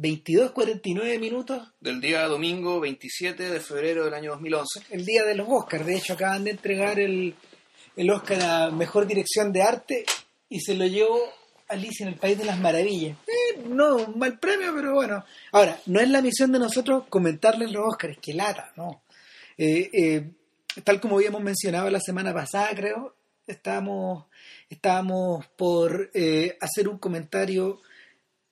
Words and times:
22.49 0.00 1.20
minutos. 1.20 1.68
Del 1.78 2.00
día 2.00 2.26
domingo 2.26 2.80
27 2.80 3.50
de 3.50 3.60
febrero 3.60 4.04
del 4.04 4.14
año 4.14 4.30
2011. 4.30 4.80
El 4.90 5.04
día 5.04 5.24
de 5.24 5.34
los 5.34 5.46
Oscars. 5.48 5.84
De 5.84 5.96
hecho, 5.96 6.14
acaban 6.14 6.44
de 6.44 6.52
entregar 6.52 6.98
el, 6.98 7.34
el 7.96 8.10
Oscar 8.10 8.42
a 8.42 8.70
Mejor 8.70 9.06
Dirección 9.06 9.52
de 9.52 9.62
Arte 9.62 10.06
y 10.48 10.60
se 10.60 10.74
lo 10.74 10.86
llevó 10.86 11.20
Alicia 11.68 12.06
en 12.06 12.14
el 12.14 12.18
País 12.18 12.38
de 12.38 12.46
las 12.46 12.58
Maravillas. 12.58 13.18
Eh, 13.26 13.62
no, 13.68 13.96
un 13.96 14.18
mal 14.18 14.38
premio, 14.38 14.72
pero 14.74 14.94
bueno. 14.94 15.22
Ahora, 15.52 15.78
no 15.86 16.00
es 16.00 16.08
la 16.08 16.22
misión 16.22 16.50
de 16.50 16.58
nosotros 16.58 17.04
comentarles 17.10 17.70
los 17.70 17.86
Oscars, 17.86 18.18
que 18.22 18.32
lata, 18.32 18.72
¿no? 18.76 19.02
Eh, 19.58 19.90
eh, 19.92 20.30
tal 20.82 20.98
como 20.98 21.16
habíamos 21.16 21.42
mencionado 21.42 21.90
la 21.90 22.00
semana 22.00 22.32
pasada, 22.32 22.70
creo, 22.74 23.16
estábamos, 23.46 24.24
estábamos 24.70 25.46
por 25.58 26.10
eh, 26.14 26.56
hacer 26.60 26.88
un 26.88 26.98
comentario 26.98 27.82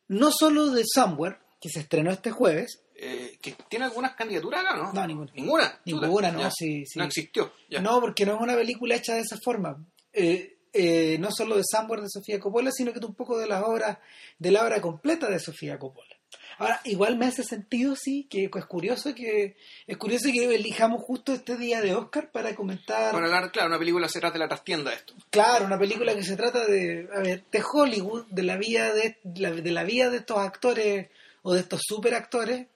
no 0.09 0.31
solo 0.33 0.71
de 0.71 0.85
Somewhere, 0.87 1.39
que 1.61 1.69
se 1.69 1.81
estrenó 1.81 2.11
este 2.11 2.31
jueves. 2.31 2.83
Eh, 2.95 3.39
que 3.41 3.55
tiene 3.69 3.85
algunas 3.85 4.15
candidaturas 4.15 4.61
acá, 4.65 4.77
¿no? 4.77 4.93
No, 4.93 5.07
ninguna. 5.07 5.33
Ninguna. 5.35 5.81
Ninguna, 5.85 6.33
no, 6.33 6.41
Ya. 6.41 6.51
sí, 6.51 6.85
sí. 6.87 6.99
No 6.99 7.05
existió. 7.05 7.53
ya. 7.71 7.81
No, 7.81 8.01
porque 8.01 8.27
no 8.27 8.35
es 8.35 8.41
una 8.41 8.55
película 8.57 8.97
hecha 8.97 9.15
de 9.15 9.21
esa 9.21 9.37
forma. 9.43 9.85
Eh, 10.13 10.59
eh, 10.73 11.17
no 11.19 11.31
solo 11.31 11.57
de 11.57 11.63
Somewhere 11.65 12.03
de 12.03 12.09
Sofía 12.11 12.41
Coppola, 12.41 12.71
sino 12.73 12.93
que 12.93 12.99
un 13.05 13.15
poco 13.15 13.39
de 13.39 13.47
las 13.47 13.63
obras, 13.63 13.99
de 14.39 14.51
la 14.51 14.65
obra 14.65 14.81
completa 14.81 15.31
de 15.31 15.39
Sofía 15.39 15.79
Coppola. 15.79 16.15
Ahora, 16.59 16.81
igual 16.85 17.17
me 17.17 17.27
hace 17.27 17.45
sentido, 17.45 17.95
sí, 17.97 18.27
que 18.29 18.51
es 18.53 18.65
curioso 18.67 19.15
que 19.15 19.57
es 19.87 19.97
curioso 19.97 20.29
que 20.33 20.55
elijamos 20.55 21.03
justo 21.03 21.33
este 21.33 21.57
día 21.57 21.81
de 21.81 21.95
Oscar 21.95 22.31
para 22.33 22.55
comentar. 22.57 23.13
Para 23.13 23.27
hablar, 23.27 23.53
claro, 23.53 23.69
una 23.69 23.79
película 23.79 24.09
se 24.09 24.19
trata 24.21 24.35
de 24.35 24.39
la 24.41 24.49
trastienda 24.49 24.93
esto. 24.93 25.15
Claro, 25.31 25.65
una 25.67 25.79
película 25.79 26.15
que 26.15 26.25
se 26.25 26.37
trata 26.37 26.67
de, 26.67 27.09
a 27.15 27.21
ver, 27.21 27.45
de 27.51 27.63
Hollywood, 27.73 28.27
de 28.31 28.43
la 28.43 28.57
vida 28.57 28.93
de, 28.93 29.19
la- 29.37 29.53
de 29.53 29.71
la 29.71 29.85
vida 29.85 30.11
de 30.11 30.19
estos 30.19 30.39
actores 30.39 31.09
o 31.43 31.55
de 31.55 31.61
estos 31.61 31.81
superactores 31.87 32.67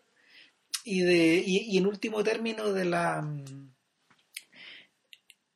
y 0.84 1.00
de 1.02 1.42
y, 1.44 1.74
y 1.74 1.78
en 1.78 1.86
último 1.86 2.22
término 2.22 2.72
de 2.72 2.84
la 2.84 3.20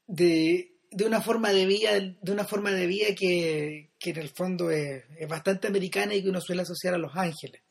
de, 0.07 0.73
de 0.91 1.05
una 1.05 1.21
forma 1.21 1.51
de 1.53 1.67
vida 1.67 1.91
de 1.99 2.33
una 2.33 2.45
forma 2.45 2.71
de 2.73 2.87
vida 2.87 3.09
que, 3.15 3.91
que 3.99 4.11
en 4.11 4.19
el 4.19 4.29
fondo 4.31 4.71
es, 4.71 5.05
es 5.19 5.29
bastante 5.29 5.67
americana 5.69 6.15
y 6.15 6.23
que 6.23 6.29
uno 6.29 6.41
suele 6.41 6.63
asociar 6.63 6.95
a 6.95 6.99
Los 6.99 7.15
Ángeles. 7.17 7.63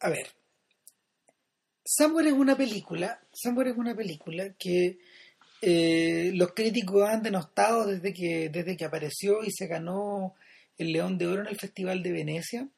A 0.00 0.08
ver, 0.10 0.26
Somewhere 1.84 2.28
es 2.28 2.34
una 2.34 2.56
película, 2.56 3.20
Somewhere 3.32 3.70
es 3.70 3.76
una 3.76 3.94
película 3.94 4.54
que 4.58 4.98
eh, 5.62 6.30
los 6.34 6.52
críticos 6.52 7.08
han 7.08 7.22
denostado 7.22 7.86
desde 7.86 8.12
que, 8.14 8.48
desde 8.48 8.76
que 8.76 8.84
apareció 8.84 9.42
y 9.44 9.50
se 9.50 9.66
ganó 9.66 10.34
el 10.78 10.92
León 10.92 11.18
de 11.18 11.26
Oro 11.26 11.42
en 11.42 11.48
el 11.48 11.58
Festival 11.58 12.02
de 12.02 12.12
Venecia. 12.12 12.68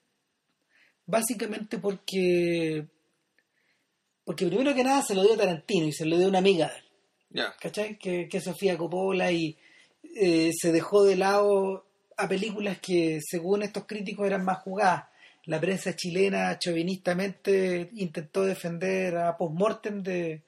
Básicamente 1.06 1.78
porque, 1.78 2.86
porque 4.24 4.46
primero 4.46 4.74
que 4.74 4.84
nada 4.84 5.02
se 5.02 5.14
lo 5.14 5.22
dio 5.22 5.36
Tarantino 5.36 5.86
y 5.86 5.92
se 5.92 6.06
lo 6.06 6.16
dio 6.18 6.28
una 6.28 6.38
amiga 6.38 6.68
de 6.68 6.76
él, 6.76 6.84
Ya. 7.30 7.54
¿cachai? 7.60 7.98
Que, 7.98 8.28
que 8.28 8.38
es 8.38 8.44
Sofía 8.44 8.78
Coppola 8.78 9.30
y 9.30 9.56
eh, 10.16 10.50
se 10.58 10.72
dejó 10.72 11.04
de 11.04 11.16
lado 11.16 11.86
a 12.16 12.28
películas 12.28 12.78
que 12.80 13.18
según 13.20 13.62
estos 13.62 13.86
críticos 13.86 14.26
eran 14.26 14.44
más 14.44 14.58
jugadas. 14.58 15.04
La 15.46 15.60
prensa 15.60 15.94
chilena 15.96 16.56
chauvinistamente 16.58 17.90
intentó 17.94 18.42
defender 18.44 19.16
a 19.16 19.36
Postmortem 19.36 20.02
de, 20.02 20.42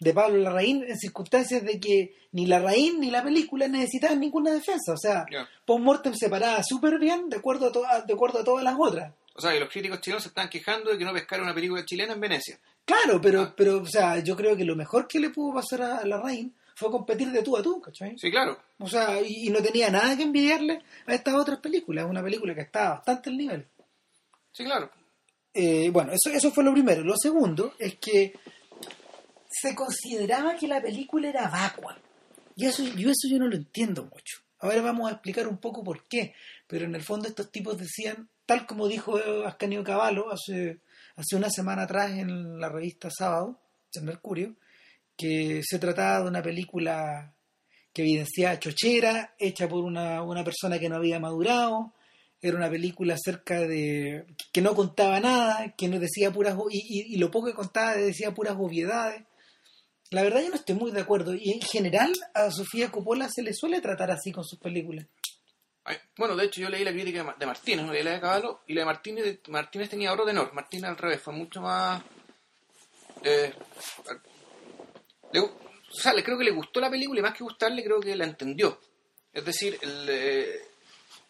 de 0.00 0.14
Pablo 0.14 0.38
Larraín 0.38 0.84
en 0.88 0.98
circunstancias 0.98 1.62
de 1.62 1.78
que 1.78 2.14
ni 2.32 2.46
Larraín 2.46 3.00
ni 3.00 3.10
la 3.10 3.22
película 3.22 3.68
necesitaban 3.68 4.20
ninguna 4.20 4.52
defensa. 4.52 4.92
O 4.92 4.96
sea, 4.98 5.24
Ya. 5.30 5.48
Postmortem 5.64 6.14
se 6.14 6.28
paraba 6.28 6.62
súper 6.64 6.98
bien 6.98 7.28
de 7.28 7.36
acuerdo, 7.36 7.68
a 7.68 7.72
to- 7.72 7.84
de 8.06 8.12
acuerdo 8.12 8.40
a 8.40 8.44
todas 8.44 8.64
las 8.64 8.74
otras. 8.78 9.12
O 9.34 9.40
sea, 9.40 9.52
que 9.52 9.60
los 9.60 9.68
críticos 9.70 10.00
chilenos 10.00 10.22
se 10.24 10.30
están 10.30 10.48
quejando 10.48 10.90
de 10.90 10.98
que 10.98 11.04
no 11.04 11.12
pescaron 11.12 11.44
una 11.46 11.54
película 11.54 11.84
chilena 11.84 12.14
en 12.14 12.20
Venecia. 12.20 12.58
Claro, 12.84 13.20
pero, 13.20 13.42
Ah. 13.42 13.54
pero 13.56 13.78
o 13.82 13.86
sea, 13.86 14.18
yo 14.18 14.34
creo 14.34 14.56
que 14.56 14.64
lo 14.64 14.74
mejor 14.74 15.06
que 15.06 15.20
le 15.20 15.30
pudo 15.30 15.54
pasar 15.54 15.82
a 15.82 16.04
Larraín 16.04 16.52
fue 16.74 16.90
competir 16.90 17.30
de 17.30 17.42
tú 17.42 17.56
a 17.56 17.62
tú, 17.62 17.80
¿cachai? 17.80 18.18
Sí, 18.18 18.30
claro. 18.32 18.58
O 18.80 18.88
sea, 18.88 19.20
y, 19.20 19.46
y 19.46 19.50
no 19.50 19.60
tenía 19.62 19.90
nada 19.90 20.16
que 20.16 20.24
envidiarle 20.24 20.82
a 21.06 21.14
estas 21.14 21.34
otras 21.34 21.60
películas. 21.60 22.06
Una 22.08 22.22
película 22.22 22.52
que 22.54 22.62
estaba 22.62 22.96
bastante 22.96 23.30
al 23.30 23.36
nivel. 23.36 23.66
Sí, 24.58 24.64
claro. 24.64 24.90
Eh, 25.54 25.88
bueno, 25.90 26.10
eso, 26.10 26.34
eso 26.36 26.50
fue 26.50 26.64
lo 26.64 26.72
primero. 26.72 27.04
Lo 27.04 27.14
segundo 27.16 27.74
es 27.78 27.94
que 27.98 28.34
se 29.48 29.72
consideraba 29.72 30.56
que 30.56 30.66
la 30.66 30.82
película 30.82 31.28
era 31.28 31.48
vacua. 31.48 31.96
Y 32.56 32.66
eso, 32.66 32.82
yo 32.82 33.08
eso 33.08 33.28
yo 33.30 33.38
no 33.38 33.46
lo 33.46 33.54
entiendo 33.54 34.02
mucho. 34.02 34.38
Ahora 34.58 34.82
vamos 34.82 35.08
a 35.08 35.12
explicar 35.12 35.46
un 35.46 35.58
poco 35.58 35.84
por 35.84 36.08
qué. 36.08 36.34
Pero 36.66 36.86
en 36.86 36.96
el 36.96 37.04
fondo 37.04 37.28
estos 37.28 37.52
tipos 37.52 37.78
decían, 37.78 38.28
tal 38.46 38.66
como 38.66 38.88
dijo 38.88 39.16
Ascanio 39.46 39.84
Cavallo 39.84 40.32
hace, 40.32 40.80
hace 41.14 41.36
una 41.36 41.50
semana 41.50 41.82
atrás 41.82 42.10
en 42.18 42.58
la 42.58 42.68
revista 42.68 43.10
Sábado, 43.16 43.60
en 43.94 44.06
Mercurio, 44.06 44.56
que 45.16 45.62
se 45.64 45.78
trataba 45.78 46.24
de 46.24 46.30
una 46.30 46.42
película 46.42 47.32
que 47.92 48.02
evidenciaba 48.02 48.58
chochera, 48.58 49.36
hecha 49.38 49.68
por 49.68 49.84
una, 49.84 50.20
una 50.24 50.42
persona 50.42 50.80
que 50.80 50.88
no 50.88 50.96
había 50.96 51.20
madurado, 51.20 51.94
era 52.40 52.56
una 52.56 52.70
película 52.70 53.14
acerca 53.14 53.60
de 53.60 54.26
que 54.52 54.60
no 54.60 54.74
contaba 54.74 55.18
nada, 55.20 55.74
que 55.76 55.88
no 55.88 55.98
decía 55.98 56.30
puras 56.32 56.56
y, 56.70 57.14
y- 57.14 57.18
lo 57.18 57.30
poco 57.30 57.46
que 57.48 57.54
contaba 57.54 57.94
decía 57.96 58.32
puras 58.34 58.56
obviedades. 58.58 59.24
La 60.10 60.22
verdad 60.22 60.40
yo 60.42 60.48
no 60.50 60.54
estoy 60.54 60.74
muy 60.74 60.90
de 60.90 61.00
acuerdo 61.00 61.34
y 61.34 61.50
en 61.52 61.60
general 61.60 62.12
a 62.34 62.50
Sofía 62.50 62.90
Coppola 62.90 63.28
se 63.28 63.42
le 63.42 63.52
suele 63.52 63.80
tratar 63.80 64.10
así 64.10 64.32
con 64.32 64.44
sus 64.44 64.58
películas. 64.58 65.06
Bueno, 66.18 66.36
de 66.36 66.44
hecho 66.44 66.60
yo 66.60 66.68
leí 66.68 66.84
la 66.84 66.92
crítica 66.92 67.18
de 67.18 67.24
Ma- 67.24 67.36
de 67.38 67.46
Martínez, 67.46 67.84
no 67.86 67.92
leí 67.92 68.02
la 68.02 68.12
de 68.12 68.20
Caballo, 68.20 68.60
y 68.66 68.74
la 68.74 68.82
de 68.82 68.86
Martínez, 68.86 69.40
Martínez 69.48 69.88
tenía 69.88 70.12
oro 70.12 70.24
de 70.26 70.32
honor. 70.32 70.52
Martínez 70.52 70.90
al 70.90 70.98
revés, 70.98 71.20
fue 71.22 71.32
mucho 71.32 71.62
más... 71.62 72.02
eh, 73.24 73.52
o 75.34 76.00
sea, 76.00 76.12
creo 76.22 76.38
que 76.38 76.44
le 76.44 76.50
gustó 76.50 76.80
la 76.80 76.90
película 76.90 77.20
y 77.20 77.22
más 77.22 77.34
que 77.34 77.44
gustarle 77.44 77.82
creo 77.82 78.00
que 78.00 78.14
la 78.16 78.24
entendió. 78.24 78.78
Es 79.32 79.44
decir, 79.44 79.78
el, 79.80 80.06
eh, 80.10 80.60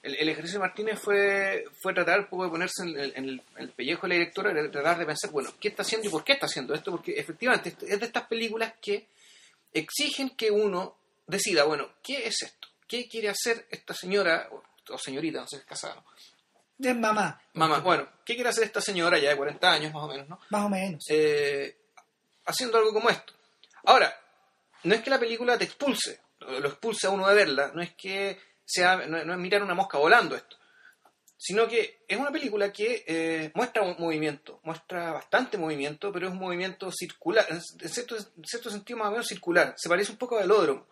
el, 0.08 0.16
el 0.16 0.28
ejercicio 0.28 0.58
de 0.58 0.66
Martínez 0.66 0.98
fue, 0.98 1.64
fue 1.80 1.94
tratar 1.94 2.20
un 2.20 2.26
poco 2.26 2.44
de 2.44 2.50
ponerse 2.50 2.82
en 2.82 2.88
el, 2.98 3.12
en 3.16 3.24
el- 3.24 3.42
en 3.56 3.62
el 3.62 3.70
pellejo 3.70 4.02
de 4.02 4.08
la 4.08 4.14
directora, 4.20 4.52
de 4.52 4.68
tratar 4.68 4.98
de 4.98 5.06
pensar, 5.06 5.30
bueno, 5.30 5.50
¿qué 5.60 5.68
está 5.68 5.82
haciendo 5.82 6.08
y 6.08 6.10
por 6.10 6.24
qué 6.24 6.32
está 6.32 6.46
haciendo 6.46 6.74
esto? 6.74 6.90
Porque 6.90 7.12
efectivamente 7.18 7.74
es 7.86 8.00
de 8.00 8.06
estas 8.06 8.26
películas 8.26 8.72
que 8.82 9.06
exigen 9.72 10.30
que 10.30 10.50
uno 10.50 10.96
decida, 11.26 11.64
bueno, 11.64 11.90
¿qué 12.02 12.26
es 12.26 12.42
esto? 12.42 12.68
¿Qué 12.86 13.08
quiere 13.08 13.28
hacer 13.28 13.66
esta 13.70 13.94
señora 13.94 14.48
o, 14.90 14.98
señorita, 14.98 15.40
no 15.40 15.46
sé 15.48 15.56
si 15.56 15.60
es 15.62 15.66
casada? 15.68 16.02
Es 16.80 16.96
mamá, 16.96 17.40
Mamá, 17.54 17.80
bueno, 17.80 18.08
¿qué 18.24 18.34
quiere 18.34 18.50
hacer 18.50 18.64
esta 18.64 18.80
señora 18.80 19.18
ya 19.18 19.30
de 19.30 19.36
40 19.36 19.70
años 19.72 19.92
más 19.92 20.04
o 20.04 20.08
menos, 20.08 20.28
¿no? 20.28 20.38
más 20.50 20.64
o 20.64 20.68
menos. 20.68 21.04
Eh, 21.10 21.76
haciendo 22.46 22.78
algo 22.78 22.92
como 22.92 23.10
esto. 23.10 23.32
Ahora, 23.84 24.18
no 24.84 24.94
es 24.94 25.02
que 25.02 25.10
la 25.10 25.18
película 25.18 25.58
te 25.58 25.64
expulse, 25.64 26.20
lo 26.40 26.68
expulse 26.68 27.06
a 27.06 27.10
uno 27.10 27.28
de 27.28 27.34
verla, 27.34 27.72
no 27.74 27.82
es 27.82 27.94
que 27.94 28.38
sea, 28.70 28.96
no, 29.06 29.24
no 29.24 29.32
es 29.32 29.38
mirar 29.38 29.62
una 29.62 29.74
mosca 29.74 29.98
volando 29.98 30.36
esto, 30.36 30.56
sino 31.36 31.68
que 31.68 32.04
es 32.08 32.18
una 32.18 32.32
película 32.32 32.72
que 32.72 33.04
eh, 33.06 33.50
muestra 33.54 33.82
un 33.82 33.96
movimiento, 33.98 34.60
muestra 34.64 35.12
bastante 35.12 35.56
movimiento, 35.56 36.10
pero 36.12 36.26
es 36.26 36.32
un 36.32 36.38
movimiento 36.40 36.90
circular, 36.92 37.46
en 37.48 37.60
cierto, 37.88 38.16
en 38.16 38.44
cierto 38.44 38.70
sentido 38.70 38.98
más 38.98 39.08
o 39.08 39.12
menos 39.12 39.26
circular, 39.28 39.74
se 39.76 39.88
parece 39.88 40.12
un 40.12 40.18
poco 40.18 40.36
a 40.36 40.40
velódromo, 40.40 40.86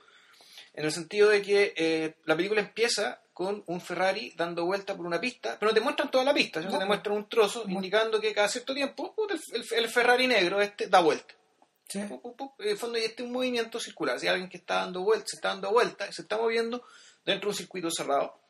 en 0.75 0.85
el 0.85 0.93
sentido 0.93 1.29
de 1.31 1.43
que 1.43 1.73
eh, 1.77 2.15
la 2.25 2.37
película 2.37 2.61
empieza 2.61 3.21
con 3.33 3.63
un 3.67 3.81
Ferrari 3.81 4.33
dando 4.37 4.65
vuelta 4.65 4.97
por 4.97 5.05
una 5.07 5.21
pista, 5.21 5.57
pero 5.59 5.71
no 5.71 5.75
te 5.75 5.81
muestran 5.83 6.11
toda 6.11 6.25
la 6.25 6.33
pista, 6.33 6.61
sino 6.61 6.73
No. 6.73 6.79
te 6.79 6.85
muestran 6.87 7.17
un 7.17 7.29
trozo 7.29 7.65
indicando 7.69 8.21
que 8.21 8.33
cada 8.33 8.49
cierto 8.49 8.73
tiempo 8.73 9.15
el, 9.29 9.41
el- 9.61 9.67
el 9.85 9.89
Ferrari 9.91 10.27
negro 10.27 10.61
este 10.61 10.87
da 10.87 11.01
vuelta. 11.01 11.35
Sí. 11.89 11.99
En 12.01 12.11
el 12.59 12.77
fondo, 12.79 12.99
y 12.99 13.05
este 13.05 13.23
es 13.23 13.27
un 13.27 13.33
movimiento 13.33 13.79
circular. 13.79 14.19
Si 14.19 14.27
alguien 14.27 14.49
que 14.49 14.57
está 14.57 14.77
dando 14.77 15.03
vuelta, 15.03 15.27
se 15.29 15.37
está 15.37 15.49
dando 15.51 15.71
vuelta, 15.71 16.11
se 16.13 16.23
está 16.23 16.37
moviendo 16.39 16.83
dentro 17.27 17.49
de 17.49 17.53
un 17.53 17.57
circuito 17.59 17.91
cerrado. 17.91 18.41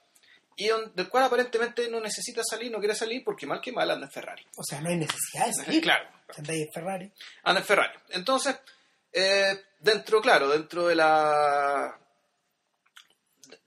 Y 0.58 0.68
del 0.94 1.08
cual 1.10 1.24
aparentemente 1.24 1.90
no 1.90 2.00
necesita 2.00 2.42
salir, 2.48 2.70
no 2.70 2.78
quiere 2.78 2.94
salir, 2.94 3.22
porque 3.24 3.46
mal 3.46 3.60
que 3.60 3.72
mal 3.72 3.90
anda 3.90 4.06
en 4.06 4.12
Ferrari. 4.12 4.46
O 4.56 4.62
sea, 4.64 4.80
no 4.80 4.88
hay 4.88 4.96
necesidad 4.96 5.46
de 5.48 5.52
salir. 5.52 5.82
Claro, 5.82 6.08
andáis 6.36 6.66
en 6.66 6.72
Ferrari. 6.72 7.12
anda 7.42 7.60
en 7.60 7.66
Ferrari. 7.66 7.98
Entonces, 8.10 8.56
eh, 9.12 9.64
dentro, 9.80 10.20
claro, 10.22 10.48
dentro 10.48 10.86
de 10.86 10.94
la. 10.94 11.98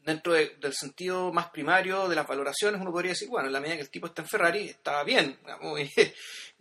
Dentro 0.03 0.33
de- 0.33 0.55
del 0.59 0.73
sentido 0.73 1.31
más 1.31 1.49
primario 1.51 2.07
de 2.09 2.15
las 2.15 2.25
valoraciones, 2.25 2.81
uno 2.81 2.91
podría 2.91 3.11
decir, 3.11 3.27
bueno, 3.29 3.47
en 3.47 3.53
la 3.53 3.59
medida 3.59 3.75
que 3.75 3.81
el 3.83 3.89
tipo 3.91 4.07
está 4.07 4.23
en 4.23 4.27
Ferrari, 4.27 4.69
está 4.69 5.03
bien. 5.03 5.37
digamos, 5.41 5.79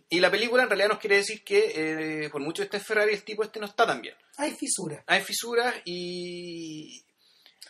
y 0.09 0.19
la 0.19 0.29
película 0.29 0.63
en 0.63 0.69
realidad 0.69 0.89
nos 0.89 0.99
quiere 0.99 1.15
decir 1.17 1.43
que, 1.43 2.25
eh, 2.25 2.29
por 2.29 2.41
mucho 2.41 2.61
que 2.61 2.65
esté 2.65 2.77
en 2.77 2.83
Ferrari, 2.83 3.13
el 3.13 3.23
tipo 3.23 3.43
este 3.43 3.59
no 3.59 3.65
está 3.65 3.87
tan 3.87 4.01
bien. 4.01 4.15
Hay 4.37 4.51
fisuras. 4.51 5.03
hay 5.07 5.21
fisuras 5.23 5.73
y 5.85 7.03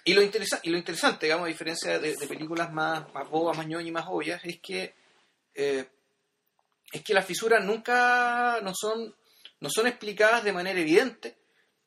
y 0.09 0.13
lo, 0.13 0.21
interesa- 0.21 0.59
y 0.63 0.69
lo 0.69 0.77
interesante, 0.77 1.25
digamos, 1.25 1.45
a 1.45 1.49
diferencia 1.49 1.99
de, 1.99 2.15
de 2.15 2.27
películas 2.27 2.71
más, 2.71 3.11
más 3.13 3.29
bobas, 3.29 3.57
más 3.57 3.67
ñoñas 3.67 3.87
y 3.89 3.91
más 3.91 4.05
obvias, 4.07 4.41
es 4.43 4.59
que 4.59 4.93
eh, 5.55 5.87
es 6.91 7.03
que 7.03 7.13
las 7.13 7.25
fisuras 7.25 7.63
nunca 7.63 8.59
no 8.61 8.73
son 8.75 9.15
no 9.61 9.69
son 9.69 9.87
explicadas 9.87 10.43
de 10.43 10.53
manera 10.53 10.79
evidente, 10.79 11.37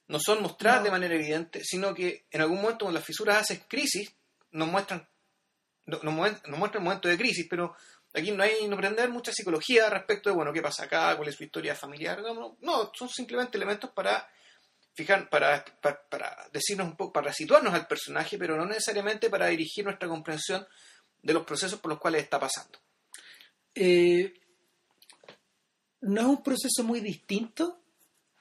no 0.08 0.18
son 0.20 0.42
mostradas 0.42 0.80
No. 0.80 0.84
de 0.84 0.90
manera 0.90 1.14
evidente, 1.14 1.60
sino 1.64 1.94
que 1.94 2.26
en 2.30 2.40
algún 2.42 2.60
momento 2.60 2.84
cuando 2.84 2.98
las 2.98 3.06
fisuras 3.06 3.38
hacen 3.38 3.62
crisis, 3.66 4.14
nos 4.50 4.68
muestran 4.68 5.08
no- 5.86 5.98
nos, 6.02 6.14
nos 6.46 6.58
muestran 6.58 6.84
momentos 6.84 7.10
de 7.10 7.18
crisis, 7.18 7.46
pero 7.48 7.74
Aquí 8.14 8.30
no 8.30 8.42
hay 8.42 8.68
no 8.68 8.74
aprender 8.76 9.08
mucha 9.08 9.32
psicología 9.32 9.88
respecto 9.88 10.28
de, 10.28 10.36
bueno, 10.36 10.52
qué 10.52 10.60
pasa 10.60 10.84
acá, 10.84 11.16
cuál 11.16 11.30
es 11.30 11.34
su 11.34 11.44
historia 11.44 11.74
familiar. 11.74 12.20
No, 12.20 12.34
no, 12.34 12.58
no, 12.60 12.92
son 12.94 13.08
simplemente 13.08 13.56
elementos 13.56 13.88
para 13.92 14.28
fijar, 14.94 15.28
para, 15.30 15.64
para, 15.80 16.02
para 16.08 16.48
decirnos 16.52 16.86
un 16.88 16.96
poco, 16.96 17.12
para 17.12 17.32
situarnos 17.32 17.72
al 17.74 17.86
personaje, 17.86 18.38
pero 18.38 18.56
no 18.56 18.66
necesariamente 18.66 19.30
para 19.30 19.46
dirigir 19.46 19.84
nuestra 19.84 20.08
comprensión 20.08 20.66
de 21.22 21.32
los 21.32 21.44
procesos 21.44 21.80
por 21.80 21.90
los 21.90 22.00
cuales 22.00 22.22
está 22.22 22.38
pasando. 22.38 22.78
Eh, 23.74 24.34
no 26.02 26.20
es 26.20 26.26
un 26.26 26.42
proceso 26.42 26.82
muy 26.84 27.00
distinto 27.00 27.80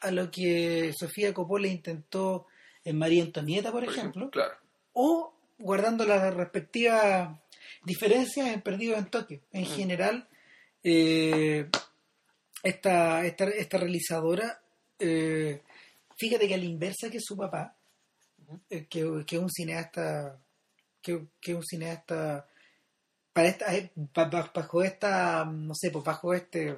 a 0.02 0.12
lo 0.12 0.32
que 0.32 0.92
Sofía 0.98 1.34
Coppola 1.34 1.68
intentó 1.68 2.48
en 2.84 2.98
María 2.98 3.24
Antonieta, 3.24 3.72
por, 3.72 3.86
Por 3.86 3.94
ejemplo, 3.94 4.30
Claro. 4.32 4.56
o 4.94 5.36
guardando 5.60 6.06
las 6.06 6.34
respectivas 6.34 7.40
diferencias 7.84 8.48
en 8.48 8.62
Perdido 8.62 8.98
en 8.98 9.06
Tokio. 9.06 9.42
En 9.52 9.66
general, 9.68 10.28
eh, 10.84 11.70
esta, 12.64 13.24
esta, 13.26 13.46
esta 13.46 13.78
realizadora, 13.78 14.62
eh, 14.98 15.62
fíjate 16.22 16.48
que 16.48 16.54
a 16.54 16.58
la 16.58 16.66
inversa 16.66 17.10
que 17.10 17.20
su 17.20 17.36
papá, 17.36 17.76
eh, 18.70 18.86
que, 18.88 19.24
que 19.26 19.36
es 19.38 19.42
un 19.42 19.50
cineasta, 19.50 20.40
que, 21.02 21.26
que 21.42 21.52
es 21.52 21.58
un 21.58 21.66
cineasta 21.66 22.48
para 23.34 23.48
esta, 23.48 23.76
eh, 23.76 23.92
ba- 23.96 24.26
ba- 24.30 24.52
bajo 24.54 24.84
esta, 24.84 25.44
no 25.46 25.74
sé, 25.74 25.90
pues 25.90 26.06
bajo 26.06 26.34
este, 26.34 26.78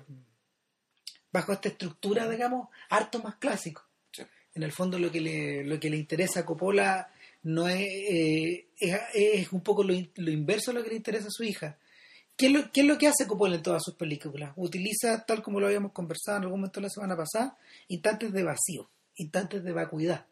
bajo 1.32 1.52
esta 1.52 1.70
estructura, 1.70 2.30
digamos, 2.30 2.70
harto 2.90 3.22
más 3.22 3.36
clásico. 3.36 3.84
Sí. 4.12 4.24
En 4.56 4.64
el 4.64 4.72
fondo 4.72 4.98
lo 5.00 5.12
que 5.12 5.20
le, 5.20 5.64
lo 5.66 5.80
que 5.80 5.90
le 5.90 5.98
interesa 5.98 6.42
a 6.42 6.46
Coppola 6.46 7.12
no 7.44 7.68
es, 7.68 7.82
eh, 7.82 8.68
es, 8.80 9.00
es 9.14 9.52
un 9.52 9.62
poco 9.62 9.84
lo 9.84 9.94
inverso 10.32 10.72
a 10.72 10.74
lo 10.74 10.84
que 10.84 10.90
le 10.92 10.96
interesa 10.96 11.28
a 11.28 11.32
su 11.32 11.44
hija. 11.44 11.78
¿Qué 12.38 12.48
es, 12.48 12.52
lo, 12.52 12.72
¿Qué 12.72 12.82
es 12.82 12.88
lo 12.88 12.98
que 12.98 13.08
hace 13.08 13.28
Coppola 13.28 13.56
en 13.56 13.62
todas 13.64 13.84
sus 13.84 13.96
películas? 13.96 14.54
Utiliza, 14.56 15.24
tal 15.26 15.42
como 15.44 15.60
lo 15.60 15.68
habíamos 15.68 15.92
conversado 15.92 16.38
en 16.38 16.44
algún 16.44 16.62
momento 16.62 16.80
la 16.82 16.90
semana 16.90 17.16
pasada, 17.18 17.58
instantes 17.90 18.32
de 18.32 18.44
vacío, 18.44 18.90
instantes 19.18 19.64
de 19.64 19.72
vacuidad. 19.72 20.26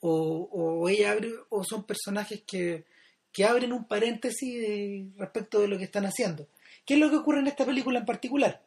O, 0.00 0.48
o 0.52 0.88
ella 0.88 1.12
abre, 1.12 1.30
o 1.48 1.62
son 1.64 1.84
personajes 1.84 2.42
que, 2.46 2.84
que 3.32 3.44
abren 3.44 3.72
un 3.72 3.86
paréntesis 3.86 4.56
eh, 4.64 5.04
respecto 5.16 5.60
de 5.60 5.68
lo 5.68 5.78
que 5.78 5.84
están 5.84 6.04
haciendo. 6.06 6.48
¿Qué 6.84 6.94
es 6.94 7.00
lo 7.00 7.08
que 7.10 7.16
ocurre 7.16 7.38
en 7.40 7.46
esta 7.46 7.64
película 7.64 8.00
en 8.00 8.04
particular? 8.06 8.60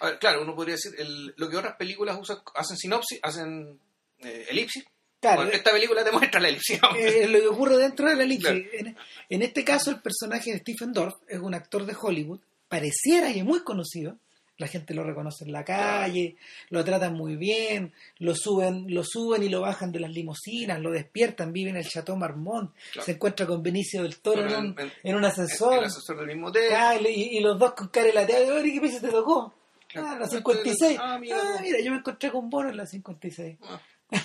A 0.00 0.06
ver, 0.06 0.18
claro, 0.20 0.42
uno 0.42 0.54
podría 0.54 0.76
decir 0.76 0.92
el- 0.98 1.34
lo 1.36 1.50
que 1.50 1.56
otras 1.56 1.76
películas 1.76 2.16
usan, 2.20 2.38
hacen 2.54 2.76
sinopsis, 2.76 3.18
hacen 3.22 3.78
eh, 4.20 4.46
elipsis. 4.50 4.84
Claro, 5.20 5.42
Bueno, 5.42 5.52
esta 5.52 5.72
película 5.72 6.02
te 6.04 6.12
muestra 6.12 6.40
la 6.40 6.48
elipsis. 6.48 6.80
eh, 6.96 7.26
lo 7.28 7.40
que 7.40 7.46
ocurre 7.48 7.76
dentro 7.76 8.08
de 8.08 8.14
la 8.16 8.22
elipsis. 8.22 8.48
Claro. 8.50 8.68
En, 8.72 8.96
en 9.28 9.42
este 9.42 9.64
caso, 9.64 9.90
el 9.90 10.00
personaje 10.00 10.52
de 10.52 10.58
Stephen 10.60 10.92
Dorff 10.92 11.16
es 11.28 11.40
un 11.40 11.52
actor 11.54 11.84
de 11.84 11.96
Hollywood, 12.00 12.40
pareciera 12.68 13.30
y 13.30 13.40
es 13.40 13.44
muy 13.44 13.60
conocido. 13.64 14.16
La 14.60 14.68
gente 14.68 14.92
lo 14.94 15.02
reconoce 15.04 15.44
en 15.44 15.52
la 15.52 15.64
calle, 15.64 16.36
lo 16.68 16.84
tratan 16.84 17.14
muy 17.14 17.36
bien, 17.36 17.92
lo 18.18 18.34
suben, 18.34 18.84
lo 18.94 19.02
suben 19.04 19.42
y 19.42 19.48
lo 19.48 19.62
bajan 19.62 19.90
de 19.90 20.00
las 20.00 20.10
limusinas, 20.10 20.78
lo 20.80 20.90
despiertan, 20.90 21.52
vive 21.52 21.70
en 21.70 21.76
el 21.78 21.88
Chateau 21.88 22.14
Marmont, 22.16 22.70
Claro. 22.92 23.06
se 23.06 23.12
encuentra 23.12 23.46
con 23.46 23.62
Benicio 23.62 24.02
del 24.02 24.18
Toro 24.20 24.46
en, 24.46 24.54
un, 24.54 24.78
en- 24.78 24.92
en 25.02 25.14
un 25.16 25.24
ascensor, 25.24 25.82
el 25.82 26.16
del 26.18 26.26
mismo 26.26 26.48
hotel. 26.48 26.72
Ah, 26.74 26.94
y, 27.00 27.40
los 27.40 27.58
dos 27.58 27.72
con 27.72 27.88
cara 27.88 28.12
lateada, 28.12 28.54
oye, 28.54 28.72
¿qué 28.74 28.80
pieza 28.82 29.00
te 29.00 29.08
tocó? 29.08 29.54
Claro. 29.88 30.08
Ah, 30.08 30.18
la 30.20 30.28
56. 30.28 30.98
Ah, 31.00 31.14
Ah, 31.14 31.18
mira 31.18 31.36
mira, 31.62 31.78
tú. 31.78 31.84
yo 31.84 31.90
me 31.92 31.96
encontré 31.98 32.30
con 32.30 32.48
Bono 32.50 32.68
en 32.68 32.76
la 32.76 32.86
56. 32.86 33.58
Ah, 33.62 33.80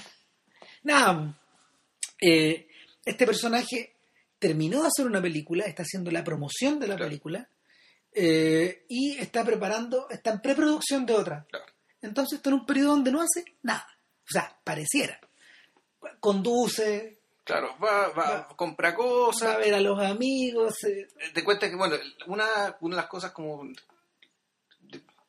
Nada, 0.84 1.40
eh, 2.22 2.68
este 3.06 3.26
personaje 3.26 3.94
terminó 4.40 4.82
de 4.82 4.88
hacer 4.90 5.06
una 5.06 5.22
película, 5.22 5.66
está 5.66 5.84
haciendo 5.84 6.12
la 6.12 6.24
promoción 6.24 6.80
de 6.80 6.88
la 6.88 6.96
Claro. 6.96 7.10
película 7.10 7.50
eh, 8.16 8.86
y 8.90 9.18
está 9.18 9.44
preparando, 9.44 10.10
está 10.10 10.32
en 10.32 10.42
preproducción 10.42 11.06
de 11.06 11.14
otra. 11.14 11.46
claro. 11.50 11.66
Entonces 12.02 12.38
está 12.38 12.50
en 12.50 12.56
un 12.56 12.66
periodo 12.66 12.92
donde 12.92 13.12
no 13.12 13.22
hace 13.22 13.44
nada. 13.64 13.88
O 14.24 14.32
sea, 14.32 14.60
pareciera. 14.64 15.20
Conduce, 16.20 17.20
Claro, 17.44 17.76
va, 17.84 18.08
va, 18.10 18.32
Va- 18.48 18.48
compra 18.56 18.90
va 18.92 18.96
cosas. 18.96 19.56
a 19.56 19.58
ver 19.58 19.74
a 19.76 19.80
los 19.80 20.00
amigos. 20.00 20.84
eh, 20.86 21.08
Te 21.34 21.44
cuenta 21.44 21.70
que, 21.70 21.76
bueno, 21.76 21.96
una, 22.28 22.76
una 22.82 22.96
de 22.96 23.02
las 23.02 23.10
cosas 23.10 23.32
como 23.32 23.64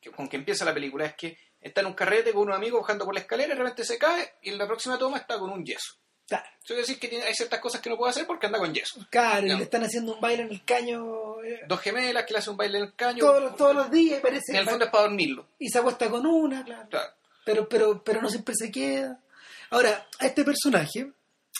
que- 0.01 0.11
con 0.13 0.29
que 0.29 0.37
empieza 0.37 0.65
la 0.65 0.73
película 0.75 1.05
es 1.07 1.15
que 1.15 1.37
está 1.61 1.81
en 1.83 1.89
un 1.89 1.95
carrete 1.95 2.33
con 2.33 2.43
un 2.49 2.53
amigo 2.55 2.81
bajando 2.81 3.05
por 3.05 3.13
la 3.15 3.21
escalera 3.21 3.49
y 3.49 3.57
de 3.57 3.63
repente 3.63 3.85
se 3.85 3.99
cae 3.99 4.35
y 4.43 4.51
en 4.51 4.59
la 4.59 4.67
próxima 4.67 4.99
toma 4.99 5.19
está 5.19 5.39
con 5.39 5.51
un 5.51 5.65
yeso. 5.65 5.95
Claro, 6.27 6.45
Eso 6.57 6.67
quiere 6.67 6.81
decir 6.83 6.99
que 6.99 7.09
tiene- 7.09 7.25
hay 7.25 7.35
ciertas 7.35 7.61
cosas 7.61 7.81
que 7.81 7.89
no 7.91 7.97
puede 7.97 8.11
hacer 8.11 8.27
porque 8.27 8.47
anda 8.47 8.59
con 8.59 8.73
yeso. 8.75 9.07
claro, 9.11 9.47
y 9.47 9.57
le 9.57 9.63
están 9.65 9.83
haciendo 9.85 10.15
un 10.15 10.21
baile 10.21 10.43
en 10.45 10.51
el 10.51 10.65
caño 10.65 11.43
eh, 11.45 11.61
Dos 11.69 11.81
gemelas 11.81 12.25
que 12.25 12.33
le 12.33 12.39
hacen 12.41 12.53
un 12.53 12.57
baile 12.57 12.79
en 12.79 12.85
el 12.85 12.95
caño. 12.95 13.19
todos, 13.21 13.43
los- 13.43 13.57
todos 13.57 13.75
los 13.75 13.91
días 13.91 14.19
y 14.19 14.23
parece 14.23 14.53
En 14.53 14.57
el 14.59 14.69
fondo 14.69 14.85
es 14.87 14.91
para 14.91 15.05
dormirlo. 15.05 15.47
y 15.59 15.69
se 15.69 15.79
acuesta 15.79 16.11
con 16.11 16.27
una, 16.27 16.65
claro. 16.65 16.89
Claro. 16.89 17.13
pero 17.45 17.69
pero 17.69 18.03
pero 18.03 18.21
no 18.21 18.29
siempre 18.29 18.55
se 18.57 18.71
queda 18.73 19.21
ahora 19.71 20.07
a 20.19 20.27
este 20.27 20.43
personaje 20.45 21.13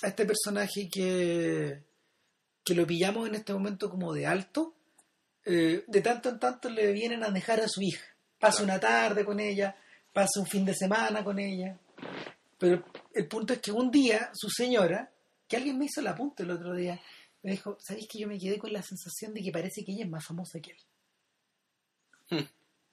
a 0.03 0.09
este 0.09 0.27
personaje 0.27 0.89
que 0.93 1.83
que 2.65 2.75
lo 2.75 2.85
pillamos 2.87 3.29
en 3.29 3.37
este 3.37 3.53
momento 3.53 3.89
como 3.89 4.13
de 4.13 4.27
alto 4.27 4.75
eh, 5.45 5.85
de 5.87 6.01
tanto 6.01 6.29
en 6.29 6.41
tanto 6.41 6.69
le 6.69 6.91
vienen 6.91 7.23
a 7.23 7.31
dejar 7.31 7.61
a 7.61 7.69
su 7.69 7.81
hija 7.83 8.05
pasa 8.41 8.65
Claro. 8.65 8.73
una 8.73 8.81
tarde 8.81 9.25
con 9.25 9.39
ella 9.39 9.77
pasa 10.13 10.41
un 10.41 10.47
fin 10.47 10.65
de 10.65 10.75
semana 10.75 11.23
con 11.23 11.39
ella 11.39 11.79
pero 12.59 12.83
el 13.17 13.27
punto 13.29 13.53
es 13.55 13.61
que 13.61 13.73
un 13.73 13.91
día 13.91 14.31
su 14.35 14.49
señora 14.51 15.11
que 15.49 15.57
alguien 15.57 15.79
me 15.79 15.87
hizo 15.87 16.01
el 16.01 16.07
apunte 16.09 16.43
el 16.45 16.51
otro 16.51 16.75
día 16.75 17.01
me 17.43 17.53
dijo 17.53 17.77
sabéis 17.81 18.09
que 18.09 18.19
yo 18.19 18.29
me 18.29 18.39
quedé 18.39 18.59
con 18.59 18.73
la 18.73 18.83
sensación 18.83 19.33
de 19.35 19.43
que 19.43 19.53
parece 19.53 19.85
que 19.85 19.93
ella 19.93 20.05
es 20.05 20.11
más 20.11 20.25
famosa 20.25 20.61
que 20.61 20.73
él 20.73 20.79
Hmm. 22.29 22.45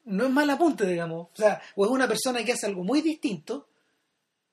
no 0.05 0.25
es 0.25 0.29
mal 0.31 0.47
apunte, 0.51 0.85
digamos. 0.85 1.29
O 1.33 1.35
sea, 1.35 1.59
o 1.75 1.85
es 1.85 1.91
una 1.91 2.07
persona 2.07 2.43
que 2.45 2.51
hace 2.53 2.67
algo 2.67 2.83
muy 2.83 3.01
distinto, 3.01 3.67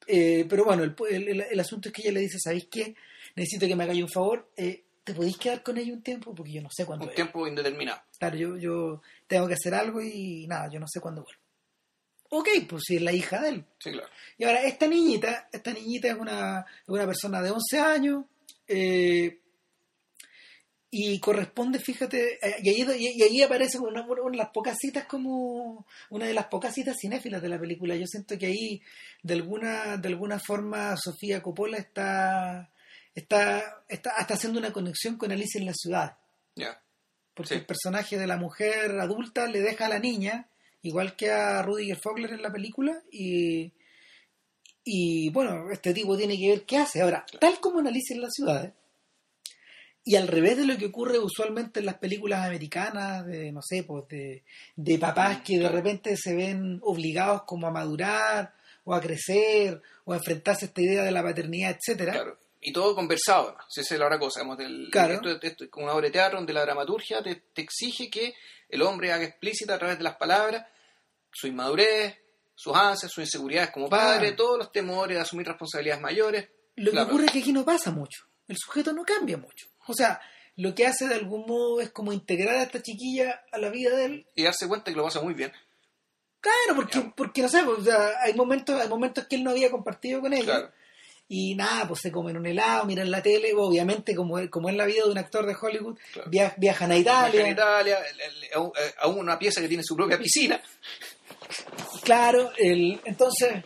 eh, 0.07 0.47
pero 0.49 0.65
bueno, 0.65 0.83
el, 0.85 0.95
el- 1.43 1.61
asunto 1.61 1.89
es 1.91 1.95
que 1.95 2.01
ella 2.03 2.13
le 2.13 2.21
dice, 2.21 2.39
¿sabéis 2.43 2.67
qué? 2.71 2.95
Necesito 3.37 3.67
que 3.67 3.77
me 3.77 3.85
hagáis 3.85 4.03
un 4.03 4.09
favor, 4.09 4.51
eh, 4.57 4.85
¿te 5.05 5.13
podéis 5.13 5.37
quedar 5.37 5.63
con 5.63 5.77
ella 5.77 5.93
un 5.93 6.03
tiempo? 6.03 6.35
Porque 6.35 6.53
yo 6.53 6.63
no 6.63 6.71
sé 6.71 6.87
cuándo 6.87 7.05
Un 7.05 7.11
es. 7.11 7.15
tiempo 7.15 7.47
indeterminado. 7.47 8.01
Claro, 8.19 8.37
yo, 8.37 8.57
yo 8.57 9.03
tengo 9.27 9.47
que 9.49 9.55
hacer 9.55 9.75
algo 9.75 10.01
y 10.01 10.47
nada, 10.47 10.71
yo 10.73 10.81
no 10.81 10.87
sé 10.89 10.99
cuándo 11.01 11.23
vuelvo. 11.25 11.40
Ok, 12.31 12.49
pues 12.69 12.85
si 12.87 12.97
es 12.97 13.03
la 13.03 13.13
hija 13.13 13.41
de 13.41 13.49
él. 13.51 13.65
Sí, 13.79 13.91
claro. 13.91 14.09
Y 14.39 14.45
ahora, 14.45 14.63
esta 14.63 14.87
niñita, 14.87 15.49
esta 15.53 15.73
niñita 15.73 16.09
es 16.09 16.15
una, 16.15 16.65
una 16.87 17.05
persona 17.07 17.43
de 17.43 17.51
11 17.51 17.79
años, 17.81 18.25
eh, 18.69 19.41
y 20.93 21.21
corresponde, 21.21 21.79
fíjate, 21.79 22.39
eh, 22.45 22.57
y 22.63 22.69
ahí, 22.71 22.97
y- 22.99 23.23
ahí 23.23 23.43
aparece 23.43 23.79
una, 23.79 24.03
una 24.05 24.31
de 24.31 24.37
las 24.37 24.51
pocas 24.51 24.77
citas 24.81 25.05
como 25.07 25.87
una 26.09 26.27
de 26.27 26.35
las 26.35 26.47
pocas 26.47 26.75
citas 26.75 26.97
cinéfilas 27.01 27.41
de 27.43 27.49
la 27.49 27.61
película. 27.61 27.95
Yo 27.95 28.07
siento 28.07 28.37
que 28.39 28.47
ahí, 28.47 28.83
de 29.23 29.35
alguna, 29.35 29.97
de 29.99 30.09
alguna 30.09 30.41
forma, 30.41 30.97
Sofía 30.97 31.43
Coppola 31.43 31.79
está, 31.79 32.73
está, 33.15 33.85
está, 33.89 34.15
está 34.19 34.35
haciendo 34.35 34.59
una 34.59 34.73
conexión 34.73 35.17
con 35.17 35.31
Alicia 35.31 35.61
en 35.61 35.67
la 35.67 35.75
ciudad 35.75 36.17
Ya. 36.57 36.81
porque 37.35 37.51
Sí. 37.51 37.55
el 37.61 37.67
personaje 37.67 38.19
de 38.19 38.27
la 38.27 38.37
mujer 38.37 38.99
adulta 39.01 39.47
le 39.47 39.61
deja 39.61 39.87
a 39.87 39.91
la 39.91 40.01
niña, 40.01 40.49
igual 40.83 41.17
que 41.17 41.31
a 41.31 41.63
Rudiger 41.63 41.99
Fogler 41.99 42.33
en 42.33 42.43
la 42.43 42.53
película, 42.53 43.03
y, 43.11 43.73
y 44.85 45.31
bueno, 45.31 45.71
este 45.71 45.93
tipo 45.93 46.17
tiene 46.17 46.39
que 46.39 46.49
ver 46.49 46.63
qué 46.65 46.79
hace. 46.79 47.03
Ahora, 47.03 47.25
tal 47.41 47.61
como 47.61 47.81
en 47.81 47.89
Alicia 47.89 48.15
en 48.15 48.23
las 48.23 48.33
ciudades, 48.35 48.73
y 50.05 50.17
al 50.17 50.29
revés 50.29 50.57
de 50.57 50.67
lo 50.67 50.79
que 50.79 50.87
ocurre 50.87 51.19
usualmente 51.19 51.81
en 51.81 51.87
las 51.87 51.99
películas 51.99 52.47
americanas, 52.47 53.27
de, 53.27 53.53
no 53.53 53.61
sé, 53.63 53.85
pues 53.85 54.09
de, 54.09 54.45
de 54.75 54.99
papás 54.99 55.43
que 55.43 55.59
de 55.59 55.69
repente 55.69 56.17
se 56.17 56.35
ven 56.35 56.81
obligados 56.83 57.43
como 57.43 57.67
a 57.67 57.71
madurar, 57.71 58.55
o 58.85 58.95
a 58.95 59.01
crecer, 59.01 59.81
o 60.05 60.13
a 60.13 60.17
enfrentarse 60.17 60.65
a 60.65 60.69
esta 60.69 60.81
idea 60.81 61.03
de 61.05 61.13
la 61.13 61.23
paternidad, 61.23 61.77
etcétera. 61.77 62.35
Y 62.61 62.73
todo 62.73 62.95
conversado, 62.95 63.49
además. 63.49 63.65
Si 63.71 63.81
esa 63.81 63.95
es 63.95 64.01
la 64.01 64.07
otra 64.07 64.19
cosa. 64.19 64.41
digamos, 64.41 64.59
del- 64.59 64.89
Claro. 64.93 65.15
Esto, 65.15 65.31
esto 65.41 65.65
es 65.65 65.71
como 65.71 65.87
una 65.87 65.95
obra 65.95 66.07
de 66.07 66.13
teatro 66.13 66.39
donde 66.39 66.53
la 66.53 66.63
dramaturgia 66.63 67.23
te, 67.23 67.37
te 67.37 67.63
exige 67.63 68.11
que 68.11 68.35
el 68.69 68.83
hombre 68.83 69.13
haga 69.13 69.25
explícita 69.25 69.75
a 69.75 69.79
través 69.79 69.99
de 69.99 70.05
las 70.05 70.17
palabras 70.17 70.67
su 71.33 71.47
inmadurez, 71.47 72.17
sus 72.55 72.77
ansias, 72.77 73.11
sus 73.11 73.25
inseguridades 73.25 73.71
como 73.71 73.89
padre, 73.89 74.29
Claro. 74.29 74.37
todos 74.37 74.59
los 74.59 74.73
temores 74.73 75.17
de 75.17 75.23
asumir 75.23 75.47
responsabilidades 75.47 76.03
mayores. 76.03 76.49
Lo 76.77 76.93
que 76.93 77.01
ocurre 77.01 77.27
es 77.27 77.33
que 77.33 77.39
aquí 77.41 77.53
no 77.53 77.65
pasa 77.65 77.91
mucho. 77.91 78.25
El 78.49 78.57
sujeto 78.59 78.93
no 78.93 79.05
cambia 79.05 79.37
mucho. 79.39 79.67
O 79.87 79.95
sea, 79.95 80.21
lo 80.57 80.75
que 80.75 80.87
hace 80.87 81.09
de 81.09 81.15
algún 81.15 81.47
modo 81.47 81.81
es 81.81 81.91
como 81.91 82.13
integrar 82.13 82.57
a 82.57 82.63
esta 82.65 82.83
chiquilla 82.83 83.43
a 83.53 83.59
la 83.59 83.71
vida 83.71 83.97
de 83.97 84.05
él. 84.05 84.27
Y 84.35 84.43
darse 84.43 84.69
cuenta 84.69 84.91
que 84.91 84.97
lo 84.97 85.05
pasa 85.05 85.21
muy 85.23 85.33
bien. 85.35 85.53
Claro, 86.41 86.75
porque, 86.77 87.13
porque 87.17 87.43
no 87.43 87.49
sé, 87.49 87.63
pues, 87.65 87.79
o 87.79 87.85
sea, 87.85 88.21
hay 88.23 88.35
momentos, 88.35 88.81
hay 88.81 88.89
momentos 88.89 89.27
que 89.27 89.37
él 89.37 89.45
no 89.45 89.51
había 89.51 89.71
compartido 89.71 90.21
con 90.21 90.33
ella. 90.33 90.45
Claro. 90.45 90.73
Y 91.33 91.55
nada, 91.55 91.87
pues 91.87 92.01
se 92.01 92.11
comen 92.11 92.37
un 92.37 92.45
helado, 92.45 92.85
miran 92.87 93.09
la 93.09 93.23
tele, 93.23 93.53
obviamente 93.57 94.17
como, 94.17 94.37
como 94.51 94.69
es 94.69 94.75
la 94.75 94.85
vida 94.85 95.05
de 95.05 95.11
un 95.13 95.19
actor 95.19 95.47
de 95.47 95.55
Hollywood, 95.55 95.97
Claro. 96.13 96.29
via- 96.29 96.55
viajan 96.59 96.91
a 96.91 96.97
Italia. 96.99 97.47
En 97.47 97.53
Italia, 97.53 97.99
el- 98.01 98.21
el- 98.21 98.49
aún- 98.55 98.73
eh, 98.77 99.21
una 99.21 99.39
pieza 99.39 99.61
que 99.61 99.69
tiene 99.69 99.85
su 99.85 99.95
propia 99.95 100.19
piscina. 100.19 100.61
Claro, 102.03 102.51
el, 102.59 103.01
entonces 103.05 103.63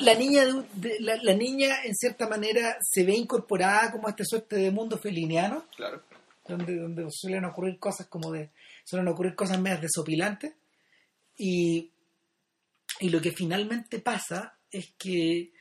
la 0.00 0.14
niña, 0.14 0.44
de- 0.72 0.96
la, 1.00 1.16
la 1.22 1.34
niña 1.34 1.84
en 1.84 1.94
cierta 1.94 2.26
manera 2.28 2.78
se 2.80 3.04
ve 3.04 3.12
incorporada 3.14 3.92
como 3.92 4.06
a 4.06 4.10
esta 4.12 4.24
suerte 4.24 4.56
de 4.56 4.70
mundo 4.70 4.96
feliniano. 4.98 5.66
Claro. 5.76 6.02
donde, 6.46 6.76
donde 6.76 7.06
suelen 7.10 7.46
ocurrir 7.46 7.78
cosas 7.78 8.06
como 8.06 8.30
de, 8.30 8.50
suelen 8.84 9.08
ocurrir 9.08 9.34
cosas 9.34 9.58
más 9.60 9.80
desopilantes 9.80 10.52
y, 11.38 11.90
y 13.00 13.08
lo 13.08 13.18
que 13.22 13.32
finalmente 13.32 13.98
pasa 13.98 14.54
es 14.70 14.92
que 14.98 15.52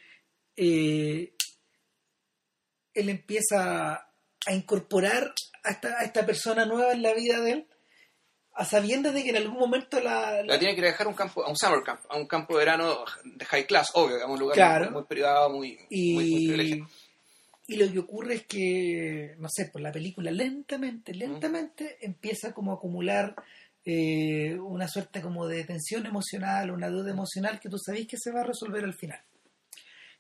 eh, 0.56 1.34
él 2.94 3.10
empieza 3.10 3.94
a 4.46 4.54
incorporar 4.54 5.34
a 5.64 5.72
esta, 5.72 6.00
a 6.00 6.04
esta 6.04 6.26
persona 6.26 6.66
nueva 6.66 6.92
en 6.94 7.02
la 7.02 7.14
vida 7.14 7.40
de 7.42 7.52
él 7.52 7.68
a 8.56 8.66
sabiendas 8.66 9.14
de 9.16 9.24
que 9.24 9.32
en 9.32 9.38
algún 9.38 9.58
momento 9.58 10.00
la, 10.00 10.44
La 10.44 10.60
tiene 10.60 10.76
que 10.76 10.82
dejar 10.82 11.08
a 11.08 11.10
un 11.10 11.16
campo, 11.16 11.44
a 11.44 11.50
un 11.50 11.58
summer 11.58 11.82
camp, 11.84 12.02
a 12.08 12.18
un 12.18 12.28
campo 12.28 12.54
de 12.54 12.66
verano 12.66 13.04
de 13.24 13.46
high 13.46 13.66
class, 13.66 13.88
obvio, 13.96 14.16
digamos, 14.16 14.36
un 14.36 14.40
lugar 14.42 14.56
Claro. 14.56 14.86
muy, 14.86 14.94
muy 14.94 15.04
privado, 15.06 15.50
muy, 15.50 15.78
muy, 15.90 16.14
muy 16.14 16.24
y, 16.26 16.48
privilegiado. 16.48 16.90
y 17.68 17.76
lo 17.78 17.92
que 17.92 18.00
ocurre 18.00 18.36
es 18.36 18.46
que, 18.46 19.36
no 19.40 19.48
sé, 19.52 19.70
pues 19.72 19.82
la 19.82 19.92
película 19.92 20.30
lentamente, 20.30 21.16
lentamente 21.16 21.98
empieza 22.02 22.54
como 22.54 22.72
a 22.72 22.76
acumular 22.76 23.36
eh, 23.86 24.56
una 24.60 24.88
suerte 24.88 25.20
como 25.20 25.48
de 25.48 25.64
tensión 25.64 26.06
emocional, 26.06 26.70
una 26.70 26.90
duda 26.90 27.10
emocional 27.10 27.60
que 27.60 27.70
tú 27.70 27.78
sabes 27.80 28.06
que 28.08 28.18
se 28.20 28.32
va 28.32 28.42
a 28.42 28.46
resolver 28.46 28.84
al 28.84 28.94
final. 28.94 29.20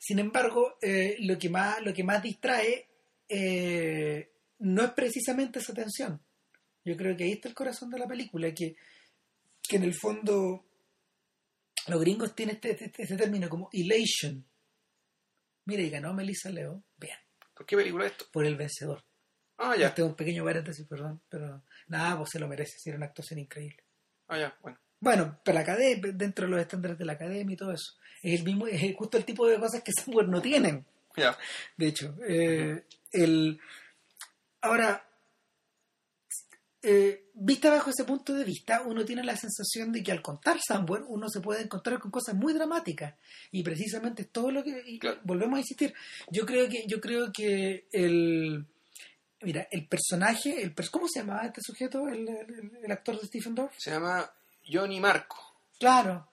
Sin 0.05 0.19
embargo, 0.19 0.77
eh, 0.81 1.15
lo, 1.19 1.37
que 1.37 1.49
más, 1.49 1.81
lo 1.81 1.93
que 1.93 2.03
más 2.03 2.21
distrae 2.21 2.89
eh, 3.29 4.33
no 4.59 4.83
es 4.83 4.91
precisamente 4.91 5.59
esa 5.59 5.73
tensión. 5.73 6.21
Yo 6.83 6.97
creo 6.97 7.15
que 7.15 7.23
ahí 7.23 7.31
está 7.31 7.47
el 7.47 7.55
corazón 7.55 7.89
de 7.89 7.99
la 7.99 8.07
película, 8.07 8.53
que, 8.53 8.75
que 9.61 9.75
en 9.77 9.83
el 9.83 9.93
fondo 9.93 10.65
los 11.87 12.01
gringos 12.01 12.35
tienen 12.35 12.55
este, 12.55 12.71
este- 12.71 13.03
este 13.03 13.15
término 13.15 13.47
como 13.47 13.69
elation. 13.71 14.45
Mira, 15.65 15.81
y 15.83 15.89
ganó 15.89 16.13
Melissa 16.13 16.49
Leo. 16.49 16.83
Bien, 16.97 17.17
¿Por 17.55 17.65
qué 17.65 17.77
película 17.77 18.05
es 18.05 18.11
esto? 18.11 18.25
por 18.31 18.45
el 18.45 18.57
vencedor. 18.57 19.05
Ah, 19.57 19.77
ya. 19.77 19.87
Este 19.87 20.01
es 20.01 20.07
un 20.09 20.15
pequeño 20.15 20.43
paréntesis, 20.43 20.85
perdón, 20.85 21.21
pero 21.29 21.63
nada, 21.87 22.17
pues 22.17 22.31
se 22.31 22.39
lo 22.39 22.47
merece, 22.49 22.77
si 22.77 22.89
era 22.89 22.97
una 22.97 23.05
actuación 23.05 23.39
increíble. 23.39 23.85
Ah, 24.27 24.37
ya, 24.37 24.57
bueno. 24.61 24.77
Bueno, 25.03 25.37
pero 25.43 25.55
la 25.55 25.61
academia, 25.61 26.11
dentro 26.13 26.45
de 26.45 26.51
los 26.51 26.61
estándares 26.61 26.97
de 26.97 27.03
la 27.03 27.13
academia 27.13 27.53
y 27.53 27.57
todo 27.57 27.73
eso. 27.73 27.91
Es 28.21 28.39
el 28.39 28.45
mismo, 28.45 28.67
es 28.67 28.95
justo 28.95 29.17
el 29.17 29.25
tipo 29.25 29.45
de 29.47 29.59
cosas 29.59 29.83
que 29.83 29.91
Samuel 30.05 30.29
no 30.31 30.41
tienen, 30.41 30.85
de 31.75 31.87
hecho. 31.87 32.15
Eh, 32.25 32.85
el, 33.11 33.59
ahora, 34.61 35.05
eh, 36.81 37.25
vista 37.33 37.69
bajo 37.69 37.89
ese 37.89 38.05
punto 38.05 38.33
de 38.33 38.45
vista, 38.45 38.81
uno 38.85 39.03
tiene 39.03 39.23
la 39.25 39.35
sensación 39.35 39.91
de 39.91 40.01
que 40.03 40.13
al 40.13 40.21
contar 40.21 40.57
Somewhere 40.65 41.03
uno 41.07 41.27
se 41.29 41.41
puede 41.41 41.63
encontrar 41.63 41.99
con 41.99 42.09
cosas 42.09 42.35
muy 42.35 42.53
dramáticas 42.53 43.15
y 43.51 43.61
precisamente 43.61 44.21
es 44.23 44.29
todo 44.29 44.51
lo 44.51 44.63
que 44.63 44.83
y 44.85 44.99
Claro. 44.99 45.19
volvemos 45.25 45.57
a 45.57 45.59
insistir. 45.59 45.93
Yo 46.31 46.45
creo 46.45 46.69
que 46.69 46.85
yo 46.87 47.01
creo 47.01 47.29
que 47.33 47.87
el 47.91 48.65
mira 49.41 49.67
el 49.69 49.85
personaje, 49.87 50.61
el 50.63 50.73
¿cómo 50.91 51.07
se 51.09 51.19
llamaba 51.19 51.45
este 51.45 51.59
sujeto, 51.61 52.07
el, 52.07 52.25
el- 52.27 52.71
el 52.83 52.91
actor 52.93 53.19
de 53.19 53.27
Stephen 53.27 53.53
Dorff? 53.55 53.73
Se 53.77 53.91
llama 53.91 54.31
Johnny 54.67 54.99
Marco. 54.99 55.37
Claro. 55.79 56.27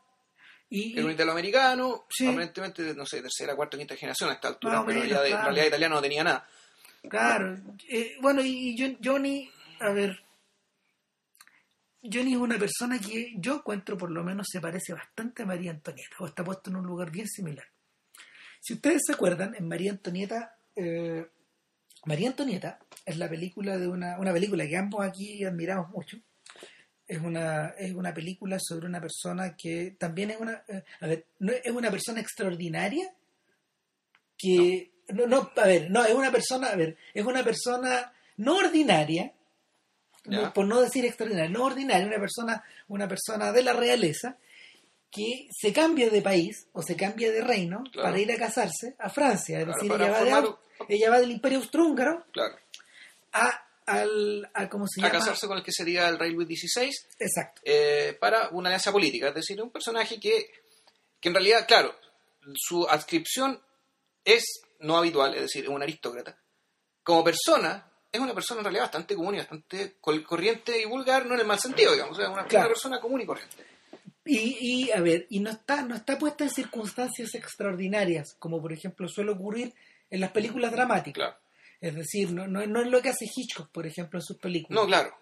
Y, 0.69 0.97
Es 0.99 1.05
un 1.05 1.11
y- 1.11 1.15
italoamericano, 1.15 2.07
Sí. 2.09 2.27
aparentemente, 2.29 2.95
no 2.95 3.05
sé, 3.05 3.21
tercera, 3.23 3.57
cuarta, 3.57 3.77
quinta 3.77 3.97
generación 3.97 4.31
a 4.31 4.35
esta 4.35 4.49
altura, 4.49 4.75
pero 4.75 4.85
menos, 4.87 5.03
realidad, 5.03 5.23
de- 5.23 5.29
claro. 5.31 5.41
en 5.41 5.47
realidad 5.47 5.67
italiano 5.67 5.95
no 5.97 6.03
tenía 6.03 6.25
nada. 6.25 6.49
Claro, 7.09 7.57
eh, 7.89 8.17
bueno, 8.21 8.43
y 8.45 8.77
John- 8.79 8.99
Johnny, 9.03 9.51
a 9.81 9.91
ver, 9.91 10.23
Johnny 12.03 12.33
es 12.33 12.39
una 12.39 12.59
persona 12.59 12.99
que 12.99 13.35
yo 13.37 13.57
encuentro 13.57 13.99
por 13.99 14.11
lo 14.11 14.23
menos 14.25 14.47
se 14.51 14.61
parece 14.61 14.93
bastante 14.95 15.43
a 15.43 15.47
María 15.47 15.71
Antonieta, 15.71 16.17
o 16.21 16.27
está 16.27 16.43
puesto 16.45 16.71
en 16.71 16.77
un 16.77 16.87
lugar 16.87 17.11
bien 17.11 17.27
similar. 17.29 17.65
Si 18.61 18.75
ustedes 18.75 19.03
se 19.07 19.13
acuerdan, 19.13 19.55
en 19.55 19.67
María 19.69 19.91
Antonieta, 19.91 20.57
eh, 20.77 21.27
María 22.05 22.29
Antonieta 22.29 22.79
es 23.05 23.17
la 23.19 23.29
película 23.29 23.77
de 23.77 23.89
una, 23.89 24.19
una 24.19 24.33
película 24.33 24.67
que 24.67 24.77
ambos 24.77 25.05
aquí 25.05 25.45
admiramos 25.45 25.91
mucho. 25.91 26.17
Es 27.11 27.19
una, 27.21 27.71
es 27.71 27.93
una 27.93 28.15
película 28.15 28.59
sobre 28.61 28.87
una 28.87 29.01
persona 29.01 29.57
que 29.57 29.97
también 29.99 30.31
es 30.31 30.39
una, 30.39 30.63
eh, 30.69 30.85
a 31.01 31.07
ver, 31.09 31.27
no 31.41 31.51
es 31.53 31.71
una 31.73 31.91
persona 31.91 32.21
extraordinaria 32.21 33.13
que 34.39 34.93
no. 35.09 35.27
no, 35.27 35.51
a 35.57 35.67
ver, 35.67 35.91
no, 35.91 36.05
es 36.05 36.15
una 36.15 36.31
persona, 36.31 36.69
a 36.69 36.77
ver, 36.77 36.97
es 37.13 37.25
una 37.27 37.43
persona 37.43 38.13
no 38.37 38.57
ordinaria, 38.59 39.33
por 40.55 40.67
no 40.67 40.81
decir 40.81 41.05
extraordinaria, 41.05 41.51
no 41.51 41.65
ordinaria, 41.65 42.07
una 42.07 42.21
persona, 42.21 42.63
una 42.89 43.09
persona 43.09 43.51
de 43.53 43.63
la 43.65 43.73
realeza 43.73 44.37
que 45.11 45.49
se 45.51 45.73
cambia 45.73 46.09
de 46.11 46.23
país 46.23 46.69
o 46.73 46.81
se 46.83 46.95
cambia 46.95 47.33
de 47.33 47.41
reino 47.43 47.83
Claro. 47.91 48.09
para 48.09 48.21
ir 48.21 48.31
a 48.31 48.37
casarse 48.37 48.95
a 49.01 49.11
Francia, 49.11 49.59
es 49.59 49.65
Claro, 49.65 49.81
decir, 49.81 49.93
ella 50.01 50.11
va, 50.13 50.43
de 50.87 50.95
ella 50.95 51.11
va 51.11 51.19
del 51.21 51.33
Imperio 51.33 51.59
Austrohúngaro 51.59 52.25
Claro. 52.33 52.57
a 53.33 53.67
al 53.87 54.51
a 54.55 54.69
cómo 54.69 54.87
se 54.89 55.01
A 55.01 55.05
llama 55.09 55.19
casarse 55.19 55.47
con 55.47 55.59
el 55.59 55.65
que 55.65 55.73
sería 55.73 56.09
el 56.09 56.19
Railway 56.19 56.47
16 56.47 57.09
exacto 57.19 57.61
eh, 57.65 58.17
para 58.21 58.49
una 58.51 58.69
alianza 58.69 58.93
política. 58.93 59.29
Es 59.29 59.35
decir, 59.35 59.61
un 59.61 59.71
personaje 59.71 60.19
que, 60.21 60.51
que 61.21 61.29
en 61.29 61.35
realidad, 61.35 61.67
claro, 61.67 61.95
su 62.57 62.87
adscripción 62.89 63.61
es 64.25 64.45
no 64.81 64.97
habitual, 64.97 65.35
es 65.35 65.43
decir, 65.43 65.65
es 65.65 65.71
un 65.71 65.83
aristócrata. 65.83 66.39
Como 67.03 67.25
persona, 67.25 67.91
es 68.13 68.21
una 68.21 68.35
persona 68.35 68.61
en 68.61 68.65
realidad 68.65 68.85
bastante 68.85 69.15
común 69.15 69.35
y 69.35 69.39
bastante 69.39 69.97
corriente 70.01 70.81
y 70.81 70.85
vulgar, 70.85 71.27
no 71.27 71.35
en 71.35 71.41
el 71.41 71.47
mal 71.47 71.59
sentido, 71.59 71.93
digamos, 71.93 72.17
o 72.17 72.21
sea, 72.21 72.31
una, 72.31 72.47
Claro. 72.47 72.69
persona 72.69 73.01
común 73.01 73.21
y 73.23 73.27
corriente. 73.27 73.57
y, 74.25 74.85
y 74.87 74.91
a 74.93 75.01
ver 75.01 75.27
y 75.31 75.41
no 75.41 75.51
está 75.51 75.83
no 75.83 75.95
está 75.97 76.19
puesta 76.19 76.45
en 76.45 76.51
circunstancias 76.51 77.35
extraordinarias 77.35 78.35
como 78.39 78.61
por 78.61 78.73
ejemplo 78.73 79.09
suele 79.09 79.33
ocurrir 79.33 79.75
en 80.11 80.21
las 80.21 80.31
películas 80.31 80.71
dramáticas 80.73 81.15
Claro. 81.15 81.37
Es 81.81 81.95
decir 81.95 82.31
no, 82.33 82.47
no, 82.47 82.67
no 82.67 82.81
es 82.83 82.89
lo 82.89 83.01
que 83.03 83.09
hace 83.11 83.25
Hitchcock 83.25 83.71
por 83.71 83.87
ejemplo 83.87 84.19
en 84.19 84.23
sus 84.25 84.37
películas 84.39 84.81
No, 84.83 84.87
claro. 84.87 85.15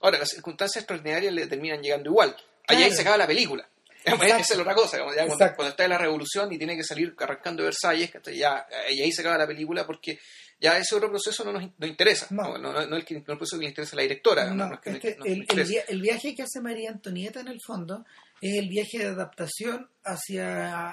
Ahora, 0.00 0.18
las 0.18 0.28
circunstancias 0.28 0.82
extraordinarias 0.82 1.32
le 1.32 1.46
terminan 1.46 1.82
llegando 1.82 2.10
igual. 2.10 2.36
Allá 2.66 2.78
ahí 2.80 2.84
Claro. 2.84 2.94
se 2.94 3.00
acaba 3.02 3.16
la 3.16 3.26
película. 3.26 3.68
Esa 4.04 4.36
es 4.38 4.56
la 4.56 4.62
otra 4.62 4.74
cosa. 4.74 4.98
ya 5.16 5.26
cuando, 5.26 5.68
está 5.70 5.84
en 5.84 5.90
la 5.90 5.98
revolución 5.98 6.52
y 6.52 6.58
tiene 6.58 6.76
que 6.76 6.84
salir 6.84 7.14
arrancando 7.18 7.64
Versalles, 7.64 8.10
ya, 8.36 8.66
y 8.90 9.00
ahí 9.02 9.10
se 9.12 9.22
acaba 9.22 9.38
la 9.38 9.46
película 9.46 9.86
porque 9.86 10.18
ya 10.60 10.76
ese 10.78 10.94
otro 10.94 11.08
proceso 11.10 11.42
no 11.44 11.52
nos 11.52 11.62
in- 11.62 11.74
no 11.78 11.86
interesa. 11.86 12.26
No. 12.30 12.58
No, 12.58 12.72
no, 12.72 12.86
no, 12.86 12.96
el, 12.96 13.04
que- 13.04 13.16
el 13.16 13.22
proceso 13.22 13.56
que 13.58 13.64
le 13.64 13.68
interesa 13.70 13.94
a 13.94 13.96
la 13.96 14.02
directora. 14.02 14.78
Es 14.84 14.98
que 15.00 15.08
el, 15.08 15.26
el 15.26 15.38
interesa. 15.38 15.70
via- 15.70 15.84
el 15.88 16.00
viaje 16.02 16.34
que 16.34 16.42
hace 16.42 16.60
María 16.60 16.90
Antonieta 16.90 17.40
en 17.40 17.48
el 17.48 17.60
fondo 17.66 18.04
es 18.40 18.56
el 18.58 18.68
viaje 18.68 18.98
de 18.98 19.06
adaptación 19.06 19.90
hacia, 20.04 20.90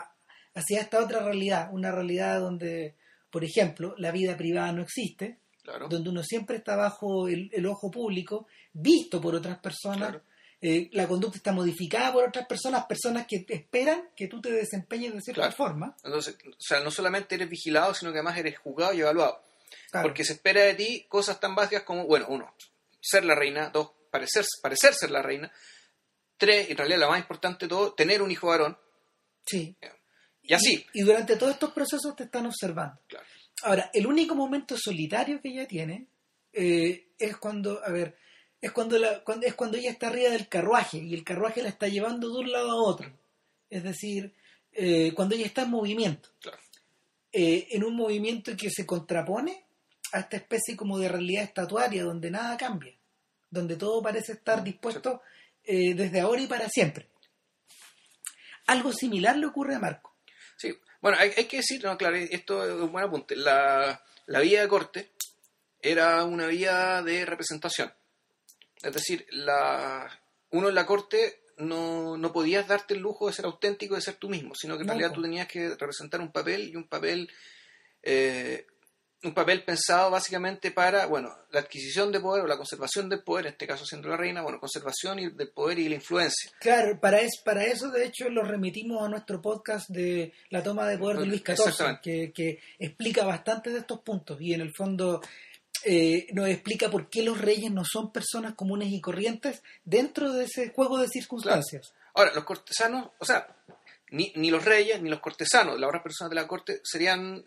hacia 0.53 0.81
esta 0.81 1.03
otra 1.03 1.19
realidad, 1.19 1.67
una 1.71 1.91
realidad 1.91 2.39
donde, 2.39 2.95
por 3.35 3.43
ejemplo, 3.43 3.93
la 3.97 4.11
vida 4.11 4.37
privada 4.37 4.71
no 4.71 4.81
existe, 4.81 5.39
Claro. 5.61 5.89
donde 5.89 6.09
uno 6.09 6.23
siempre 6.23 6.55
está 6.55 6.77
bajo 6.77 7.27
el, 7.27 7.49
el 7.51 7.65
ojo 7.65 7.91
público, 7.91 8.47
visto 8.71 9.19
por 9.19 9.35
otras 9.35 9.59
personas, 9.59 10.11
Claro. 10.11 10.21
eh, 10.61 10.89
la 10.93 11.05
conducta 11.05 11.35
está 11.37 11.51
modificada 11.51 12.13
por 12.13 12.23
otras 12.29 12.47
personas, 12.47 12.85
personas 12.85 13.27
que 13.27 13.43
esperan 13.49 14.09
que 14.15 14.29
tú 14.29 14.39
te 14.39 14.51
desempeñes 14.53 15.13
de 15.13 15.19
cierta 15.19 15.41
Claro. 15.41 15.55
forma. 15.57 15.97
Entonces, 16.05 16.37
o 16.47 16.55
sea, 16.57 16.79
no 16.79 16.91
solamente 16.91 17.35
eres 17.35 17.49
vigilado, 17.49 17.93
sino 17.93 18.13
que 18.13 18.19
además 18.19 18.37
eres 18.37 18.57
juzgado 18.57 18.93
y 18.93 19.01
evaluado. 19.01 19.41
Porque 20.01 20.23
se 20.23 20.33
espera 20.33 20.61
de 20.61 20.75
ti 20.75 21.05
cosas 21.09 21.41
tan 21.41 21.55
básicas 21.55 21.83
como, 21.83 22.05
bueno, 22.05 22.27
uno, 22.29 22.53
ser 23.01 23.25
la 23.25 23.35
reina, 23.35 23.69
dos, 23.69 23.91
parecer, 24.11 24.45
parecer 24.61 24.93
ser 24.93 25.11
la 25.11 25.21
reina, 25.21 25.51
tres, 26.37 26.69
en 26.69 26.77
realidad 26.77 26.99
la 26.99 27.09
más 27.09 27.19
importante 27.19 27.65
de 27.65 27.69
todo, 27.69 27.93
tener 27.93 28.21
un 28.21 28.31
hijo 28.31 28.47
varón, 28.47 28.77
Sí. 29.45 29.75
Y 30.47 30.53
así. 30.53 30.85
Y, 30.93 31.01
y 31.01 31.03
durante 31.03 31.35
todos 31.35 31.53
estos 31.53 31.71
procesos 31.71 32.15
te 32.15 32.23
están 32.23 32.45
observando. 32.45 32.99
Claro. 33.07 33.25
Ahora, 33.63 33.89
el 33.93 34.05
único 34.05 34.35
momento 34.35 34.75
solitario 34.77 35.41
que 35.41 35.49
ella 35.49 35.67
tiene 35.67 36.07
eh, 36.53 37.07
es 37.17 37.37
cuando, 37.37 37.83
a 37.83 37.89
ver, 37.89 38.17
es 38.61 38.71
cuando, 38.71 38.97
la, 38.97 39.23
cuando, 39.23 39.47
es 39.47 39.53
cuando 39.55 39.77
ella 39.77 39.91
está 39.91 40.07
arriba 40.07 40.29
del 40.29 40.47
carruaje 40.47 40.97
y 40.97 41.13
el 41.13 41.23
carruaje 41.23 41.63
la 41.63 41.69
está 41.69 41.87
llevando 41.87 42.29
de 42.29 42.39
un 42.39 42.51
lado 42.51 42.71
a 42.71 42.83
otro. 42.83 43.11
Es 43.69 43.83
decir, 43.83 44.33
eh, 44.71 45.13
cuando 45.15 45.35
ella 45.35 45.45
está 45.45 45.63
en 45.63 45.71
movimiento. 45.71 46.29
Claro. 46.39 46.59
Eh, 47.31 47.67
en 47.71 47.83
un 47.83 47.95
movimiento 47.95 48.55
que 48.55 48.69
se 48.69 48.85
contrapone 48.85 49.65
a 50.13 50.19
esta 50.19 50.37
especie 50.37 50.77
como 50.77 50.97
de 50.97 51.09
realidad 51.09 51.43
estatuaria 51.43 52.03
donde 52.03 52.31
nada 52.31 52.55
cambia, 52.55 52.93
donde 53.49 53.75
todo 53.75 54.01
parece 54.01 54.33
estar 54.33 54.63
dispuesto 54.63 55.21
desde 55.67 56.19
ahora 56.19 56.41
y 56.43 56.47
para 56.47 56.69
siempre. 56.69 57.09
Algo 58.67 58.93
similar 58.93 59.35
le 59.35 59.47
ocurre 59.47 59.73
a 59.73 59.79
Marco. 59.79 60.14
Sí, 60.57 60.77
bueno, 61.01 61.17
hay, 61.19 61.31
hay 61.35 61.45
que 61.45 61.57
decir, 61.57 61.83
no, 61.83 61.97
claro, 61.97 62.15
esto 62.15 62.63
es 62.65 62.71
un 62.81 62.91
buen 62.91 63.05
apunte. 63.05 63.35
La, 63.35 64.03
la 64.27 64.39
vía 64.39 64.61
de 64.61 64.67
corte 64.67 65.11
era 65.81 66.23
una 66.23 66.47
vía 66.47 67.01
de 67.03 67.25
representación. 67.25 67.93
Es 68.81 68.93
decir, 68.93 69.25
la, 69.31 70.09
uno 70.51 70.69
en 70.69 70.75
la 70.75 70.85
corte 70.85 71.41
no, 71.57 72.17
no 72.17 72.31
podías 72.33 72.67
darte 72.67 72.93
el 72.93 73.01
lujo 73.01 73.27
de 73.27 73.33
ser 73.33 73.45
auténtico, 73.45 73.95
de 73.95 74.01
ser 74.01 74.15
tú 74.15 74.29
mismo, 74.29 74.53
sino 74.55 74.75
que 74.75 74.81
en 74.81 74.87
No, 74.87 74.93
realidad 74.93 75.13
tú 75.13 75.21
tenías 75.21 75.47
que 75.47 75.69
representar 75.69 76.21
un 76.21 76.31
papel 76.31 76.69
y 76.69 76.75
un 76.75 76.87
papel, 76.87 77.31
eh, 78.03 78.65
un 79.25 79.33
papel 79.33 79.63
pensado 79.63 80.09
básicamente 80.11 80.71
para, 80.71 81.05
bueno, 81.07 81.35
la 81.51 81.61
adquisición 81.61 82.11
de 82.11 82.19
poder 82.19 82.43
o 82.43 82.47
la 82.47 82.57
conservación 82.57 83.09
del 83.09 83.23
poder, 83.23 83.47
en 83.47 83.51
este 83.53 83.67
caso 83.67 83.85
siendo 83.85 84.07
la 84.09 84.17
reina, 84.17 84.41
bueno, 84.41 84.59
conservación 84.59 85.19
y- 85.19 85.29
del 85.29 85.49
poder 85.49 85.79
y 85.79 85.89
la 85.89 85.95
influencia. 85.95 86.51
Claro, 86.59 86.99
para, 86.99 87.19
es, 87.21 87.41
para 87.43 87.63
eso 87.65 87.89
de 87.89 88.05
hecho 88.05 88.29
lo 88.29 88.43
remitimos 88.43 89.03
a 89.03 89.09
nuestro 89.09 89.41
podcast 89.41 89.89
de 89.89 90.33
la 90.49 90.61
toma 90.63 90.87
de 90.87 90.97
poder 90.97 91.17
de 91.17 91.25
Luis 91.25 91.41
XIV, 91.45 91.99
que, 92.01 92.31
que 92.33 92.59
explica 92.79 93.25
bastante 93.25 93.69
de 93.71 93.79
estos 93.79 94.01
puntos 94.01 94.39
y 94.39 94.53
en 94.53 94.61
el 94.61 94.71
fondo 94.73 95.21
eh, 95.83 96.27
nos 96.33 96.47
explica 96.49 96.89
por 96.89 97.09
qué 97.09 97.21
los 97.23 97.39
reyes 97.39 97.71
no 97.71 97.83
son 97.85 98.11
personas 98.11 98.53
comunes 98.55 98.89
y 98.91 99.01
corrientes 99.01 99.61
dentro 99.83 100.31
de 100.33 100.45
ese 100.45 100.69
juego 100.69 100.97
de 100.97 101.07
circunstancias. 101.07 101.93
Ahora, 102.13 102.31
los 102.33 102.43
cortesanos, 102.43 103.09
o 103.19 103.25
sea, 103.25 103.47
ni, 104.11 104.31
ni 104.35 104.49
los 104.49 104.63
reyes 104.63 105.01
ni 105.01 105.09
los 105.09 105.19
cortesanos, 105.19 105.79
las 105.79 105.87
otras 105.87 106.03
personas 106.03 106.29
de 106.29 106.35
la 106.35 106.47
corte, 106.47 106.79
serían. 106.83 107.43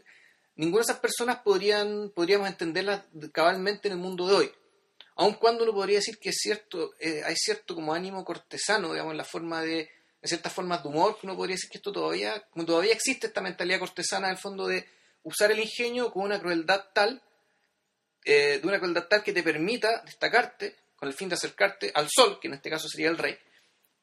Ninguna 0.59 0.81
de 0.81 0.91
esas 0.91 0.99
personas 0.99 1.39
podrían, 1.39 2.11
podríamos 2.11 2.49
entenderlas 2.49 3.05
cabalmente 3.31 3.87
en 3.87 3.93
el 3.93 4.01
mundo 4.01 4.27
de 4.27 4.35
hoy. 4.35 4.53
Aun 5.15 5.35
cuando 5.35 5.63
uno 5.63 5.73
podría 5.73 5.99
decir 5.99 6.19
que 6.19 6.31
es 6.31 6.37
cierto, 6.37 6.95
eh, 6.99 7.23
hay 7.25 7.37
cierto 7.37 7.77
como 7.77 7.95
ánimo 7.95 8.25
cortesano, 8.25 8.91
digamos, 8.93 9.13
en 9.13 9.19
la 9.19 9.25
forma 9.25 9.63
de, 9.63 9.89
ciertas 10.21 10.53
formas 10.53 10.83
de 10.83 10.89
humor, 10.89 11.17
que 11.17 11.29
uno 11.29 11.37
podría 11.37 11.55
decir 11.55 11.71
que 11.71 11.79
esto 11.79 11.93
todavía, 11.93 12.45
como 12.51 12.67
todavía 12.67 12.93
existe 12.93 13.29
esta 13.29 13.41
mentalidad 13.41 13.79
cortesana 13.79 14.27
en 14.27 14.33
el 14.33 14.39
fondo 14.39 14.67
de 14.67 14.85
usar 15.23 15.53
el 15.53 15.61
ingenio 15.61 16.11
con 16.13 16.25
una 16.25 16.41
crueldad 16.41 16.87
tal, 16.93 17.23
eh, 18.25 18.59
de 18.61 18.67
una 18.67 18.81
crueldad 18.81 19.07
tal 19.07 19.23
que 19.23 19.33
te 19.33 19.45
permita 19.45 20.03
destacarte 20.05 20.75
con 20.97 21.09
el 21.09 21.15
fin 21.15 21.29
de 21.29 21.37
acercarte 21.37 21.93
al 21.95 22.09
sol, 22.11 22.41
que 22.41 22.49
en 22.49 22.55
este 22.55 22.69
caso 22.69 22.89
sería 22.89 23.11
el 23.11 23.19
rey, 23.19 23.39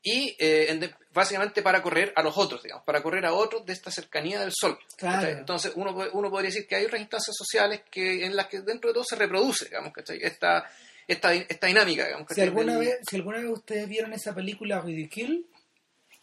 y 0.07 0.35
eh, 0.39 0.67
en 0.69 0.79
de- 0.79 0.93
básicamente 1.11 1.61
para 1.63 1.81
correr 1.81 2.13
a 2.15 2.21
los 2.21 2.37
otros, 2.37 2.61
digamos, 2.61 2.85
para 2.85 3.01
correr 3.01 3.25
a 3.25 3.33
otros 3.33 3.65
de 3.65 3.73
esta 3.73 3.89
cercanía 3.89 4.39
del 4.39 4.51
sol. 4.53 4.77
Entonces 5.31 5.71
uno, 5.75 5.95
uno 6.13 6.29
podría 6.29 6.49
decir 6.51 6.67
que 6.67 6.75
hay 6.75 6.85
otras 6.85 7.01
instancias 7.01 7.35
sociales 7.35 7.81
que 7.89 8.23
en 8.25 8.35
las 8.35 8.47
que 8.47 8.61
dentro 8.61 8.89
de 8.89 8.93
todo 8.93 9.03
se 9.03 9.15
reproduce, 9.15 9.65
digamos, 9.65 9.91
¿cachai? 9.91 10.19
Esta, 10.21 10.69
esta, 11.07 11.33
esta 11.33 11.67
dinámica, 11.67 12.05
digamos, 12.05 12.27
Si 12.33 12.39
alguna, 12.41 12.77
vez, 12.77 12.99
si 13.09 13.15
alguna 13.15 13.39
vez 13.39 13.49
ustedes 13.49 13.87
vieron 13.89 14.13
esa 14.13 14.35
película 14.35 14.79
Ridicule, 14.79 15.45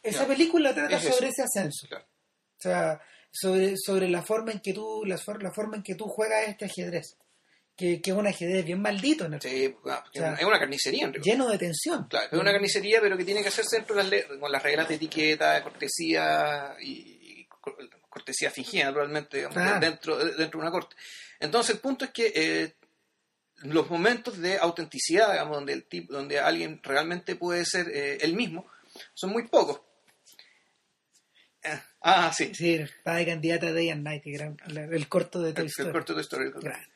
esa 0.02 0.26
película 0.26 0.72
trata 0.72 0.96
Es 0.96 1.02
sobre 1.04 1.28
ese 1.28 1.42
ascenso. 1.42 1.88
Claro. 1.88 2.04
O 2.04 2.62
sea, 2.62 3.00
sobre, 3.32 3.74
sobre 3.76 4.08
la 4.08 4.22
forma 4.22 4.52
en 4.52 4.60
que 4.60 4.72
tú, 4.72 5.04
la, 5.04 5.18
la 5.40 5.50
forma 5.52 5.76
en 5.76 5.82
que 5.82 5.96
tú 5.96 6.04
juegas 6.06 6.46
este 6.48 6.66
ajedrez. 6.66 7.16
Que, 7.74 8.02
que 8.02 8.10
es 8.10 8.16
un 8.16 8.26
ajedrez 8.26 8.64
bien 8.66 8.80
maldito 8.82 9.24
en 9.24 9.34
el 9.34 9.40
Sí, 9.40 9.74
ah, 9.86 10.04
O 10.06 10.12
sea, 10.12 10.34
es 10.34 10.44
una 10.44 10.58
carnicería 10.58 11.04
en 11.06 11.14
realidad. 11.14 11.32
lleno 11.32 11.48
de 11.48 11.58
tensión. 11.58 12.06
Claro, 12.08 12.26
es 12.30 12.38
una 12.38 12.52
carnicería, 12.52 13.00
pero 13.00 13.16
que 13.16 13.24
tiene 13.24 13.42
que 13.42 13.48
hacerse 13.48 13.76
dentro 13.76 13.96
de 13.96 14.04
las, 14.04 14.24
con 14.38 14.52
las 14.52 14.62
reglas 14.62 14.88
de 14.88 14.94
etiqueta, 14.96 15.62
cortesía 15.62 16.76
y, 16.80 17.40
y 17.40 17.46
cor- 17.46 17.76
cortesía 18.10 18.50
fingida, 18.50 18.84
naturalmente, 18.84 19.38
digamos, 19.38 19.56
Claro. 19.56 19.80
dentro, 19.80 20.16
dentro 20.18 20.60
de 20.60 20.66
una 20.66 20.70
corte. 20.70 20.94
Entonces, 21.40 21.74
el 21.76 21.80
punto 21.80 22.04
es 22.04 22.10
que 22.10 22.32
eh, 22.34 22.74
los 23.62 23.88
momentos 23.90 24.38
de 24.38 24.58
autenticidad, 24.58 25.32
digamos, 25.32 25.56
donde, 25.56 25.72
el 25.72 25.84
tipo, 25.84 26.12
donde 26.12 26.38
alguien 26.40 26.78
realmente 26.82 27.36
puede 27.36 27.64
ser 27.64 27.88
eh, 27.88 28.18
el 28.20 28.34
mismo, 28.34 28.70
son 29.14 29.30
muy 29.30 29.48
pocos. 29.48 29.80
Eh, 31.64 31.80
ah, 32.02 32.32
sí. 32.36 32.52
Sí, 32.54 32.74
está 32.74 33.14
de 33.14 33.24
candidata 33.26 33.72
Day 33.72 33.88
and 33.90 34.02
Night, 34.04 34.24
la- 34.66 34.84
el 34.84 35.08
corto 35.08 35.40
de 35.40 35.52
Toy 35.52 35.62
El, 35.62 35.66
el 35.66 35.68
Story. 35.70 35.92
corto 35.92 36.14
de 36.14 36.20
Story. 36.20 36.50
Grande. 36.50 36.86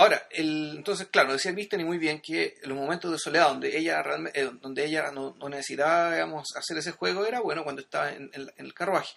Ahora, 0.00 0.28
el, 0.30 0.74
entonces, 0.76 1.08
claro, 1.08 1.32
decía 1.32 1.52
Kristen 1.52 1.80
y 1.80 1.84
muy 1.84 1.98
bien 1.98 2.20
que 2.20 2.54
los 2.62 2.78
momentos 2.78 3.10
de 3.10 3.18
soledad 3.18 3.48
donde 3.48 3.76
ella 3.76 4.00
realmente, 4.02 4.40
eh, 4.40 4.50
donde 4.60 4.84
ella 4.84 5.10
no, 5.10 5.34
no 5.38 5.48
necesitaba, 5.48 6.12
digamos, 6.12 6.54
hacer 6.56 6.78
ese 6.78 6.92
juego 6.92 7.26
era 7.26 7.40
bueno 7.40 7.64
cuando 7.64 7.82
estaba 7.82 8.10
en, 8.12 8.30
en- 8.32 8.48
en 8.56 8.64
el 8.64 8.72
carruaje. 8.74 9.12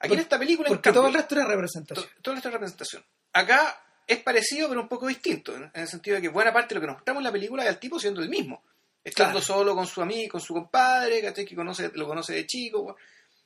Aquí 0.00 0.08
Por- 0.08 0.16
en 0.18 0.22
esta 0.22 0.38
película, 0.38 0.68
Porque 0.68 0.92
todo 0.92 1.06
el 1.06 1.14
resto 1.14 1.36
era 1.36 1.44
representación. 1.46 2.04
to- 2.04 2.12
toda 2.22 2.36
esta 2.36 2.50
representación. 2.50 3.04
Acá 3.32 3.80
es 4.08 4.18
parecido, 4.22 4.68
pero 4.68 4.80
un 4.82 4.88
poco 4.88 5.06
distinto, 5.06 5.54
en, 5.54 5.62
en 5.72 5.82
el 5.82 5.88
sentido 5.88 6.16
de 6.16 6.22
que 6.22 6.28
buena 6.28 6.52
parte 6.52 6.70
de 6.70 6.74
lo 6.76 6.80
que 6.80 6.86
nos 6.88 6.96
mostramos 6.96 7.20
en 7.20 7.24
la 7.24 7.32
película 7.32 7.62
es 7.62 7.68
el 7.70 7.78
tipo 7.78 7.98
siendo 8.00 8.20
el 8.20 8.28
mismo. 8.28 8.62
Estando 9.04 9.38
Claro. 9.38 9.46
solo 9.46 9.74
con 9.76 9.86
su 9.86 10.02
amigo, 10.02 10.32
con 10.32 10.40
su 10.40 10.52
compadre, 10.52 11.22
¿cachai? 11.22 11.44
que 11.44 11.54
conoce, 11.54 11.92
lo 11.94 12.08
conoce 12.08 12.32
de 12.34 12.44
chico, 12.44 12.96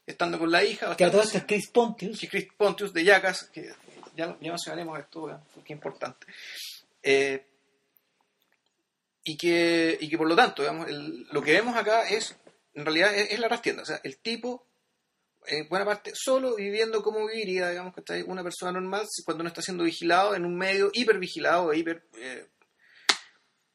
estando 0.07 0.39
con 0.39 0.51
la 0.51 0.65
hija. 0.65 0.97
Que 0.97 1.05
a 1.05 1.11
todo 1.11 1.21
esto 1.23 1.37
es 1.37 1.45
Chris 1.45 1.69
Pontius. 1.69 2.19
Chris 2.31 2.49
Pontius 2.57 2.95
de 2.95 3.05
Yacas, 3.05 3.45
que 3.53 3.71
ya, 4.17 4.37
ya 4.41 4.51
mencionaremos 4.51 4.99
esto, 4.99 5.41
porque 5.55 5.73
es 5.73 5.77
importante. 5.77 6.27
Eh, 7.03 7.47
y, 9.25 9.37
que, 9.37 9.99
y 10.01 10.09
que 10.09 10.19
por 10.19 10.29
lo 10.29 10.37
tanto, 10.37 10.63
digamos, 10.63 10.89
el- 10.89 11.27
lo 11.31 11.43
que 11.43 11.53
vemos 11.53 11.77
acá 11.77 12.09
es, 12.09 12.37
en 12.75 12.85
realidad, 12.85 13.15
es, 13.15 13.39
la 13.39 13.49
trastienda. 13.49 13.83
O 13.83 13.87
sea, 13.87 14.01
el 14.03 14.19
tipo, 14.19 14.67
en 15.47 15.69
buena 15.69 15.85
parte, 15.85 16.13
solo 16.15 16.57
viviendo 16.57 17.03
como 17.03 17.27
viviría, 17.27 17.71
digamos, 17.71 17.95
que 17.95 18.01
está 18.01 18.15
una 18.27 18.43
persona 18.43 18.73
normal 18.73 19.07
cuando 19.25 19.43
no 19.45 19.49
está 19.49 19.63
siendo 19.63 19.85
vigilado 19.85 20.35
en 20.35 20.45
un 20.45 20.57
medio 20.57 20.91
hipervigilado 20.93 21.73
e 21.73 21.79
hiper, 21.79 22.07
eh, 22.19 22.47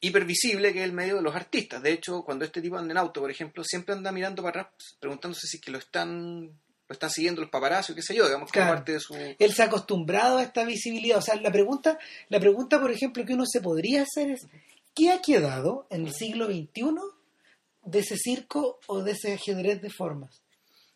hipervisible 0.02 0.72
que 0.74 0.80
es 0.80 0.86
el 0.86 0.94
medio 0.94 1.16
de 1.18 1.22
los 1.22 1.36
artistas. 1.36 1.82
De 1.82 1.92
hecho, 1.92 2.22
cuando 2.24 2.46
este 2.46 2.62
tipo 2.62 2.78
anda 2.78 2.92
en 2.92 2.98
auto, 2.98 3.22
por 3.22 3.32
ejemplo, 3.32 3.64
siempre 3.64 3.94
anda 3.96 4.12
mirando 4.12 4.44
para 4.44 4.62
atrás, 4.62 4.98
preguntándose 5.00 5.48
si 5.48 5.58
es 5.58 5.64
que 5.64 5.72
lo 5.72 5.80
están, 5.80 6.60
lo 6.88 6.94
están 6.94 7.10
siguiendo 7.10 7.42
los 7.42 7.50
paparazzi 7.50 7.92
o 7.92 7.96
qué 7.96 8.02
sé 8.02 8.16
yo, 8.16 8.26
digamos, 8.26 8.52
como 8.52 8.64
Claro. 8.64 8.76
parte 8.78 8.92
de 8.94 9.00
su... 9.00 9.16
Él 9.16 9.54
se 9.54 9.64
ha 9.64 9.66
acostumbrado 9.66 10.38
a 10.38 10.44
esta 10.44 10.64
visibilidad. 10.66 11.18
O 11.18 11.22
sea, 11.22 11.36
la 11.36 11.52
pregunta, 11.52 11.98
la 12.30 12.40
pregunta, 12.40 12.80
por 12.80 12.92
ejemplo, 12.92 13.26
que 13.26 13.34
uno 13.34 13.46
se 13.46 13.60
podría 13.62 14.04
hacer 14.04 14.30
es, 14.32 14.48
¿qué 14.94 15.10
ha 15.12 15.22
quedado 15.22 15.88
en 15.90 16.06
el 16.06 16.14
siglo 16.14 16.46
XXI 16.46 16.94
de 17.84 18.00
ese 18.00 18.18
circo 18.18 18.80
o 18.88 19.02
de 19.04 19.14
ese 19.14 19.34
ajedrez 19.34 19.82
de 19.82 19.90
formas? 19.90 20.42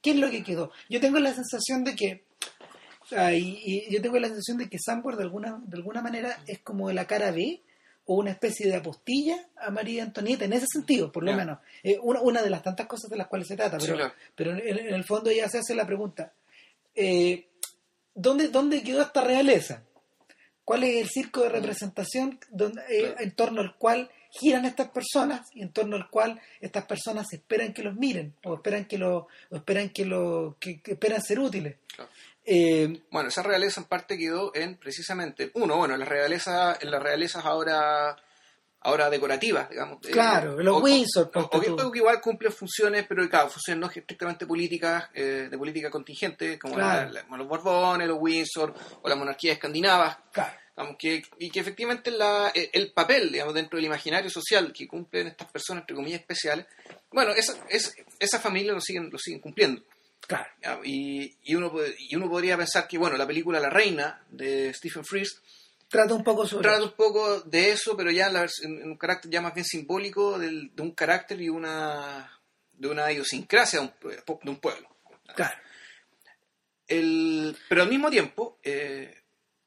¿Qué 0.01 0.11
es 0.11 0.17
lo 0.17 0.29
que 0.29 0.43
quedó? 0.43 0.71
Yo 0.89 0.99
tengo 1.01 1.19
la 1.19 1.33
sensación 1.33 1.83
de 1.83 1.95
que, 1.95 2.23
y, 3.33 3.87
y 3.87 3.91
yo 3.93 4.01
tengo 4.01 4.19
la 4.19 4.27
sensación 4.27 4.57
de 4.57 4.69
que 4.69 4.77
Sambor 4.79 5.17
de 5.17 5.23
alguna, 5.23 5.59
de 5.65 5.77
alguna 5.77 6.01
manera 6.01 6.41
es 6.47 6.59
como 6.59 6.91
la 6.91 7.05
cara 7.07 7.31
B 7.31 7.61
o 8.11 8.15
una 8.15 8.31
especie 8.31 8.65
de 8.65 8.75
apostilla 8.75 9.37
a 9.55 9.69
María 9.69 10.01
Antonieta, 10.01 10.43
en 10.43 10.53
ese 10.53 10.65
sentido, 10.65 11.11
por 11.11 11.23
lo 11.23 11.31
menos. 11.31 11.59
Eh, 11.83 11.99
una, 12.01 12.21
una 12.21 12.41
de 12.41 12.49
las 12.49 12.63
tantas 12.63 12.87
cosas 12.87 13.07
de 13.11 13.17
las 13.17 13.27
cuales 13.27 13.47
se 13.47 13.55
trata, 13.55 13.79
Sí, 13.79 13.85
pero, 13.91 14.11
pero 14.33 14.51
en, 14.53 14.79
en 14.79 14.95
el 14.95 15.03
fondo 15.03 15.29
ella 15.29 15.47
se 15.47 15.59
hace 15.59 15.75
la 15.75 15.85
pregunta, 15.85 16.33
eh, 16.95 17.49
¿dónde, 18.15 18.47
¿dónde 18.47 18.81
quedó 18.81 19.03
esta 19.03 19.23
realeza? 19.23 19.83
¿Cuál 20.65 20.85
es 20.85 21.03
el 21.03 21.07
circo 21.07 21.41
de 21.41 21.49
representación 21.49 22.39
donde, 22.49 22.81
eh, 22.89 23.13
en 23.19 23.31
torno 23.35 23.61
al 23.61 23.75
cual 23.75 24.09
giran 24.31 24.65
estas 24.65 24.89
personas 24.89 25.47
y 25.53 25.61
en 25.61 25.71
torno 25.71 25.95
al 25.95 26.09
cual 26.09 26.41
estas 26.61 26.85
personas 26.85 27.31
esperan 27.31 27.73
que 27.73 27.83
los 27.83 27.95
miren 27.95 28.33
o 28.43 28.55
esperan 28.55 28.85
que 28.85 28.97
lo 28.97 29.27
o 29.51 29.55
esperan 29.55 29.89
que 29.89 30.05
lo 30.05 30.57
que, 30.59 30.81
que 30.81 30.93
esperan 30.93 31.21
ser 31.21 31.39
útiles? 31.39 31.75
Claro. 31.95 32.09
Eh, 32.51 33.01
Bueno, 33.11 33.29
esa 33.29 33.43
realeza 33.43 33.79
en 33.81 33.85
parte 33.87 34.17
quedó 34.17 34.51
en 34.55 34.75
precisamente, 34.77 35.51
uno, 35.53 35.77
bueno, 35.77 35.93
en 35.93 35.99
las 35.99 36.09
realezas, 36.09 36.81
en 36.81 36.89
las 36.89 37.01
realezas 37.03 37.45
ahora, 37.45 38.15
ahora 38.81 39.09
decorativas, 39.11 39.69
digamos. 39.69 39.99
eh, 40.07 40.11
Claro, 40.11 40.55
los 40.61 40.77
o- 40.77 40.79
Windsor, 40.79 41.29
o- 41.35 41.39
o 41.41 41.61
que- 41.91 41.97
igual 41.97 42.19
cumplen 42.21 42.51
funciones, 42.51 43.05
pero 43.07 43.27
claro, 43.29 43.49
funciones 43.49 43.79
no 43.81 43.87
estrictamente 43.87 44.47
políticas, 44.47 45.09
eh, 45.13 45.47
de 45.51 45.57
política 45.59 45.91
contingente, 45.91 46.57
como 46.57 46.73
Claro. 46.75 47.11
la- 47.11 47.23
la- 47.29 47.37
los 47.37 47.47
Borbones, 47.47 48.07
los 48.07 48.17
Windsor 48.19 48.73
o 49.01 49.07
la 49.09 49.15
monarquía 49.15 49.53
escandinava. 49.53 50.23
claro. 50.31 50.53
Digamos, 50.75 50.95
que, 50.97 51.21
y 51.39 51.49
que 51.51 51.59
efectivamente 51.59 52.09
la, 52.09 52.51
eh, 52.55 52.69
el 52.71 52.93
papel, 52.93 53.33
digamos, 53.33 53.53
dentro 53.53 53.75
del 53.75 53.85
imaginario 53.85 54.29
social 54.29 54.71
que 54.71 54.87
cumplen 54.87 55.27
estas 55.27 55.51
personas, 55.51 55.81
entre 55.83 55.93
comillas, 55.93 56.21
especiales, 56.21 56.65
bueno, 57.11 57.31
esa, 57.33 57.53
es, 57.69 57.93
esa 58.17 58.39
familia 58.39 58.71
lo 58.71 58.79
siguen, 58.79 59.09
lo 59.11 59.17
siguen 59.19 59.41
cumpliendo. 59.41 59.81
Claro. 60.27 60.81
Y, 60.83 61.35
y, 61.43 61.55
uno, 61.55 61.73
y 61.97 62.15
uno 62.15 62.29
podría 62.29 62.55
pensar 62.57 62.87
que, 62.87 62.97
bueno, 62.97 63.17
la 63.17 63.25
película 63.27 63.59
La 63.59 63.69
Reina 63.69 64.23
de 64.29 64.73
Stephen 64.73 65.03
Frears 65.05 65.41
Trata 65.87 66.13
un 66.13 66.23
poco 66.23 66.45
sobre 66.45 66.69
trata 66.69 66.83
un 66.83 66.91
poco 66.91 67.39
de 67.41 67.71
eso, 67.71 67.97
pero 67.97 68.11
ya 68.11 68.27
en, 68.27 68.33
la 68.33 68.47
en 68.61 68.83
un 68.91 68.95
carácter 68.97 69.31
ya 69.31 69.41
más 69.41 69.55
bien 69.55 69.65
simbólico 69.65 70.37
del- 70.37 70.69
de 70.75 70.83
un 70.83 70.91
carácter 70.91 71.41
y 71.41 71.49
una 71.49 72.31
de 72.73 72.87
una 72.89 73.11
idiosincrasia 73.11 73.79
de 73.79 73.85
un, 73.87 74.39
de 74.43 74.49
un 74.51 74.59
pueblo. 74.59 74.87
Claro. 75.35 75.57
El, 76.87 77.57
pero 77.67 77.83
al 77.83 77.89
mismo 77.89 78.09
tiempo, 78.09 78.59
eh, 78.63 79.23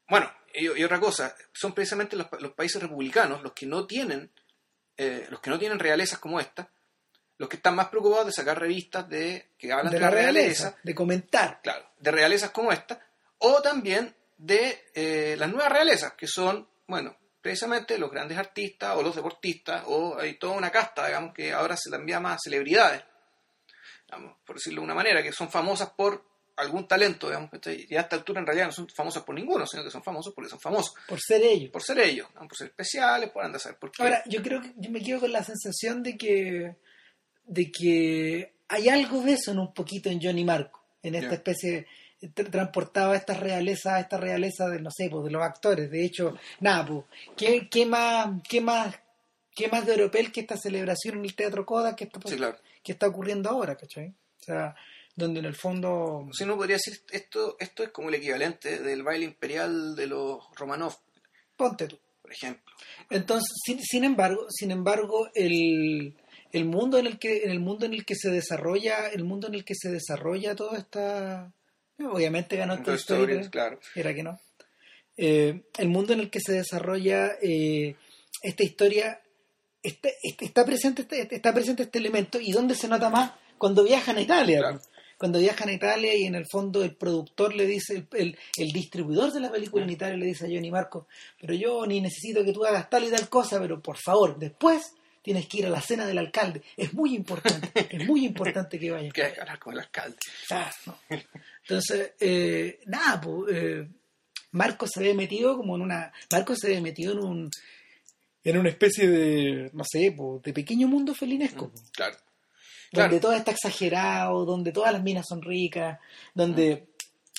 bueno, 0.09 0.31
y, 0.53 0.65
y 0.79 0.83
otra 0.83 0.99
cosa, 0.99 1.35
son 1.53 1.73
precisamente 1.73 2.15
los, 2.15 2.27
los 2.39 2.53
países 2.53 2.81
republicanos 2.81 3.41
los 3.43 3.53
que 3.53 3.65
no 3.65 3.85
tienen 3.85 4.31
eh, 4.97 5.25
los 5.29 5.39
que 5.41 5.49
no 5.49 5.57
tienen 5.59 5.79
realezas 5.79 6.19
como 6.19 6.39
esta, 6.39 6.69
los 7.43 7.49
que 7.49 7.57
están 7.57 7.75
más 7.75 7.89
preocupados 7.89 8.25
de 8.25 8.31
sacar 8.31 8.57
revistas 8.57 9.09
de 9.09 9.49
que 9.57 9.73
hablan 9.73 9.91
de, 9.91 9.99
De 9.99 10.05
la 10.05 10.09
realeza, 10.09 10.63
realeza 10.63 10.79
de 10.81 10.95
comentar. 10.95 11.59
claro, 11.61 11.85
de 11.99 12.09
realezas 12.09 12.51
como 12.51 12.71
esta, 12.71 13.05
o 13.39 13.61
también 13.61 14.15
de 14.37 14.85
eh, 14.95 15.35
las 15.37 15.49
nuevas 15.49 15.69
realezas, 15.69 16.13
que 16.13 16.25
son, 16.25 16.65
bueno, 16.87 17.17
precisamente 17.41 17.97
los 17.97 18.09
grandes 18.09 18.37
artistas 18.37 18.95
o 18.95 19.03
los 19.03 19.13
deportistas, 19.13 19.83
o 19.87 20.17
hay 20.17 20.35
toda 20.35 20.53
una 20.53 20.71
casta, 20.71 21.05
digamos, 21.05 21.33
que 21.33 21.51
ahora 21.51 21.75
se 21.75 21.89
la 21.89 21.99
llama 22.05 22.37
celebridades, 22.41 23.03
digamos, 24.07 24.37
por 24.45 24.55
decirlo 24.55 24.79
de 24.79 24.85
una 24.85 24.95
manera, 24.95 25.21
que 25.21 25.33
son 25.33 25.51
famosas 25.51 25.89
por 25.89 26.23
algún 26.55 26.87
talento, 26.87 27.27
digamos, 27.27 27.49
y 27.65 27.93
a 27.93 28.01
esta 28.01 28.15
altura 28.15 28.39
en 28.39 28.45
realidad 28.45 28.67
no 28.67 28.71
son 28.71 28.87
famosas 28.87 29.23
por 29.23 29.35
ninguno, 29.35 29.67
sino 29.67 29.83
que 29.83 29.91
son 29.91 30.01
famosos 30.01 30.33
porque 30.33 30.49
son 30.49 30.61
famosos, 30.61 30.93
por 31.09 31.19
ser 31.19 31.41
ellos. 31.43 31.71
por 31.71 31.83
ser 31.83 31.99
ellos, 31.99 32.29
por 32.31 32.55
ser 32.55 32.67
especiales, 32.67 33.31
por 33.31 33.43
andar 33.43 33.57
a 33.57 33.63
saber 33.63 33.79
por 33.79 33.91
qué. 33.91 34.01
Ahora, 34.01 34.23
yo 34.27 34.41
creo 34.41 34.61
que 34.61 34.71
yo 34.77 34.89
me 34.91 35.01
quedo 35.01 35.19
con 35.19 35.33
la 35.33 35.43
sensación 35.43 36.03
de 36.03 36.17
que 36.17 36.77
de 37.45 37.71
que 37.71 38.53
hay 38.69 38.89
algo 38.89 39.21
de 39.21 39.33
eso 39.33 39.51
en 39.51 39.59
un 39.59 39.73
poquito 39.73 40.09
en 40.09 40.19
Johnny 40.21 40.43
Marco, 40.43 40.83
en 41.01 41.15
esta 41.15 41.29
Ya. 41.29 41.35
especie 41.35 41.87
tra- 42.21 42.49
transportaba 42.49 43.15
esta 43.15 43.33
realeza, 43.33 43.99
esta 43.99 44.17
realeza 44.17 44.67
de 44.69 44.79
no 44.81 44.89
sé, 44.91 45.09
pues, 45.09 45.25
de 45.25 45.31
los 45.31 45.41
actores. 45.43 45.91
De 45.91 46.05
hecho, 46.05 46.35
nada, 46.61 46.85
pues, 46.85 47.03
¿qué, 47.37 47.67
qué 47.69 47.85
más, 47.85 48.41
qué 48.47 48.61
más, 48.61 48.95
qué 49.55 49.67
más 49.67 49.85
de 49.85 49.93
europeo 49.93 50.31
que 50.31 50.41
esta 50.41 50.57
celebración 50.57 51.17
en 51.19 51.25
el 51.25 51.35
Teatro 51.35 51.65
Coda 51.65 51.95
que 51.95 52.05
está, 52.05 52.19
Sí, 52.25 52.35
claro. 52.37 52.57
que 52.83 52.93
está 52.93 53.07
ocurriendo 53.07 53.49
ahora, 53.49 53.75
¿cachai? 53.75 54.07
O 54.41 54.43
sea, 54.43 54.75
donde 55.15 55.41
en 55.41 55.45
el 55.45 55.55
fondo 55.55 56.27
Si 56.33 56.43
uno 56.43 56.55
podría 56.57 56.77
decir, 56.77 57.01
esto, 57.11 57.55
esto 57.59 57.83
es 57.83 57.89
como 57.89 58.09
el 58.09 58.15
equivalente 58.15 58.79
del 58.79 59.03
baile 59.03 59.25
imperial 59.25 59.95
de 59.95 60.07
los 60.07 60.39
Romanov, 60.55 60.95
ponte 61.55 61.87
tú. 61.87 61.99
por 62.21 62.31
ejemplo. 62.31 62.73
Entonces, 63.09 63.49
sin, 63.65 63.79
sin 63.81 64.03
embargo, 64.05 64.47
sin 64.49 64.71
embargo, 64.71 65.29
el, 65.35 66.15
el 66.53 66.65
mundo 66.65 66.97
en 66.97 67.07
el 67.07 67.19
que 67.19 67.43
en 67.43 67.49
el 67.51 67.59
mundo 67.59 67.85
en 67.85 67.93
el 67.93 68.05
que 68.05 68.15
se 68.15 68.29
desarrolla 68.29 69.07
el 69.09 69.23
mundo 69.25 69.47
en 69.47 69.55
el 69.55 69.65
que 69.65 69.75
se 69.75 69.89
desarrolla 69.91 70.55
toda 70.55 70.77
esta 70.77 71.51
obviamente 71.99 72.55
ganó 72.55 72.73
esta 72.75 72.95
historia 72.95 73.49
claro. 73.49 73.79
era 73.95 74.13
que 74.13 74.23
no 74.23 74.39
Eh, 75.15 75.61
el 75.77 75.89
mundo 75.89 76.13
en 76.13 76.21
el 76.21 76.29
que 76.31 76.39
se 76.39 76.53
desarrolla 76.53 77.33
eh, 77.41 77.95
esta 78.41 78.63
historia 78.63 79.21
está, 79.83 80.09
está- 80.23 80.45
está 80.45 80.65
presente 80.65 81.01
este, 81.03 81.35
está 81.35 81.53
presente 81.53 81.83
este 81.83 81.99
elemento 81.99 82.39
y 82.39 82.51
dónde 82.51 82.73
se 82.75 82.87
nota 82.87 83.09
más 83.11 83.31
cuando 83.59 83.83
viajan 83.83 84.17
a 84.17 84.21
Italia 84.21 84.59
Claro. 84.59 84.81
cuando 85.19 85.37
viajan 85.39 85.69
a 85.69 85.73
Italia 85.73 86.15
y 86.15 86.23
en 86.25 86.33
el 86.35 86.45
fondo 86.51 86.83
el 86.83 86.95
productor 86.95 87.53
le 87.55 87.65
dice 87.67 87.93
el, 87.95 88.07
el- 88.13 88.37
el 88.57 88.71
distribuidor 88.71 89.31
de 89.31 89.39
la 89.39 89.51
película 89.51 89.83
en 89.85 89.91
Italia 89.91 90.17
le 90.17 90.25
dice 90.25 90.45
a 90.45 90.49
Johnny 90.49 90.71
Marco 90.71 91.07
pero 91.39 91.53
yo 91.53 91.85
ni 91.85 92.01
necesito 92.01 92.43
que 92.43 92.51
tú 92.53 92.65
hagas 92.65 92.89
tal 92.89 93.03
y 93.03 93.09
tal 93.11 93.29
cosa 93.29 93.59
pero 93.59 93.81
por 93.81 93.97
favor 93.97 94.37
después 94.39 94.81
tienes 95.23 95.47
que 95.47 95.57
ir 95.59 95.65
a 95.65 95.69
la 95.69 95.81
cena 95.81 96.05
del 96.05 96.17
alcalde 96.19 96.61
es 96.77 96.93
muy 96.93 97.15
importante 97.15 97.71
es 97.89 98.05
muy 98.07 98.25
importante 98.25 98.77
que 98.77 98.91
vayas 98.91 99.11
Que 99.15 99.23
hay 99.23 99.33
que 99.33 99.41
hablar 99.41 99.57
con 99.59 99.73
el 99.73 99.79
alcalde. 99.79 100.17
Ah, 100.51 100.71
no. 100.85 100.99
Entonces, 101.63 102.11
eh, 102.19 102.79
nada, 102.85 103.19
pues, 103.21 103.55
eh, 103.55 103.87
Marcos 104.51 104.91
se 104.93 104.99
había 104.99 105.13
metido 105.15 105.57
como 105.57 105.75
en 105.75 105.81
una. 105.81 106.11
Marcos 106.31 106.59
se 106.59 106.67
había 106.67 106.81
metido 106.81 107.13
en 107.13 107.19
un. 107.19 107.49
En 108.43 108.57
una 108.57 108.69
especie 108.69 109.07
de. 109.09 109.69
No 109.73 109.83
sé, 109.89 110.13
pues, 110.15 110.43
de 110.43 110.53
pequeño 110.53 110.87
mundo 110.87 111.15
felinesco. 111.15 111.69
pues, 111.71 111.89
Claro. 111.91 112.17
Donde 112.91 113.09
Claro. 113.09 113.19
todo 113.21 113.33
está 113.33 113.51
exagerado, 113.51 114.45
donde 114.45 114.71
todas 114.71 114.93
las 114.93 115.01
minas 115.01 115.25
son 115.27 115.41
ricas, 115.41 115.97
donde. 116.35 116.87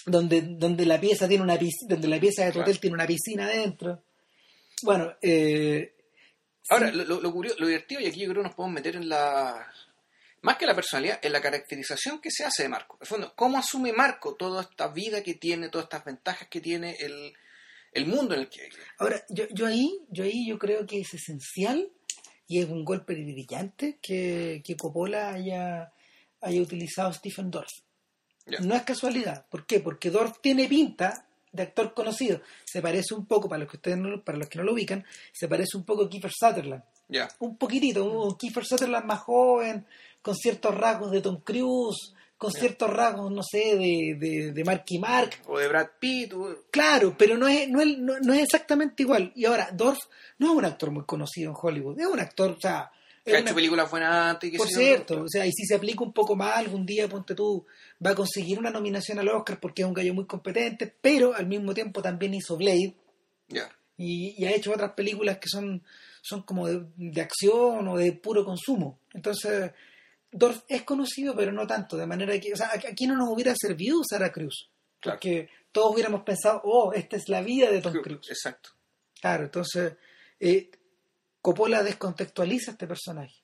Donde, 0.07 0.41
donde 0.43 0.85
la 0.85 1.01
pieza 1.01 1.29
tiene 1.29 1.45
una 1.45 1.57
piscina, 1.59 1.91
donde 1.95 2.09
la 2.09 2.19
pieza 2.21 2.43
de 2.45 2.49
tu 2.49 2.55
Claro. 2.55 2.69
hotel 2.71 2.81
tiene 2.81 2.95
una 2.95 3.07
piscina 3.07 3.45
adentro. 3.47 4.03
Bueno, 4.83 5.15
eh, 5.23 5.94
Ahora, 6.69 6.91
sí, 6.91 6.97
lo, 6.97 7.21
lo, 7.21 7.31
lo 7.31 7.67
divertido, 7.67 8.01
y 8.01 8.07
aquí 8.07 8.21
yo 8.21 8.31
creo 8.31 8.43
que 8.43 8.49
nos 8.49 8.57
podemos 8.57 8.75
meter 8.75 8.97
en 8.97 9.09
la. 9.09 9.71
Más 10.43 10.57
que 10.59 10.67
la 10.67 10.75
personalidad, 10.75 11.19
en 11.23 11.33
la 11.33 11.41
caracterización 11.41 12.21
que 12.21 12.31
se 12.31 12.45
hace 12.45 12.65
de 12.65 12.69
Marco. 12.69 12.99
En 13.01 13.07
fondo, 13.07 13.33
¿cómo 13.35 13.57
asume 13.57 13.93
Marco 13.93 14.35
toda 14.35 14.63
esta 14.63 14.89
vida 14.89 15.23
que 15.23 15.35
tiene, 15.35 15.71
todas 15.71 15.85
estas 15.85 16.05
ventajas 16.05 16.49
que 16.49 16.61
tiene 16.61 16.97
el, 17.01 17.33
el 17.93 18.07
mundo 18.07 18.35
en 18.35 18.41
el 18.41 18.49
que 18.51 18.65
vive? 18.65 18.83
Ahora, 18.99 19.25
yo, 19.31 19.45
yo 19.51 19.67
ahí, 19.67 20.01
yo 20.11 20.25
ahí 20.25 20.47
yo 20.47 20.59
creo 20.59 20.87
que 20.87 21.01
es 21.01 21.15
esencial 21.15 21.91
y 22.47 22.61
es 22.61 22.69
un 22.69 22.85
golpe 22.85 23.15
brillante 23.15 23.99
que, 24.03 24.63
que 24.63 24.77
Coppola 24.77 25.33
haya, 25.33 25.93
haya 26.43 26.61
utilizado 26.61 27.13
Stephen 27.15 27.51
Dorff. 27.51 27.73
No 28.61 28.75
es 28.75 28.83
casualidad. 28.83 29.47
¿Por 29.49 29.65
qué? 29.65 29.81
Porque 29.81 30.11
Dorff 30.11 30.41
tiene 30.43 30.69
pinta 30.69 31.27
de 31.55 31.63
actor 31.63 31.95
conocido. 31.95 32.41
Se 32.65 32.83
parece 32.83 33.15
un 33.15 33.27
poco, 33.27 33.49
para 33.49 33.61
los 33.61 33.71
que 33.71 33.77
ustedes 33.79 33.97
no, 33.99 34.23
para 34.23 34.39
los 34.39 34.49
que 34.49 34.59
no 34.59 34.65
lo 34.65 34.73
ubican, 34.73 35.05
se 35.33 35.49
parece 35.49 35.77
un 35.77 35.85
poco 35.85 36.05
a 36.05 36.09
Kiefer 36.11 36.33
Sutherland. 36.33 36.83
Ya. 37.09 37.29
Un 37.39 37.57
poquitito, 37.57 38.05
un 38.05 38.37
Kiefer 38.37 38.65
Sutherland 38.65 39.07
más 39.07 39.21
joven, 39.21 39.87
con 40.23 40.35
ciertos 40.35 40.75
rasgos 40.77 41.11
de 41.11 41.21
Tom 41.21 41.41
Cruise, 41.45 42.15
con 42.37 42.51
ciertos 42.51 42.91
rasgos, 42.91 43.31
no 43.31 43.43
sé, 43.43 43.77
de, 43.77 44.17
de, 44.19 44.53
de 44.53 44.65
Marky 44.65 44.99
Mark, 44.99 45.31
O 45.47 45.59
de 45.59 45.69
Brad 45.69 45.89
Pitt. 45.99 46.33
o- 46.35 46.65
Claro, 46.71 47.15
pero 47.17 47.37
no 47.39 47.47
es, 47.49 47.69
no, 47.69 47.81
es, 47.81 47.97
no, 47.99 48.19
no 48.21 48.33
es 48.35 48.43
exactamente 48.43 49.03
igual. 49.03 49.33
Y 49.37 49.45
ahora, 49.45 49.71
Dorff 49.73 49.99
no 50.39 50.51
es 50.51 50.53
un 50.59 50.65
actor 50.65 50.91
muy 50.91 51.05
conocido 51.05 51.51
en 51.51 51.57
Hollywood, 51.61 52.01
es 52.01 52.07
un 52.07 52.21
actor, 52.21 52.51
o 52.51 52.61
sea, 52.61 52.91
Que 53.25 53.31
ha 53.37 53.41
una- 53.41 53.47
hecho 53.49 53.55
películas 53.55 53.91
buenas 53.91 54.13
antes. 54.35 54.57
por 54.57 54.69
cierto, 54.69 55.15
pero- 55.15 55.25
o 55.25 55.29
sea, 55.29 55.47
y 55.47 55.53
si 55.53 55.65
se 55.65 55.75
aplica 55.75 56.03
un 56.05 56.13
poco 56.13 56.37
más, 56.37 56.57
algún 56.59 56.85
día, 56.85 57.09
ponte 57.09 57.35
tú, 57.35 57.65
va 58.05 58.11
a 58.11 58.15
conseguir 58.15 58.59
una 58.59 58.71
nominación 58.71 59.19
al 59.19 59.29
Oscar 59.29 59.59
porque 59.61 59.83
es 59.83 59.89
un 59.89 59.95
gallo 59.95 60.13
muy 60.15 60.27
competente, 60.27 60.93
pero 61.01 61.35
al 61.35 61.47
mismo 61.47 61.73
tiempo 61.73 62.03
también 62.03 62.35
hizo 62.35 62.57
Blade 62.57 62.95
y, 63.97 64.35
y 64.37 64.45
ha 64.45 64.51
hecho 64.55 64.73
otras 64.73 64.93
películas 64.93 65.39
que 65.39 65.49
son, 65.49 65.83
son 66.21 66.43
como 66.43 66.67
de, 66.67 66.85
de 66.97 67.21
acción 67.21 67.87
o 67.89 67.97
de 67.97 68.13
puro 68.13 68.45
consumo. 68.45 68.99
Entonces, 69.13 69.71
Dorff 70.31 70.63
es 70.69 70.83
conocido, 70.83 71.35
pero 71.37 71.53
no 71.53 71.67
tanto, 71.67 71.97
de 71.97 72.07
manera 72.07 72.39
que, 72.41 72.53
o 72.53 72.57
sea, 72.57 72.73
aquí 72.75 73.07
no 73.07 73.17
nos 73.17 73.29
hubiera 73.31 73.55
servido 73.57 74.01
usar 74.01 74.23
a 74.25 74.33
Cruz, 74.33 74.69
Claro. 75.01 75.19
porque 75.19 75.49
todos 75.71 75.93
hubiéramos 75.95 76.23
pensado, 76.25 76.61
oh, 76.65 76.93
esta 76.93 77.17
es 77.17 77.29
la 77.29 77.41
vida 77.41 77.71
de 77.71 77.81
Tom 77.81 77.95
Cruise. 78.03 78.29
Exacto. 78.29 78.71
Claro, 79.21 79.45
entonces 79.45 79.95
eh, 80.41 80.71
Coppola 81.45 81.83
descontextualiza 81.83 82.71
a 82.71 82.73
este 82.73 82.87
personaje. 82.87 83.35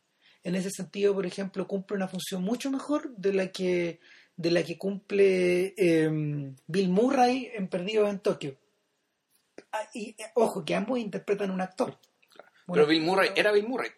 En 0.42 0.54
ese 0.54 0.70
sentido, 0.70 1.12
por 1.12 1.26
ejemplo, 1.26 1.68
cumple 1.68 1.98
una 1.98 2.08
función 2.08 2.42
mucho 2.42 2.70
mejor 2.70 3.14
de 3.14 3.34
la 3.34 3.48
que 3.48 4.00
de 4.36 4.50
la 4.50 4.62
que 4.62 4.78
cumple 4.78 5.74
eh, 5.76 6.08
Bill 6.66 6.88
Murray 6.88 7.50
en 7.52 7.68
Perdidos 7.68 8.08
en 8.08 8.20
Tokio. 8.20 8.56
Ah, 9.70 9.86
y 9.92 10.16
eh, 10.18 10.32
ojo, 10.34 10.64
que 10.64 10.74
ambos 10.74 10.98
interpretan 10.98 11.50
un 11.50 11.60
actor. 11.60 11.98
Pero 12.32 12.42
Bueno, 12.66 12.86
Bill 12.86 13.02
Murray, 13.02 13.30
¿era 13.36 13.52
Bill 13.52 13.68
Murray? 13.68 13.90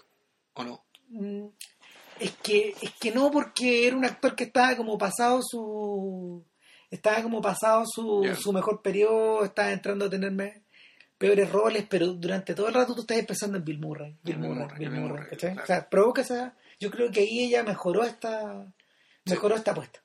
¿O 0.55 0.65
no? 0.65 0.85
mm, 1.11 1.47
es 2.19 2.33
que 2.43 2.75
es 2.83 2.91
que 2.99 3.13
no 3.13 3.31
porque 3.31 3.87
era 3.87 3.97
un 3.97 4.05
actor 4.05 4.35
que 4.35 4.45
estaba 4.45 4.77
como 4.77 4.99
pasado 4.99 5.39
su 5.49 6.45
estaba 6.91 7.23
como 7.23 7.41
pasado 7.41 7.85
su, 7.87 8.29
su 8.37 8.53
mejor 8.53 8.83
periodo 8.83 9.45
estaba 9.45 9.71
entrando 9.71 10.07
a 10.07 10.11
tenerme 10.11 10.62
peores 11.23 11.53
roles 11.53 11.87
pero 11.89 12.09
durante 12.15 12.53
todo 12.53 12.67
el 12.67 12.75
rato 12.75 12.97
tú 12.97 13.03
estás 13.03 13.25
pensando 13.25 13.57
en 13.57 13.65
Bill 13.65 13.79
Murray 13.79 14.17
Bill 14.25 14.39
Murray, 14.39 14.59
Murray, 14.59 14.79
Bill 14.81 14.91
Murray, 14.91 15.25
Murray, 15.31 15.57
o 15.63 15.67
sea 15.67 15.89
provoca 15.89 16.23
esa 16.23 16.57
yo 16.81 16.91
creo 16.91 17.13
que 17.13 17.21
ahí 17.21 17.45
ella 17.45 17.63
mejoró 17.63 18.03
esta 18.03 18.67
mejoró 19.25 19.55
esta 19.55 19.71
apuesta. 19.71 20.03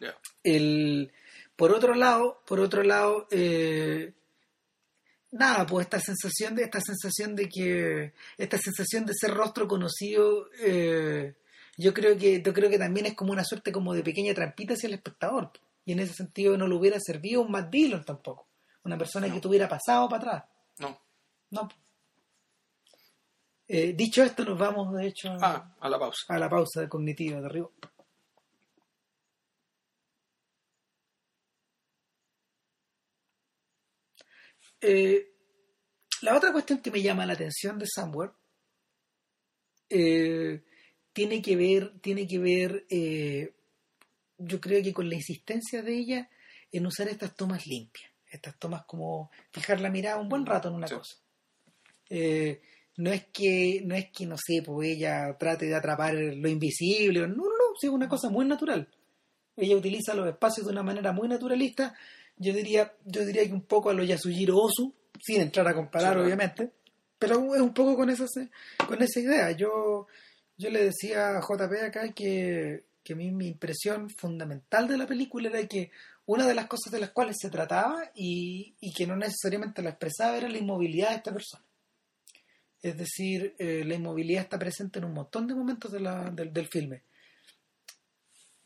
Ya. 0.00 0.18
el 0.42 1.12
por 1.54 1.70
otro 1.70 1.94
lado 1.94 2.42
por 2.48 2.58
otro 2.58 2.82
lado 2.82 3.28
eh, 3.30 4.12
nada 5.30 5.66
pues 5.66 5.86
esta 5.86 6.00
sensación 6.00 6.56
de 6.56 6.64
esta 6.64 6.80
sensación 6.80 7.36
de 7.36 7.48
que 7.48 8.12
esta 8.36 8.58
sensación 8.58 9.06
de 9.06 9.14
ser 9.14 9.30
rostro 9.32 9.68
conocido 9.68 10.48
eh, 10.60 11.36
yo 11.78 11.94
creo 11.94 12.18
que 12.18 12.42
yo 12.42 12.52
creo 12.52 12.68
que 12.68 12.78
también 12.78 13.06
es 13.06 13.14
como 13.14 13.30
una 13.30 13.44
suerte 13.44 13.70
como 13.70 13.94
de 13.94 14.02
pequeña 14.02 14.34
trampita 14.34 14.74
hacia 14.74 14.88
el 14.88 14.94
espectador 14.94 15.52
y 15.84 15.92
en 15.92 16.00
ese 16.00 16.14
sentido 16.14 16.56
no 16.56 16.66
le 16.66 16.74
hubiera 16.74 16.98
servido 16.98 17.42
un 17.42 17.52
Matt 17.52 17.70
Dillon 17.70 18.04
tampoco 18.04 18.49
una 18.84 18.96
persona 18.98 19.26
No. 19.28 19.34
que 19.34 19.40
tuviera 19.40 19.68
pasado 19.68 20.08
para 20.08 20.22
atrás 20.38 20.44
No. 20.78 21.00
no 21.50 21.68
Eh, 23.72 23.92
dicho 23.92 24.22
esto 24.24 24.44
nos 24.44 24.58
vamos 24.58 24.92
de 24.94 25.06
hecho 25.06 25.28
Ah, 25.40 25.76
a 25.80 25.88
la 25.88 25.98
pausa. 25.98 26.24
a 26.28 26.38
la 26.38 26.48
pausa 26.48 26.88
cognitiva 26.88 27.40
de 27.40 27.46
arriba 27.46 27.68
Eh, 34.80 35.26
la 36.22 36.36
otra 36.36 36.52
cuestión 36.52 36.80
que 36.80 36.90
me 36.90 37.02
llama 37.02 37.26
la 37.26 37.34
atención 37.34 37.78
de 37.78 37.86
Somewhere 37.86 38.32
eh, 39.88 40.62
tiene 41.12 41.42
que 41.42 41.56
ver, 41.56 41.98
tiene 42.00 42.26
que 42.26 42.38
ver, 42.38 42.86
eh, 42.88 43.54
yo 44.38 44.60
creo 44.60 44.82
que 44.82 44.92
con 44.94 45.08
la 45.08 45.16
insistencia 45.16 45.82
de 45.82 45.94
ella 45.98 46.30
en 46.72 46.86
usar 46.86 47.08
estas 47.08 47.34
tomas 47.34 47.66
limpias, 47.66 48.09
estas 48.30 48.58
tomas 48.58 48.84
como 48.84 49.30
fijar 49.52 49.80
la 49.80 49.90
mirada 49.90 50.16
un 50.18 50.28
buen 50.28 50.46
rato 50.46 50.68
en 50.68 50.74
una 50.74 50.86
Sí. 50.86 50.94
cosa. 50.94 51.16
Eh, 52.08 52.60
no 52.96 53.10
es 53.10 53.26
que, 53.32 53.82
no 53.84 53.94
es 53.94 54.10
que, 54.10 54.26
no 54.26 54.36
sé, 54.36 54.62
pues 54.64 54.88
ella 54.90 55.36
trate 55.38 55.66
de 55.66 55.74
atrapar 55.74 56.14
lo 56.14 56.48
invisible, 56.48 57.20
no, 57.20 57.28
no, 57.28 57.44
no, 57.44 57.74
es 57.80 57.88
una 57.88 58.08
cosa 58.08 58.28
muy 58.28 58.44
natural. 58.46 58.88
Ella 59.56 59.76
utiliza 59.76 60.14
los 60.14 60.26
espacios 60.28 60.66
de 60.66 60.72
una 60.72 60.82
manera 60.82 61.12
muy 61.12 61.28
naturalista, 61.28 61.94
yo 62.36 62.52
diría, 62.52 62.92
yo 63.04 63.24
diría 63.24 63.46
que 63.46 63.52
un 63.52 63.62
poco 63.62 63.90
a 63.90 63.94
lo 63.94 64.02
Yasujiro 64.04 64.56
Ozu, 64.58 64.94
sin 65.22 65.40
entrar 65.40 65.66
a 65.68 65.74
comparar, 65.74 66.14
Sí, 66.14 66.20
obviamente, 66.20 66.70
pero 67.18 67.54
es 67.54 67.60
un 67.60 67.72
poco 67.74 67.96
con 67.96 68.08
esa, 68.10 68.24
con 68.86 69.02
esa 69.02 69.20
idea. 69.20 69.50
Yo, 69.52 70.06
yo 70.56 70.70
le 70.70 70.84
decía 70.84 71.36
a 71.36 71.40
JP 71.42 71.72
acá 71.84 72.12
que, 72.12 72.84
que 73.04 73.12
a 73.12 73.16
mí 73.16 73.30
mi 73.30 73.48
impresión 73.48 74.08
fundamental 74.10 74.88
de 74.88 74.96
la 74.98 75.06
película 75.06 75.48
era 75.50 75.66
que 75.66 75.90
una 76.32 76.46
de 76.46 76.54
las 76.54 76.66
cosas 76.66 76.92
de 76.92 77.00
las 77.00 77.10
cuales 77.10 77.36
se 77.40 77.50
trataba 77.50 78.10
y, 78.14 78.74
y 78.80 78.92
que 78.92 79.06
no 79.06 79.16
necesariamente 79.16 79.82
la 79.82 79.90
expresaba 79.90 80.36
era 80.36 80.48
la 80.48 80.58
inmovilidad 80.58 81.10
de 81.10 81.16
esta 81.16 81.32
persona. 81.32 81.64
Es 82.82 82.96
decir, 82.96 83.54
eh, 83.58 83.82
la 83.84 83.94
inmovilidad 83.94 84.42
está 84.44 84.58
presente 84.58 84.98
en 85.00 85.06
un 85.06 85.12
montón 85.14 85.46
de 85.46 85.54
momentos 85.54 85.90
de 85.92 86.00
la- 86.00 86.30
del, 86.30 86.52
del 86.52 86.68
filme. 86.68 87.02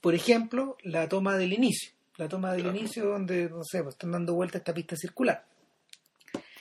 Por 0.00 0.14
ejemplo, 0.14 0.76
la 0.82 1.08
toma 1.08 1.36
del 1.36 1.52
inicio. 1.52 1.92
La 2.16 2.28
toma 2.28 2.52
del 2.52 2.62
Claro. 2.62 2.76
inicio 2.78 3.06
donde, 3.06 3.48
no 3.48 3.64
sé, 3.64 3.82
pues 3.82 3.94
están 3.94 4.12
dando 4.12 4.34
vuelta 4.34 4.58
esta 4.58 4.72
pista 4.74 4.94
circular. 4.96 5.44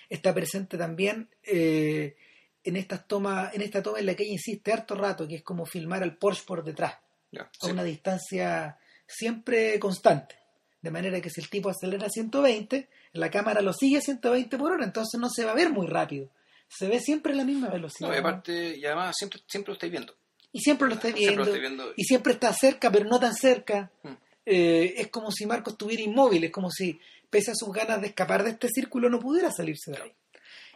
Está 0.10 0.34
presente 0.34 0.78
también 0.78 1.30
eh, 1.44 2.16
en 2.64 2.76
estas 2.78 3.08
tomas, 3.08 3.54
en 3.54 3.62
esta 3.62 3.84
toma 3.84 4.00
en 4.00 4.06
la 4.06 4.16
que 4.16 4.24
ella 4.24 4.34
insiste 4.34 4.72
harto 4.72 4.96
rato, 4.96 5.28
que 5.28 5.36
es 5.36 5.44
como 5.44 5.66
filmar 5.66 6.02
al 6.02 6.16
Porsche 6.18 6.44
por 6.48 6.64
detrás 6.64 6.94
a 7.38 7.50
Sí. 7.60 7.72
una 7.72 7.84
distancia 7.84 8.78
siempre 9.08 9.78
constante. 9.80 10.36
De 10.84 10.92
manera 10.92 11.22
que 11.22 11.30
si 11.30 11.40
el 11.40 11.50
tipo 11.50 11.70
acelera 11.70 12.08
a 12.08 12.10
120, 12.10 12.90
la 13.14 13.32
cámara 13.32 13.62
lo 13.62 13.72
sigue 13.72 13.98
a 13.98 14.02
120 14.02 14.58
por 14.58 14.74
hora, 14.74 14.84
entonces 14.84 15.18
no 15.20 15.30
se 15.30 15.46
va 15.46 15.52
a 15.52 15.56
ver 15.56 15.70
muy 15.72 15.88
rápido. 15.88 16.28
Se 16.68 16.90
ve 16.90 17.00
siempre 17.00 17.32
a 17.32 17.38
la 17.38 17.46
misma 17.46 17.70
velocidad. 17.70 18.10
No, 18.10 18.14
y 18.14 18.22
¿no? 18.22 18.28
aparte, 18.28 18.78
y 18.78 18.86
además 18.86 19.16
siempre, 19.18 19.40
siempre 19.48 19.72
lo 19.72 19.74
estáis 19.76 19.92
viendo. 19.92 20.14
Y 20.52 20.60
siempre 20.60 20.88
viendo. 20.88 21.38
lo 21.38 21.44
estáis 21.44 21.62
viendo. 21.62 21.94
Y 21.96 22.04
siempre 22.04 22.34
está 22.34 22.54
cerca, 22.54 22.92
pero 22.92 23.06
no 23.06 23.18
tan 23.18 23.34
cerca. 23.34 23.90
Mm. 24.04 24.10
Eh, 24.46 24.94
es 24.98 25.08
como 25.08 25.32
si 25.32 25.46
Marco 25.46 25.70
estuviera 25.70 26.04
inmóvil, 26.04 26.44
es 26.44 26.52
como 26.52 26.70
si, 26.70 27.00
pese 27.30 27.52
a 27.52 27.56
sus 27.56 27.72
ganas 27.72 28.02
de 28.02 28.08
escapar 28.08 28.44
de 28.44 28.50
este 28.50 28.68
círculo, 28.68 29.10
no 29.10 29.22
pudiera 29.22 29.52
salirse 29.52 29.92
de 29.92 30.02
ahí. 30.02 30.12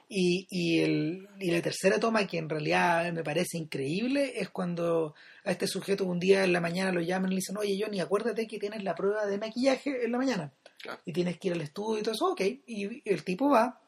Y, 0.10 0.48
y, 0.50 0.80
el, 0.80 1.28
y 1.40 1.52
la 1.52 1.62
tercera 1.62 2.00
toma, 2.00 2.26
que 2.26 2.38
en 2.38 2.48
realidad 2.48 3.12
me 3.12 3.24
parece 3.24 3.58
increíble, 3.58 4.40
es 4.40 4.50
cuando 4.50 5.16
a 5.44 5.52
este 5.52 5.68
sujeto 5.68 6.06
un 6.06 6.20
día 6.20 6.46
en 6.46 6.54
la 6.54 6.62
mañana 6.62 6.94
lo 6.94 7.02
llaman 7.02 7.32
y 7.32 7.36
le 7.36 7.40
dicen, 7.40 7.58
oye 7.58 7.78
Johnny, 7.82 8.00
acuérdate 8.00 8.48
que 8.48 8.58
tienes 8.58 8.84
la 8.84 8.96
prueba 8.96 9.26
de 9.26 9.38
maquillaje 9.38 10.06
en 10.06 10.12
la 10.12 10.18
mañana. 10.18 10.54
Claro. 10.80 11.02
Y 11.04 11.12
tienes 11.12 11.38
que 11.38 11.50
ir 11.50 11.56
al 11.56 11.62
estudio 11.62 12.00
y 12.00 12.04
todo 12.04 12.14
eso, 12.14 12.32
ok. 12.32 12.42
Y 12.68 13.10
el 13.10 13.24
tipo 13.26 13.50
va 13.50 13.82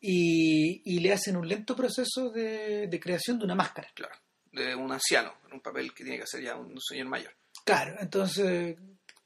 y, 0.00 0.80
y 0.84 1.00
le 1.00 1.12
hacen 1.12 1.36
un 1.36 1.46
lento 1.46 1.76
proceso 1.76 2.30
de, 2.30 2.86
de 2.86 3.00
creación 3.00 3.38
de 3.38 3.44
una 3.44 3.54
máscara. 3.54 3.88
Claro. 3.94 4.14
De 4.52 4.74
un 4.74 4.90
anciano, 4.90 5.34
en 5.46 5.52
un 5.52 5.60
papel 5.60 5.92
que 5.92 6.02
tiene 6.02 6.16
que 6.16 6.24
hacer 6.24 6.42
ya 6.42 6.56
un 6.56 6.80
señor 6.80 7.08
mayor. 7.08 7.32
Claro, 7.64 7.96
entonces 8.00 8.76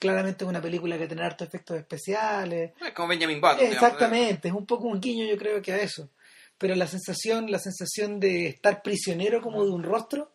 claramente 0.00 0.42
es 0.44 0.48
una 0.50 0.60
película 0.60 0.98
que 0.98 1.06
tiene 1.06 1.22
hartos 1.22 1.46
efectos 1.46 1.76
especiales. 1.76 2.72
Es 2.84 2.92
como 2.92 3.06
Benjamin 3.08 3.40
Button. 3.40 3.58
digamos, 3.58 3.76
Exactamente, 3.82 4.48
es 4.48 4.54
un 4.54 4.66
poco 4.66 4.88
un 4.88 5.00
guiño 5.00 5.24
yo 5.26 5.36
creo 5.36 5.62
que 5.62 5.72
a 5.72 5.76
eso. 5.78 6.10
Pero 6.58 6.74
la 6.74 6.88
sensación, 6.88 7.50
la 7.50 7.58
sensación 7.60 8.18
de 8.18 8.46
estar 8.48 8.82
prisionero 8.82 9.40
como 9.40 9.64
de 9.64 9.70
un 9.70 9.82
rostro 9.84 10.32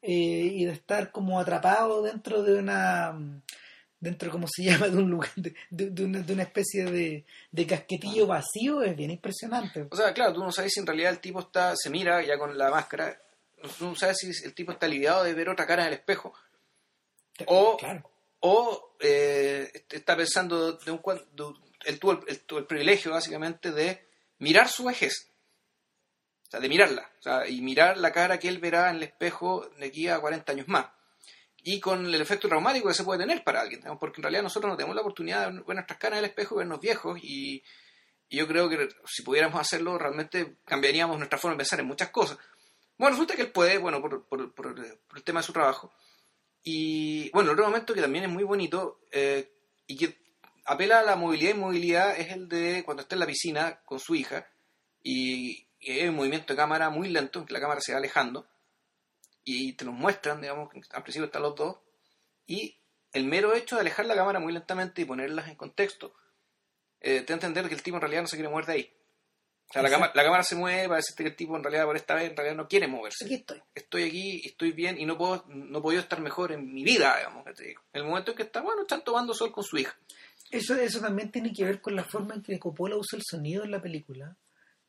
eh, 0.00 0.10
y 0.12 0.64
de 0.64 0.72
estar 0.72 1.10
como 1.12 1.38
atrapado 1.38 2.02
dentro 2.02 2.42
de 2.42 2.54
una 2.58 3.14
dentro 4.00 4.30
como 4.30 4.46
se 4.48 4.62
llama 4.64 4.88
de 4.88 4.96
un 4.96 5.10
lugar 5.10 5.30
de, 5.36 5.54
de- 5.70 5.90
de 5.90 6.04
una, 6.04 6.20
de 6.20 6.32
una 6.32 6.44
especie 6.44 6.84
de, 6.84 7.24
de 7.50 7.66
casquetillo 7.66 8.26
vacío 8.28 8.82
es 8.82 8.96
bien 8.96 9.10
impresionante 9.10 9.88
O 9.90 9.96
sea, 9.96 10.14
claro, 10.14 10.32
tú 10.34 10.40
no 10.44 10.52
sabes 10.52 10.72
si 10.72 10.78
en 10.80 10.86
realidad 10.86 11.10
el 11.10 11.18
tipo 11.18 11.40
está, 11.40 11.74
se 11.76 11.90
mira 11.90 12.22
ya 12.24 12.38
con 12.38 12.56
la 12.56 12.70
máscara, 12.70 13.20
tú 13.76 13.86
no 13.86 13.94
sabes 13.96 14.18
si 14.18 14.30
el 14.44 14.54
tipo 14.54 14.70
está 14.70 14.86
aliviado 14.86 15.24
de 15.24 15.34
ver 15.34 15.48
otra 15.48 15.66
cara 15.66 15.82
en 15.82 15.88
el 15.88 15.94
espejo, 15.94 16.32
o, 17.46 17.76
claro 17.76 18.08
o 18.40 18.96
eh, 19.00 19.70
está 19.90 20.16
pensando 20.16 20.72
de 20.72 20.90
un 20.90 21.00
él 21.84 21.98
tuvo 22.00 22.12
el, 22.12 22.42
el 22.56 22.66
privilegio 22.66 23.12
básicamente 23.12 23.70
de 23.72 24.06
mirar 24.38 24.68
su 24.68 24.84
vejez, 24.84 25.30
o 26.46 26.50
sea, 26.50 26.60
de 26.60 26.68
mirarla, 26.68 27.10
y 27.48 27.60
mirar 27.60 27.98
la 27.98 28.12
cara 28.12 28.38
que 28.38 28.48
él 28.48 28.58
verá 28.58 28.90
en 28.90 28.96
el 28.96 29.02
espejo 29.04 29.68
de 29.78 29.86
aquí 29.86 30.08
a 30.08 30.20
40 30.20 30.52
años 30.52 30.68
más. 30.68 30.86
Y 31.62 31.80
con 31.80 32.06
el 32.06 32.20
efecto 32.20 32.48
traumático 32.48 32.88
que 32.88 32.94
se 32.94 33.04
puede 33.04 33.20
tener 33.20 33.42
para 33.44 33.60
alguien, 33.60 33.82
porque 33.98 34.20
en 34.20 34.22
realidad 34.22 34.42
nosotros 34.42 34.70
no 34.70 34.76
tenemos 34.76 34.94
la 34.94 35.02
oportunidad 35.02 35.50
de 35.50 35.56
ver 35.60 35.74
nuestras 35.74 35.98
caras 35.98 36.18
en 36.18 36.24
el 36.24 36.30
espejo 36.30 36.54
y 36.54 36.58
vernos 36.58 36.80
viejos 36.80 37.18
y, 37.22 37.62
yo 38.30 38.46
creo 38.46 38.68
que 38.68 38.88
si 39.06 39.22
pudiéramos 39.22 39.58
hacerlo, 39.60 39.96
realmente 39.98 40.58
cambiaríamos 40.66 41.16
nuestra 41.16 41.38
forma 41.38 41.54
de 41.54 41.58
pensar 41.58 41.80
en 41.80 41.86
muchas 41.86 42.10
cosas. 42.10 42.36
Bueno, 42.98 43.12
resulta 43.14 43.34
que 43.34 43.42
él 43.42 43.52
puede, 43.52 43.78
bueno, 43.78 44.00
por- 44.02 44.26
por 44.26 44.74
el 45.16 45.22
tema 45.24 45.40
de 45.40 45.46
su 45.46 45.52
trabajo. 45.52 45.92
Y 46.62 47.30
bueno, 47.30 47.52
otro 47.52 47.64
momento 47.64 47.94
que 47.94 48.00
también 48.00 48.24
es 48.24 48.30
muy 48.30 48.44
bonito 48.44 49.00
eh, 49.10 49.50
y 49.86 49.96
que 49.96 50.18
apela 50.64 51.00
a 51.00 51.02
la 51.02 51.16
movilidad 51.16 51.54
y 51.54 51.58
movilidad 51.58 52.18
es 52.18 52.32
el 52.32 52.48
de 52.48 52.82
cuando 52.84 53.02
está 53.02 53.14
en 53.14 53.20
la 53.20 53.26
piscina 53.26 53.80
con 53.84 53.98
su 54.00 54.14
hija 54.14 54.46
y, 55.02 55.66
y 55.80 55.92
hay 55.92 56.08
un 56.08 56.16
movimiento 56.16 56.52
de 56.52 56.56
cámara 56.56 56.90
muy 56.90 57.08
lento, 57.08 57.38
en 57.38 57.46
que 57.46 57.54
la 57.54 57.60
cámara 57.60 57.80
se 57.80 57.92
va 57.92 57.98
alejando 57.98 58.46
y 59.44 59.72
te 59.74 59.84
los 59.84 59.94
muestran, 59.94 60.40
digamos, 60.40 60.68
al 60.90 61.02
principio 61.02 61.26
están 61.26 61.42
los 61.42 61.54
dos 61.54 61.78
y 62.46 62.76
el 63.12 63.24
mero 63.24 63.54
hecho 63.54 63.76
de 63.76 63.80
alejar 63.80 64.06
la 64.06 64.14
cámara 64.14 64.40
muy 64.40 64.52
lentamente 64.52 65.02
y 65.02 65.06
ponerlas 65.06 65.48
en 65.48 65.54
contexto 65.54 66.14
eh, 67.00 67.20
te 67.20 67.26
da 67.26 67.34
a 67.34 67.36
entender 67.36 67.68
que 67.68 67.74
el 67.74 67.82
tipo 67.82 67.96
en 67.96 68.02
realidad 68.02 68.22
no 68.22 68.28
se 68.28 68.36
quiere 68.36 68.48
mover 68.48 68.66
de 68.66 68.72
ahí. 68.72 68.97
O 69.68 69.72
sea, 69.72 69.82
la, 69.82 69.90
cámara, 69.90 70.12
la 70.14 70.22
cámara 70.24 70.42
se 70.44 70.54
mueve 70.56 70.84
para 70.84 70.96
decirte 70.96 71.24
que 71.24 71.28
el 71.30 71.36
tipo 71.36 71.54
en 71.56 71.62
realidad 71.62 71.84
por 71.84 71.96
esta 71.96 72.14
vez 72.14 72.30
en 72.30 72.36
realidad 72.36 72.56
no 72.56 72.68
quiere 72.68 72.86
moverse. 72.88 73.26
aquí 73.26 73.34
estoy 73.34 73.60
Estoy 73.74 74.02
aquí, 74.04 74.42
estoy 74.46 74.72
bien 74.72 74.98
y 74.98 75.04
no 75.04 75.18
puedo 75.18 75.44
no 75.48 75.82
puedo 75.82 75.98
estar 76.00 76.20
mejor 76.20 76.52
en 76.52 76.72
mi 76.72 76.84
vida, 76.84 77.16
digamos. 77.18 77.44
que 77.44 77.52
te 77.52 77.64
digo. 77.64 77.82
En 77.92 78.00
el 78.02 78.08
momento 78.08 78.30
en 78.30 78.36
que 78.38 78.44
está, 78.44 78.62
bueno, 78.62 78.82
están 78.82 79.04
tomando 79.04 79.34
sol 79.34 79.52
con 79.52 79.64
su 79.64 79.76
hija. 79.76 79.94
Eso, 80.50 80.74
eso 80.74 81.00
también 81.00 81.30
tiene 81.30 81.52
que 81.52 81.64
ver 81.64 81.82
con 81.82 81.94
la 81.94 82.04
forma 82.04 82.34
en 82.34 82.42
que 82.42 82.58
Coppola 82.58 82.96
usa 82.96 83.18
el 83.18 83.22
sonido 83.24 83.62
en 83.64 83.70
la 83.70 83.82
película. 83.82 84.34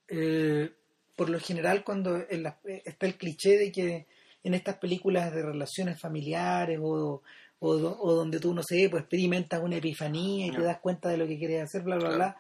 Eh, 0.08 0.72
por 1.16 1.30
lo 1.30 1.40
general, 1.40 1.84
cuando 1.84 2.16
en 2.30 2.44
la- 2.44 2.58
eh, 2.66 2.82
está 2.86 3.06
el 3.06 3.16
cliché 3.18 3.58
de 3.58 3.72
que 3.72 4.08
en 4.44 4.54
estas 4.54 4.78
películas 4.78 5.34
de 5.34 5.42
relaciones 5.44 6.00
familiares 6.00 6.80
o, 6.82 7.22
o, 7.60 7.76
do- 7.76 7.98
o 8.00 8.14
donde 8.14 8.40
tú, 8.40 8.54
no 8.54 8.64
sé, 8.64 8.88
pues 8.90 9.02
experimentas 9.02 9.62
una 9.62 9.76
epifanía 9.76 10.48
y 10.48 10.52
te 10.52 10.62
das 10.62 10.80
cuenta 10.80 11.10
de 11.10 11.18
lo 11.18 11.28
que 11.28 11.38
quieres 11.38 11.64
hacer, 11.64 11.82
bla, 11.82 11.98
bla, 11.98 12.06
Claro. 12.10 12.16
bla, 12.16 12.38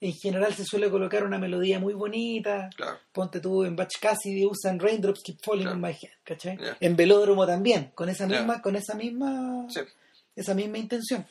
en 0.00 0.12
general 0.14 0.54
se 0.54 0.64
suele 0.64 0.88
colocar 0.90 1.24
una 1.24 1.38
melodía 1.38 1.78
muy 1.78 1.92
bonita. 1.94 2.70
Claro. 2.76 2.98
Ponte 3.12 3.40
tú 3.40 3.64
en 3.64 3.76
Batch 3.76 3.98
Cassidy 4.00 4.46
usan 4.46 4.78
Raindrops 4.78 5.22
Keep 5.22 5.38
Falling 5.44 5.64
Claro. 5.64 5.76
on 5.76 5.82
My 5.82 5.90
Head, 5.90 6.12
¿cachai? 6.24 6.56
Ya. 6.58 6.76
En 6.80 6.96
Velódromo 6.96 7.46
también, 7.46 7.92
con 7.94 8.08
esa 8.08 8.26
misma, 8.26 8.62
con 8.62 8.76
esa 8.76 8.94
misma 8.94 9.66
Sí. 9.68 9.80
esa 10.36 10.54
misma 10.54 10.78
intención. 10.78 11.26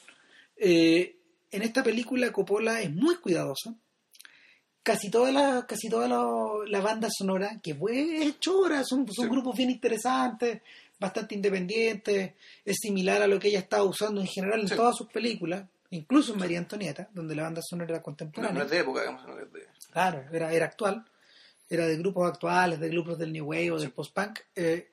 Eh, 0.55 1.15
en 1.51 1.62
esta 1.63 1.82
película 1.84 2.32
Coppola 2.32 2.82
es 2.82 2.93
muy 2.93 3.15
cuidadoso. 3.15 3.75
Casi 4.84 5.10
toda 5.12 5.32
la, 5.32 5.65
casi 5.67 5.89
toda 5.89 6.08
la, 6.08 6.25
la 6.67 6.82
banda 6.82 7.10
sonora, 7.12 7.60
que 7.62 7.75
fue 7.75 8.23
es 8.23 8.39
chora, 8.39 8.84
son, 8.84 9.05
son 9.12 9.25
Sí. 9.25 9.32
grupos 9.32 9.55
bien 9.58 9.69
interesantes, 9.69 10.62
bastante 10.99 11.36
independientes, 11.36 12.34
es 12.65 12.77
similar 12.79 13.21
a 13.21 13.27
lo 13.27 13.39
que 13.39 13.49
ella 13.49 13.60
estaba 13.60 13.84
usando 13.84 14.21
en 14.21 14.27
general 14.27 14.62
en 14.62 14.67
Sí. 14.67 14.75
todas 14.75 14.95
sus 14.95 15.08
películas, 15.12 15.65
incluso 15.91 16.34
en 16.34 16.39
María 16.39 16.60
Antonieta, 16.60 17.10
donde 17.13 17.36
la 17.36 17.43
banda 17.43 17.62
sonora 17.62 17.89
era 17.89 17.97
No, 17.99 18.04
contemporánea. 18.04 18.58
no 18.60 18.63
es 18.65 18.71
de 18.71 18.80
época, 18.80 19.02
digamos. 19.02 19.25
no 19.28 19.39
es 19.39 19.52
de- 19.52 19.67
Claro, 19.91 20.23
era, 20.32 20.52
era 20.54 20.65
actual. 20.65 21.06
Era 21.71 21.86
de 21.86 21.97
grupos 21.97 22.28
actuales, 22.28 22.80
de 22.80 22.89
grupos 22.89 23.17
del 23.19 23.32
New 23.32 23.45
Wave 23.45 23.71
o 23.71 23.80
del 23.80 23.91
post-punk. 23.91 24.39
Eh, 24.56 24.89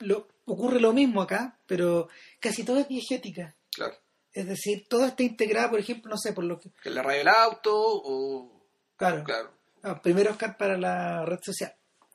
lo, 0.00 0.26
ocurre 0.46 0.80
lo 0.80 0.92
mismo 0.92 1.22
acá, 1.22 1.56
pero 1.66 2.08
casi 2.40 2.64
todo 2.64 2.78
es 2.78 2.88
diegética. 2.88 3.54
Claro. 3.72 3.94
Es 4.32 4.46
decir, 4.46 4.86
todo 4.88 5.06
está 5.06 5.22
integrado, 5.22 5.70
por 5.70 5.78
ejemplo, 5.80 6.10
no 6.10 6.18
sé, 6.18 6.32
por 6.32 6.44
lo 6.44 6.58
que... 6.58 6.70
Que 6.82 6.90
la 6.90 7.02
radio 7.02 7.18
del 7.18 7.28
auto 7.28 7.72
o... 7.74 8.64
Claro, 8.96 9.22
Claro. 9.24 9.52
ah, 9.84 10.00
primero 10.02 10.32
Oscar 10.32 10.56
para 10.56 10.76
la 10.76 11.24
red 11.24 11.38
social, 11.42 11.72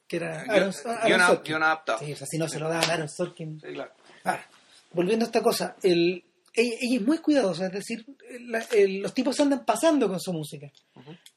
que 0.07 0.17
era 0.17 0.41
Aaron, 0.41 0.73
Aaron 0.85 1.19
Sorkin. 1.27 1.55
Sí, 1.99 2.13
o 2.13 2.15
sea, 2.17 2.27
si 2.27 2.37
no 2.37 2.47
se 2.49 2.59
lo 2.59 2.67
daban 2.69 2.89
a 2.89 2.93
Aaron 2.93 3.09
Sorkin. 3.09 3.59
Sí, 3.61 3.67
claro. 3.73 3.91
Ahora, 4.25 4.45
volviendo 4.91 5.23
a 5.25 5.27
esta 5.27 5.41
cosa, 5.41 5.75
el, 5.81 6.23
ella, 6.53 6.75
ella 6.81 6.95
es 6.97 7.01
muy 7.01 7.17
cuidadosa, 7.19 7.67
es 7.67 7.71
decir, 7.73 8.05
la- 8.41 8.65
el- 8.71 8.99
los 9.01 9.13
tipos 9.13 9.39
andan 9.39 9.65
pasando 9.65 10.07
con 10.07 10.19
su 10.19 10.31
música. 10.33 10.71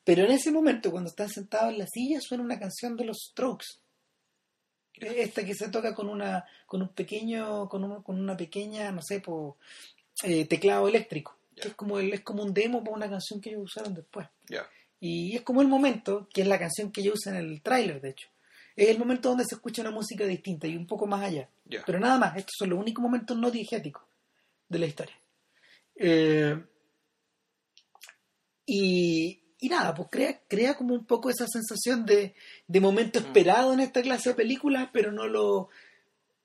Pero 0.05 0.25
en 0.25 0.33
ese 0.33 0.51
momento, 0.53 0.91
cuando 0.91 1.11
están 1.11 1.29
sentados 1.29 1.73
en 1.73 1.79
la 1.79 1.87
silla, 1.87 2.21
suena 2.21 2.45
una 2.45 2.59
canción 2.59 2.97
de 2.97 3.05
los 3.07 3.17
Strokes. 3.31 3.67
Esta 4.95 5.45
que 5.45 5.55
se 5.55 5.69
toca 5.69 5.95
con 5.95 6.09
una 6.09 6.45
con 6.65 6.81
un 6.81 6.89
pequeño 6.89 7.69
con, 7.69 7.85
un- 7.85 8.03
con 8.03 8.19
una 8.19 8.35
pequeña 8.35 8.91
no 8.93 9.03
sé 9.03 9.21
po, 9.21 9.59
eh, 10.23 10.47
teclado 10.47 10.89
eléctrico 10.89 11.37
que 11.55 11.69
es 11.69 11.75
como 11.75 11.99
el, 11.99 12.15
es 12.15 12.21
como 12.23 12.43
un 12.43 12.55
demo 12.55 12.83
para 12.83 12.97
una 12.97 13.11
canción 13.11 13.41
que 13.41 13.51
ellos 13.51 13.65
usaron 13.65 13.95
después. 13.95 14.27
Y 15.01 15.37
es 15.37 15.43
como 15.43 15.61
el 15.61 15.69
momento 15.69 16.29
que 16.33 16.41
es 16.43 16.49
la 16.49 16.59
canción 16.59 16.91
que 16.93 17.03
ellos 17.03 17.17
usan 17.17 17.37
en 17.37 17.45
el 17.51 17.61
tráiler 17.63 18.01
de 18.01 18.11
hecho. 18.11 18.29
Es 18.75 18.89
el 18.89 18.99
momento 18.99 19.29
donde 19.29 19.45
se 19.45 19.55
escucha 19.57 19.83
una 19.83 19.91
música 19.91 20.25
distinta 20.25 20.67
y 20.67 20.77
un 20.77 20.87
poco 20.87 21.07
más 21.07 21.23
allá. 21.25 21.49
Pero 21.85 21.99
nada 22.01 22.19
más 22.19 22.37
estos 22.37 22.55
son 22.59 22.71
los 22.71 22.79
únicos 22.79 23.03
momentos 23.03 23.37
no 23.37 23.51
diegéticos 23.51 24.03
de 24.69 24.79
la 24.79 24.87
historia 24.87 25.15
Eh, 25.95 26.63
y, 28.67 29.43
y 29.61 29.69
nada, 29.69 29.95
pues 29.95 30.09
crea, 30.11 30.41
crea 30.49 30.75
como 30.77 30.95
un 30.95 31.07
poco 31.07 31.31
esa 31.31 31.47
sensación 31.47 32.05
de, 32.05 32.35
de 32.67 32.81
momento 32.81 33.21
Mm. 33.21 33.25
esperado 33.25 33.73
en 33.73 33.81
esta 33.81 34.03
clase 34.03 34.31
de 34.31 34.35
películas, 34.35 34.91
pero 34.93 35.13
no 35.13 35.27
lo 35.27 35.69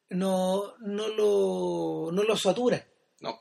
no, 0.10 0.78
no 0.80 1.08
lo 1.08 2.12
no 2.12 2.24
lo 2.24 2.36
satura. 2.38 2.86
No. 3.22 3.40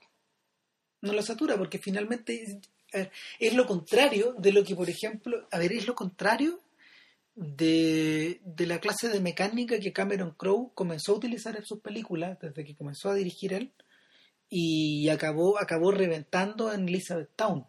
No 1.03 1.13
lo 1.13 1.23
satura, 1.23 1.57
porque 1.57 1.79
finalmente 1.79 2.43
es, 2.43 2.57
a 2.93 2.99
ver, 2.99 3.13
es 3.39 3.55
lo 3.55 3.67
contrario 3.67 4.35
de 4.39 4.53
lo 4.53 4.63
que, 4.65 4.77
por 4.77 4.89
ejemplo, 4.89 5.49
a 5.51 5.59
ver, 5.59 5.73
es 5.73 5.87
lo 5.87 5.95
contrario 5.95 6.61
de, 7.35 8.41
de 8.45 8.67
la 8.67 8.81
clase 8.81 9.09
de 9.09 9.21
mecánica 9.21 9.81
que 9.81 9.93
Cameron 9.93 10.33
Crowe 10.33 10.73
comenzó 10.75 11.13
a 11.13 11.17
utilizar 11.17 11.57
en 11.57 11.65
sus 11.65 11.81
películas 11.81 12.39
desde 12.41 12.65
que 12.65 12.77
comenzó 12.77 13.11
a 13.11 13.15
dirigir 13.15 13.53
él 13.55 13.73
y 14.51 15.09
acabó, 15.09 15.59
acabó 15.59 15.93
reventando 15.93 16.73
en 16.73 16.89
Elizabeth 16.89 17.31
Town 17.37 17.65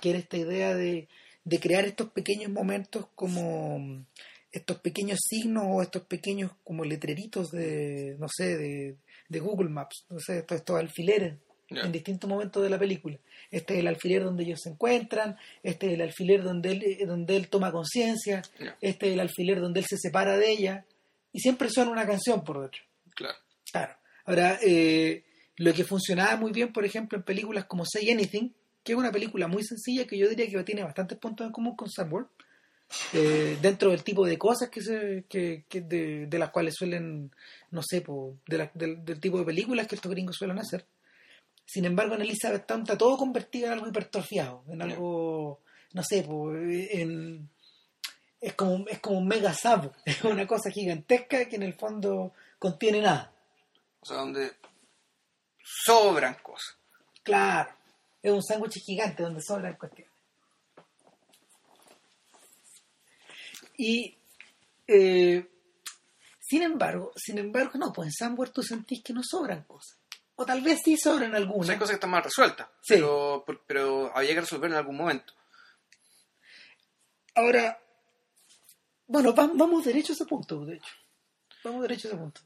que 0.00 0.10
era 0.10 0.18
esta 0.18 0.36
idea 0.36 0.74
de, 0.74 1.08
de 1.44 1.60
crear 1.60 1.84
estos 1.84 2.10
pequeños 2.10 2.50
momentos 2.50 3.06
como 3.14 4.04
estos 4.50 4.78
pequeños 4.80 5.18
signos 5.22 5.64
o 5.66 5.82
estos 5.82 6.02
pequeños 6.02 6.52
como 6.62 6.84
letreritos 6.84 7.50
de, 7.50 8.16
no 8.18 8.26
sé, 8.28 8.56
de, 8.56 8.96
de 9.28 9.40
Google 9.40 9.70
Maps, 9.70 10.04
no 10.10 10.18
sé, 10.20 10.38
estos, 10.38 10.58
estos 10.58 10.78
alfileres 10.78 11.34
en 11.70 11.90
distintos 11.90 12.28
momentos 12.28 12.62
de 12.62 12.68
la 12.68 12.78
película. 12.78 13.18
Este 13.50 13.74
es 13.74 13.80
el 13.80 13.86
alfiler 13.86 14.24
donde 14.24 14.44
ellos 14.44 14.60
se 14.62 14.68
encuentran, 14.68 15.38
este 15.62 15.86
es 15.86 15.92
el 15.94 16.02
alfiler 16.02 16.42
donde 16.42 16.72
él, 16.72 16.82
eh, 16.82 17.06
donde 17.06 17.34
él 17.36 17.48
toma 17.48 17.72
conciencia, 17.72 18.42
este 18.82 19.06
es 19.06 19.12
el 19.14 19.20
alfiler 19.20 19.58
donde 19.58 19.80
él 19.80 19.86
se 19.88 19.96
separa 19.96 20.36
de 20.36 20.50
ella, 20.50 20.84
y 21.32 21.40
siempre 21.40 21.70
suena 21.70 21.90
una 21.90 22.06
canción 22.06 22.44
por 22.44 22.60
dentro. 22.60 22.82
Claro. 23.14 23.38
Claro. 23.72 23.94
Ahora, 24.26 24.58
eh, 24.62 25.24
lo 25.62 25.72
que 25.72 25.84
funcionaba 25.84 26.36
muy 26.36 26.52
bien, 26.52 26.72
por 26.72 26.84
ejemplo, 26.84 27.16
en 27.18 27.24
películas 27.24 27.64
como 27.66 27.84
Say 27.84 28.10
Anything, 28.10 28.50
que 28.82 28.92
es 28.92 28.98
una 28.98 29.12
película 29.12 29.46
muy 29.46 29.62
sencilla 29.64 30.06
que 30.06 30.18
yo 30.18 30.28
diría 30.28 30.48
que 30.48 30.62
tiene 30.64 30.82
bastantes 30.82 31.18
puntos 31.18 31.46
en 31.46 31.52
común 31.52 31.76
con 31.76 31.88
Sunworld, 31.90 32.26
eh, 33.14 33.56
dentro 33.62 33.90
del 33.90 34.02
tipo 34.02 34.26
de 34.26 34.36
cosas 34.38 34.68
que 34.68 34.82
se, 34.82 35.24
que, 35.28 35.64
que 35.68 35.80
de, 35.80 36.26
de 36.26 36.38
las 36.38 36.50
cuales 36.50 36.74
suelen, 36.74 37.30
no 37.70 37.80
sé, 37.82 38.00
po, 38.02 38.36
de 38.46 38.58
la- 38.58 38.70
del, 38.74 39.04
del 39.04 39.20
tipo 39.20 39.38
de 39.38 39.44
películas 39.44 39.86
que 39.86 39.94
estos 39.94 40.10
gringos 40.10 40.36
suelen 40.36 40.58
hacer. 40.58 40.84
Sin 41.64 41.84
embargo, 41.84 42.14
en 42.16 42.22
Elizabeth 42.22 42.66
Town 42.66 42.82
está 42.82 42.98
todo 42.98 43.16
convertido 43.16 43.68
en 43.68 43.72
algo 43.74 43.86
hipertrofiado, 43.88 44.64
en 44.68 44.82
algo, 44.82 45.60
no 45.94 46.02
sé, 46.02 46.22
po, 46.24 46.52
en, 46.54 47.48
es 48.40 48.52
como, 48.54 48.74
un- 48.74 48.86
es 48.90 48.98
como 48.98 49.18
un 49.18 49.28
mega 49.28 49.54
sapo, 49.54 49.92
es 50.04 50.22
una 50.24 50.46
cosa 50.46 50.70
gigantesca 50.70 51.44
que 51.46 51.56
en 51.56 51.62
el 51.62 51.74
fondo 51.74 52.32
contiene 52.58 53.00
nada. 53.00 53.32
O 54.00 54.06
sea, 54.06 54.16
donde 54.18 54.50
sobran 55.64 56.34
cosas. 56.42 56.76
Claro, 57.22 57.70
es 58.22 58.32
un 58.32 58.42
sándwich 58.42 58.82
gigante 58.82 59.22
donde 59.22 59.40
sobran 59.42 59.76
cuestiones. 59.76 60.12
Y, 63.76 64.16
eh, 64.86 65.48
sin 66.40 66.62
embargo, 66.62 67.12
sin 67.16 67.38
embargo, 67.38 67.72
no, 67.78 67.92
pues 67.92 68.08
en 68.08 68.12
Samware 68.12 68.50
tú 68.50 68.62
sentís 68.62 69.02
que 69.02 69.12
no 69.12 69.22
sobran 69.22 69.62
cosas. 69.64 69.98
O 70.34 70.44
tal 70.46 70.60
vez 70.62 70.80
sí 70.84 70.96
sobran 70.96 71.34
O 71.34 71.36
algunas. 71.36 71.66
sea, 71.66 71.74
hay 71.74 71.78
cosas 71.78 71.90
que 71.92 71.96
están 71.96 72.10
mal 72.10 72.22
resueltas, 72.24 72.68
Sí. 72.82 72.94
pero, 72.94 73.44
pero 73.66 74.16
había 74.16 74.34
que 74.34 74.40
resolver 74.40 74.70
en 74.70 74.76
algún 74.76 74.96
momento. 74.96 75.34
Ahora, 77.34 77.80
bueno, 79.06 79.34
va- 79.34 79.50
vamos 79.54 79.84
derecho 79.84 80.12
a 80.12 80.16
ese 80.16 80.26
punto, 80.26 80.64
de 80.64 80.76
hecho. 80.76 80.92
Vamos 81.64 81.82
derecho 81.82 82.08
a 82.08 82.10
ese 82.10 82.18
punto. 82.20 82.40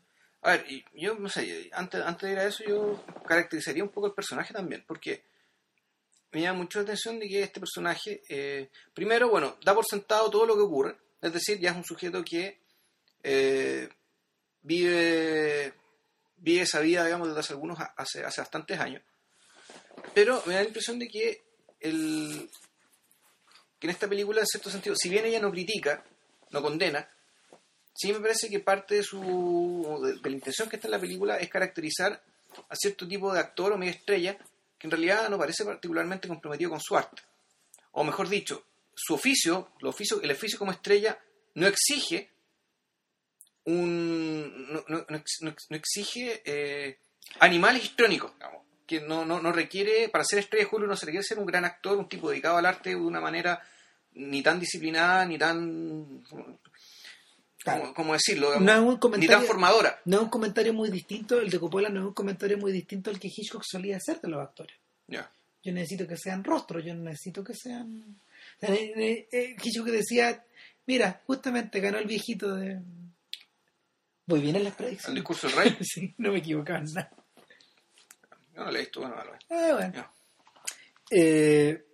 A 0.47 0.51
ver, 0.51 0.65
yo 0.95 1.17
no 1.17 1.29
sé, 1.29 1.69
antes, 1.73 2.01
antes 2.01 2.29
de 2.29 2.33
ir 2.33 2.39
a 2.39 2.47
eso, 2.47 2.63
yo 2.63 3.05
caracterizaría 3.27 3.83
un 3.83 3.89
poco 3.89 4.07
el 4.07 4.13
personaje 4.13 4.55
también, 4.55 4.85
porque 4.87 5.25
me 6.31 6.41
llama 6.41 6.61
mucho 6.61 6.79
la 6.79 6.85
atención 6.85 7.19
de 7.19 7.27
que 7.27 7.43
este 7.43 7.59
personaje, 7.59 8.23
eh, 8.29 8.71
primero, 8.95 9.29
bueno, 9.29 9.57
da 9.65 9.75
por 9.75 9.85
sentado 9.85 10.31
todo 10.31 10.47
lo 10.47 10.55
que 10.55 10.61
ocurre, 10.61 10.97
es 11.21 11.33
decir, 11.33 11.59
ya 11.59 11.73
es 11.73 11.77
un 11.77 11.85
sujeto 11.85 12.25
que 12.25 12.61
eh, 13.25 13.89
vive, 14.63 15.75
vive 16.37 16.63
esa 16.63 16.79
vida, 16.79 17.05
digamos, 17.05 17.27
desde 17.27 17.41
hace 17.41 17.53
algunos, 17.55 17.81
hace, 17.97 18.23
hace 18.23 18.41
bastantes 18.41 18.79
años, 18.79 19.03
pero 20.15 20.41
me 20.47 20.55
da 20.55 20.61
la 20.61 20.69
impresión 20.69 21.01
de 21.01 21.09
que 21.09 21.43
el, 21.81 22.49
que 23.81 23.89
en 23.89 23.91
esta 23.91 24.07
película, 24.07 24.43
en 24.43 24.47
cierto 24.47 24.71
sentido, 24.71 24.95
si 24.95 25.09
bien 25.09 25.25
ella 25.25 25.41
no 25.41 25.51
critica, 25.51 26.05
no 26.53 26.63
condena, 26.63 27.11
sí 27.97 28.13
me 28.13 28.21
parece 28.21 28.49
que 28.49 28.61
parte 28.61 28.97
de 28.97 29.03
su 29.03 30.01
de, 30.03 30.29
la 30.29 30.35
intención 30.37 30.69
que 30.69 30.77
está 30.77 30.89
en 30.89 30.93
la 30.93 31.01
película 31.01 31.37
es 31.39 31.49
caracterizar 31.49 32.23
a 32.69 32.77
cierto 32.77 33.07
tipo 33.09 33.33
de 33.33 33.41
actor 33.41 33.73
o 33.73 33.79
media 33.79 33.93
estrella 33.93 34.37
que 34.79 34.87
en 34.87 34.91
realidad 34.91 35.29
no 35.31 35.39
parece 35.39 35.65
particularmente 35.65 36.29
comprometido 36.29 36.71
con 36.71 36.81
su 36.81 36.97
arte. 36.97 37.23
O 37.93 38.05
mejor 38.05 38.29
dicho, 38.29 38.63
su 38.95 39.15
oficio, 39.15 39.71
el 39.81 39.87
oficio, 39.89 40.21
el 40.21 40.31
oficio 40.31 40.59
como 40.59 40.73
estrella 40.73 41.19
no 41.55 41.67
exige 41.67 42.31
un 43.65 44.73
no, 44.73 44.85
no- 44.89 45.07
no 45.09 45.17
ex- 45.17 45.39
no 45.43 45.51
ex- 45.51 45.67
no 45.71 45.77
exige 45.77 46.43
eh, 46.45 46.99
animales 47.41 47.85
histriónicos, 47.85 48.33
digamos, 48.35 48.63
que 48.87 49.01
no, 49.01 49.25
no 49.25 49.51
requiere, 49.53 50.09
para 50.09 50.25
ser 50.25 50.39
estrella 50.39 50.65
de 50.65 50.71
Julio 50.71 50.87
no 50.87 50.97
se 50.97 51.07
requiere 51.07 51.25
ser 51.25 51.39
un 51.41 51.47
gran 51.47 51.65
actor, 51.65 51.97
un 51.99 52.09
tipo 52.09 52.31
dedicado 52.31 52.57
al 52.59 52.67
arte 52.67 52.91
de 52.91 52.97
una 52.97 53.21
manera 53.21 53.61
ni 54.13 54.43
tan 54.43 54.61
disciplinada, 54.61 55.27
ni 55.27 55.37
tan 55.37 56.23
Claro. 57.75 57.93
¿cómo, 57.95 58.13
decirlo? 58.13 58.61
No 58.61 58.73
es 58.73 58.79
un 58.79 58.85
Ni 58.87 58.91
tan 58.93 58.99
comentario, 59.01 59.41
formadora. 59.47 60.01
no 60.05 60.17
es 60.19 60.23
un 60.23 60.29
comentario 60.29 60.73
muy 60.73 60.91
distinto, 60.91 61.41
el 61.41 61.51
de 61.51 61.59
Coppola 61.59 61.89
no 61.89 62.01
es 62.01 62.07
un 62.07 62.15
comentario 62.15 62.57
muy 62.59 62.71
distinto 62.73 63.11
al 63.11 63.19
que 63.19 63.29
Hitchcock 63.29 63.63
solía 63.65 63.97
hacer 63.97 64.21
de 64.21 64.29
los 64.29 64.41
actores. 64.41 64.77
Ya. 65.09 65.31
Yo 65.63 65.73
necesito 65.73 66.07
que 66.07 66.17
sean 66.17 66.45
rostros, 66.45 66.85
yo 66.85 66.95
necesito 66.95 67.43
que 67.43 67.55
sean... 67.55 68.21
o 68.57 68.61
sea, 68.67 68.75
eh, 68.75 68.93
eh, 68.97 69.29
eh, 69.33 69.57
Hitchcock 69.61 69.87
decía, 69.89 70.45
mira, 70.87 71.23
justamente 71.27 71.81
ganó 71.81 71.99
el 71.99 72.07
viejito 72.07 72.55
de... 72.55 72.81
Voy 74.27 74.41
bien 74.41 74.57
en 74.57 74.65
las 74.65 74.73
El 74.73 74.77
predicciones. 74.77 75.15
discurso 75.17 75.49
del 75.49 75.57
rey. 75.57 75.77
sí, 75.83 76.15
no 76.19 76.33
me 76.33 76.39
equivocaba 76.39 76.79
en 76.81 76.85
nada. 76.95 77.11
Yo 78.55 78.65
no 78.65 78.71
lo 78.71 78.77
he 78.77 78.81
visto, 78.81 79.01
bueno, 79.01 79.17
vale. 79.17 79.31
Ah, 79.51 79.73
bueno. 79.75 80.13
Eh, 81.11 81.85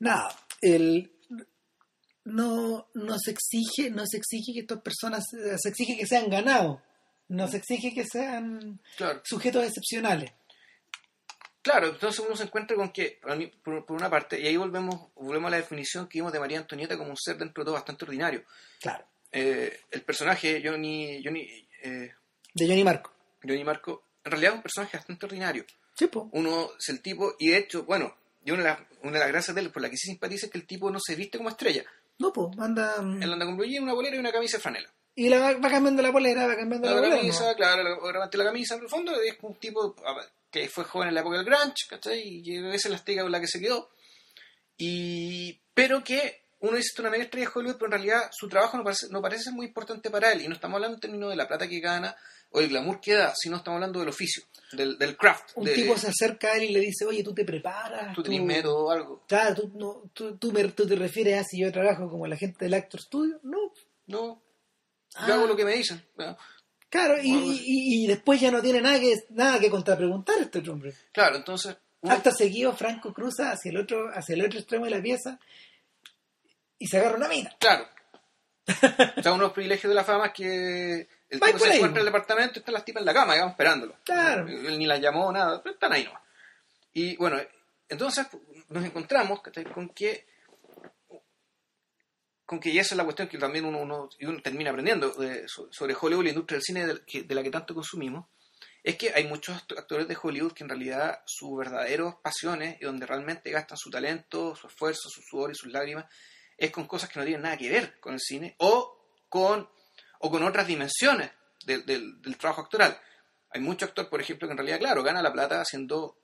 nada, 0.00 0.34
el, 0.60 1.12
no, 2.30 2.88
no 2.94 3.18
se 3.18 3.30
exige, 3.32 3.90
no 3.90 4.04
se 4.06 4.16
exige 4.16 4.52
que 4.54 4.60
estas 4.60 4.80
personas, 4.82 5.24
eh, 5.34 5.56
se 5.58 5.68
exige 5.68 5.96
que 5.96 6.06
sean 6.06 6.28
ganados, 6.30 6.80
no 7.28 7.46
se 7.48 7.58
exige 7.58 7.92
que 7.94 8.04
sean 8.04 8.80
Claro. 8.96 9.20
sujetos 9.24 9.64
excepcionales. 9.64 10.32
Claro, 11.62 11.88
entonces 11.88 12.24
uno 12.24 12.34
se 12.36 12.44
encuentra 12.44 12.74
con 12.74 12.90
que, 12.90 13.20
por, 13.62 13.84
por 13.84 13.96
una 13.96 14.08
parte, 14.08 14.40
y 14.40 14.46
ahí 14.46 14.56
volvemos, 14.56 15.12
volvemos 15.14 15.48
a 15.48 15.50
la 15.50 15.56
definición 15.58 16.08
que 16.08 16.18
vimos 16.18 16.32
de 16.32 16.40
María 16.40 16.58
Antonieta 16.58 16.96
como 16.96 17.10
un 17.10 17.16
ser 17.18 17.36
dentro 17.36 17.62
de 17.62 17.66
todo 17.66 17.74
bastante 17.74 18.04
ordinario. 18.06 18.44
Claro, 18.80 19.04
Eh, 19.32 19.80
el 19.90 20.02
personaje, 20.02 20.60
Johnny, 20.64 21.22
Johnny, 21.22 21.42
eh, 21.82 22.10
de 22.54 22.66
Johnny 22.66 22.82
Marco. 22.82 23.12
Johnny 23.42 23.62
Marco, 23.62 24.06
en 24.24 24.30
realidad 24.32 24.52
es 24.52 24.56
un 24.56 24.62
personaje 24.62 24.96
bastante 24.96 25.26
ordinario. 25.26 25.64
Sí, 25.94 26.06
po. 26.06 26.30
Uno 26.32 26.70
es 26.78 26.88
el 26.88 27.00
tipo, 27.02 27.34
y 27.38 27.48
de 27.50 27.58
hecho, 27.58 27.84
bueno, 27.84 28.16
y 28.44 28.50
una 28.52 28.62
de, 28.62 28.68
las, 28.70 28.80
una 29.02 29.12
de 29.12 29.18
las 29.18 29.28
gracias 29.28 29.54
de 29.54 29.60
él, 29.60 29.70
por 29.70 29.82
la 29.82 29.90
que 29.90 29.98
sí 29.98 30.08
simpatiza, 30.08 30.46
es 30.46 30.52
que 30.52 30.58
el 30.58 30.66
tipo 30.66 30.90
no 30.90 30.98
se 30.98 31.14
viste 31.14 31.36
como 31.36 31.50
estrella. 31.50 31.84
No, 32.20 32.32
po, 32.32 32.52
anda. 32.58 33.02
mm, 33.02 33.22
Él 33.22 33.32
anda 33.32 33.44
con 33.46 33.56
blue 33.56 33.66
jean, 33.66 33.82
una 33.82 33.94
bolera 33.94 34.14
y 34.14 34.18
una 34.20 34.30
camisa 34.30 34.58
de 34.58 34.62
franela. 34.62 34.88
Y 35.16 35.28
la 35.28 35.40
va, 35.40 35.52
va 35.54 35.68
cambiando 35.70 36.00
la 36.02 36.12
polera, 36.12 36.46
va 36.46 36.54
cambiando 36.54 36.86
la, 36.88 36.94
La, 36.94 37.00
polera. 37.00 37.16
camisa, 37.18 37.48
¿no? 37.50 37.56
claro, 37.56 37.82
la, 38.12 38.30
la 38.32 38.44
camisa 38.44 38.76
en 38.76 38.82
el 38.82 38.88
fondo 38.88 39.12
es 39.20 39.36
un 39.42 39.54
tipo 39.56 39.96
que 40.50 40.68
fue 40.68 40.84
joven 40.84 41.08
en 41.08 41.14
la 41.14 41.20
época 41.22 41.36
del 41.38 41.46
grunge, 41.46 41.86
¿cachai? 41.88 42.20
Y 42.22 42.42
que 42.44 42.58
esa 42.74 42.88
es 42.88 42.90
la 42.90 42.96
estética 42.96 43.22
con 43.22 43.32
la 43.32 43.40
que 43.40 43.48
se 43.48 43.60
quedó. 43.60 43.90
Y, 44.76 45.60
pero 45.74 46.02
que 46.04 46.42
uno 46.60 46.76
dice 46.76 46.88
"Esto 46.88 47.00
es 47.02 47.04
una 47.04 47.10
mega 47.10 47.24
estrella 47.24 47.46
de 47.48 47.52
Hollywood, 47.58 47.76
pero 47.76 47.86
en 47.86 47.92
realidad 47.92 48.30
su 48.32 48.48
trabajo 48.48 48.76
no 48.76 48.84
parece, 48.84 49.06
no 49.10 49.20
parece 49.22 49.44
ser 49.44 49.52
muy 49.52 49.66
importante 49.66 50.10
para 50.10 50.32
él. 50.32 50.42
Y 50.42 50.48
no 50.48 50.54
estamos 50.54 50.76
hablando 50.76 50.96
en 50.96 51.00
términos 51.00 51.30
de 51.30 51.36
la 51.36 51.48
plata 51.48 51.68
que 51.68 51.80
gana 51.80 52.14
o 52.50 52.60
del 52.60 52.68
glamour 52.68 53.00
que 53.00 53.14
da, 53.14 53.32
sino 53.36 53.56
estamos 53.58 53.76
hablando 53.76 54.00
del 54.00 54.08
oficio, 54.08 54.42
del, 54.72 54.98
del 54.98 55.16
craft. 55.16 55.50
Un 55.56 55.64
de- 55.64 55.74
tipo 55.74 55.96
se 55.96 56.08
acerca 56.08 56.48
a 56.52 56.56
él 56.56 56.64
y 56.64 56.68
le 56.72 56.80
dice, 56.80 57.04
oye, 57.04 57.22
tú 57.22 57.32
te 57.34 57.44
preparas. 57.44 58.14
tú 58.14 58.22
tenés 58.22 58.42
método 58.42 58.86
o 58.86 58.90
algo. 58.90 59.24
Claro, 59.28 59.54
tú, 59.54 59.72
no, 59.76 60.10
tú, 60.12 60.36
tú, 60.36 60.52
me- 60.52 60.64
tú 60.68 60.86
te 60.86 60.96
refieres 60.96 61.38
a 61.40 61.44
si 61.44 61.60
yo 61.60 61.70
trabajo 61.72 62.08
como 62.10 62.26
la 62.26 62.36
gente 62.36 62.64
del 62.64 62.74
Actor 62.74 63.00
Studio. 63.00 63.38
No, 63.42 63.72
No, 64.06 64.42
Ah. 65.14 65.24
yo 65.26 65.34
hago 65.34 65.46
lo 65.46 65.56
que 65.56 65.64
me 65.64 65.74
dicen. 65.74 66.00
¿no? 66.16 66.36
Claro, 66.88 67.20
y, 67.22 67.30
y- 67.30 68.04
y 68.04 68.06
después 68.06 68.40
ya 68.40 68.50
no 68.50 68.60
tiene 68.62 68.80
nada 68.80 68.98
que 69.00 69.14
nada 69.30 69.58
que 69.60 69.70
contrapreguntar 69.70 70.36
este 70.40 70.58
hombre. 70.70 70.94
Claro, 71.12 71.36
entonces... 71.36 71.76
uno- 72.00 72.12
Acto 72.14 72.30
seguido, 72.32 72.72
Franco 72.76 73.12
cruza 73.12 73.50
hacia 73.52 73.70
el 73.70 73.76
otro 73.76 74.08
hacia 74.12 74.34
el 74.34 74.44
otro 74.44 74.58
extremo 74.58 74.84
de 74.86 74.90
la 74.92 75.02
pieza 75.02 75.38
y 76.78 76.86
se 76.86 76.98
agarra 76.98 77.16
una 77.16 77.28
mina. 77.28 77.54
Claro. 77.60 77.86
o 78.66 79.22
sea, 79.22 79.32
uno 79.32 79.42
de 79.42 79.46
los 79.48 79.52
privilegios 79.52 79.90
de 79.90 79.94
la 79.94 80.04
fama 80.04 80.32
que 80.32 81.08
el 81.30 81.40
tipo 81.40 81.58
se 81.58 81.76
encuentra 81.76 82.00
en 82.00 82.06
el 82.06 82.12
departamento 82.12 82.52
y 82.56 82.58
están 82.60 82.74
las 82.74 82.84
tipas 82.84 83.00
en 83.02 83.06
la 83.06 83.14
cama, 83.14 83.32
digamos, 83.34 83.52
esperándolo. 83.52 83.96
Claro. 84.04 84.46
Él 84.48 84.78
ni 84.78 84.86
las 84.86 85.00
llamó, 85.00 85.30
nada, 85.32 85.62
pero 85.62 85.74
están 85.74 85.92
ahí 85.92 86.04
nomás. 86.04 86.22
Y 86.92 87.16
bueno, 87.16 87.38
entonces 87.88 88.26
nos 88.68 88.84
encontramos 88.84 89.40
con 89.72 89.88
que 89.90 90.26
con 92.44 92.58
que 92.58 92.70
y 92.70 92.78
esa 92.80 92.94
es 92.94 92.96
la 92.96 93.04
cuestión 93.04 93.28
que 93.28 93.38
también 93.38 93.64
uno, 93.64 93.78
uno, 93.78 94.08
y 94.18 94.26
uno 94.26 94.42
termina 94.42 94.70
aprendiendo 94.70 95.10
de- 95.10 95.46
so- 95.46 95.68
sobre 95.72 95.94
Hollywood, 95.98 96.24
la 96.24 96.30
industria 96.30 96.56
del 96.56 96.64
cine 96.64 96.86
de, 96.86 97.04
que- 97.04 97.22
de 97.22 97.34
la 97.36 97.42
que 97.44 97.50
tanto 97.50 97.74
consumimos, 97.74 98.26
es 98.82 98.96
que 98.96 99.12
hay 99.14 99.28
muchos 99.28 99.56
act- 99.56 99.78
actores 99.78 100.08
de 100.08 100.16
Hollywood 100.20 100.52
que 100.52 100.64
en 100.64 100.68
realidad 100.68 101.20
sus 101.26 101.56
verdaderos 101.56 102.16
pasiones 102.16 102.76
y 102.80 102.84
donde 102.84 103.06
realmente 103.06 103.50
gastan 103.52 103.78
su 103.78 103.88
talento, 103.88 104.56
su 104.56 104.66
esfuerzo, 104.66 105.08
su 105.08 105.22
sudor 105.22 105.52
y 105.52 105.54
sus 105.54 105.70
lágrimas, 105.72 106.06
es 106.58 106.72
con 106.72 106.86
cosas 106.88 107.08
que 107.08 107.20
no 107.20 107.24
tienen 107.24 107.42
nada 107.42 107.56
que 107.56 107.70
ver 107.70 108.00
con 108.00 108.14
el 108.14 108.20
cine 108.20 108.56
o 108.58 108.98
con, 109.28 109.70
o 110.20 110.30
con 110.30 110.42
otras 110.44 110.66
dimensiones 110.66 111.30
del, 111.64 111.84
del- 111.84 112.22
del 112.22 112.36
trabajo 112.38 112.62
actoral. 112.62 112.98
Hay 113.52 113.60
muchos 113.60 113.88
actores, 113.88 114.08
por 114.08 114.20
ejemplo, 114.20 114.46
que 114.48 114.52
en 114.52 114.58
realidad, 114.58 114.78
claro, 114.78 115.02
gana 115.02 115.20
la 115.22 115.32
plata 115.32 115.60
haciendo 115.60 116.16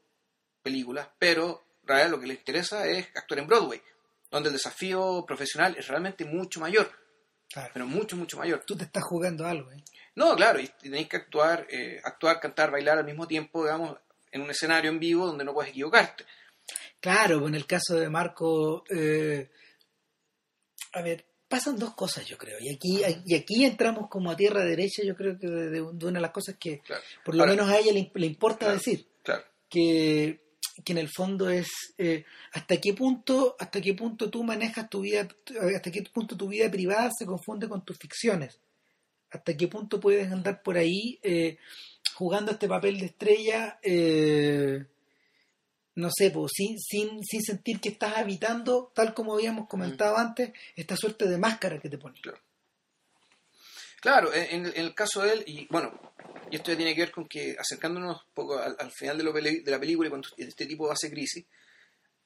películas, 0.62 1.08
pero 1.18 1.64
en 1.82 1.88
realidad 1.88 2.10
lo 2.10 2.20
que 2.20 2.26
les 2.28 2.38
interesa 2.38 2.86
es 2.86 3.08
actuar 3.14 3.40
en 3.40 3.46
Broadway, 3.46 3.82
donde 4.30 4.48
el 4.48 4.52
desafío 4.54 5.24
profesional 5.26 5.76
es 5.78 5.88
realmente 5.88 6.24
mucho 6.24 6.60
mayor, 6.60 6.90
Claro. 7.48 7.70
pero 7.72 7.86
mucho, 7.86 8.16
mucho 8.16 8.36
mayor. 8.38 8.64
Tú 8.66 8.76
te 8.76 8.84
estás 8.84 9.04
jugando 9.04 9.46
algo, 9.46 9.70
¿eh? 9.72 9.82
No, 10.16 10.34
claro, 10.34 10.58
y 10.60 10.64
y 10.64 10.68
tenéis 10.68 11.08
que 11.08 11.16
actuar, 11.16 11.66
eh, 11.70 12.00
actuar, 12.04 12.40
cantar, 12.40 12.70
bailar 12.70 12.98
al 12.98 13.04
mismo 13.04 13.26
tiempo, 13.28 13.62
digamos, 13.64 13.96
en 14.32 14.40
un 14.42 14.50
escenario 14.50 14.90
en 14.90 14.98
vivo 14.98 15.26
donde 15.26 15.44
no 15.44 15.52
puedes 15.54 15.70
equivocarte. 15.70 16.24
Claro, 17.00 17.38
pues 17.38 17.48
en 17.50 17.54
el 17.54 17.66
caso 17.66 17.94
de 17.94 18.08
Marco, 18.10 18.84
eh, 18.90 19.50
a 20.94 21.02
ver, 21.02 21.24
pasan 21.56 21.76
dos 21.78 21.94
cosas, 21.94 22.26
yo 22.26 22.36
creo. 22.36 22.58
Y 22.60 22.74
aquí, 22.74 23.00
y 23.24 23.34
aquí 23.34 23.64
entramos 23.64 24.08
como 24.10 24.30
a 24.30 24.36
tierra 24.36 24.64
derecha, 24.64 25.02
yo 25.04 25.14
creo 25.16 25.38
que 25.38 25.46
de, 25.46 25.70
de 25.70 25.80
una 25.82 26.18
de 26.18 26.20
las 26.20 26.30
cosas 26.30 26.56
que 26.58 26.80
Claro, 26.80 27.02
por 27.24 27.34
lo 27.34 27.42
Ahora- 27.42 27.52
menos 27.52 27.68
a 27.70 27.78
ella 27.78 27.92
le, 27.92 28.10
le 28.14 28.26
importa 28.26 28.58
Claro. 28.66 28.74
decir. 28.74 29.06
claro. 29.22 29.42
que, 29.68 30.40
que 30.84 30.92
en 30.92 30.98
el 30.98 31.08
fondo 31.08 31.48
es 31.48 31.68
eh, 31.98 32.24
hasta 32.52 32.76
qué 32.76 32.92
punto 32.92 33.56
hasta 33.58 33.80
qué 33.80 33.94
punto 33.94 34.28
tú 34.30 34.44
manejas 34.44 34.88
tu 34.90 35.00
vida 35.00 35.26
hasta 35.74 35.90
qué 35.90 36.02
punto 36.12 36.36
tu 36.36 36.48
vida 36.48 36.70
privada 36.70 37.10
se 37.18 37.24
confunde 37.26 37.66
con 37.68 37.82
tus 37.84 37.96
ficciones 37.98 38.60
hasta 39.30 39.56
qué 39.56 39.66
punto 39.68 39.98
puedes 39.98 40.30
andar 40.30 40.62
por 40.62 40.76
ahí 40.76 41.18
eh, 41.22 41.56
jugando 42.14 42.52
este 42.52 42.68
papel 42.68 42.98
de 43.00 43.06
estrella 43.06 43.78
eh, 43.82 44.84
no 45.96 46.08
sé 46.10 46.30
pues, 46.30 46.52
sin, 46.54 46.78
sin, 46.78 47.22
sin 47.24 47.42
sentir 47.42 47.80
que 47.80 47.90
estás 47.90 48.16
habitando 48.16 48.92
tal 48.94 49.12
como 49.12 49.34
habíamos 49.34 49.68
comentado 49.68 50.16
antes 50.16 50.52
esta 50.76 50.96
suerte 50.96 51.26
de 51.28 51.38
máscara 51.38 51.78
que 51.80 51.88
te 51.90 51.98
pones 51.98 52.20
Claro. 52.22 52.38
Claro, 54.00 54.32
en, 54.32 54.66
en 54.66 54.72
el 54.76 54.94
caso 54.94 55.22
de 55.22 55.32
él, 55.32 55.44
y 55.46 55.66
bueno, 55.68 55.98
y 56.50 56.56
esto 56.56 56.70
ya 56.70 56.76
tiene 56.76 56.94
que 56.94 57.00
ver 57.00 57.10
con 57.10 57.26
que 57.26 57.56
acercándonos 57.58 58.22
un 58.24 58.32
poco 58.34 58.58
al, 58.58 58.76
al 58.78 58.92
final 58.92 59.18
de, 59.18 59.24
lo 59.24 59.32
de 59.32 59.62
la 59.66 59.80
película, 59.80 60.06
y 60.06 60.10
cuando 60.10 60.28
este 60.36 60.66
tipo 60.66 60.90
hace 60.90 61.10
crisis, 61.10 61.44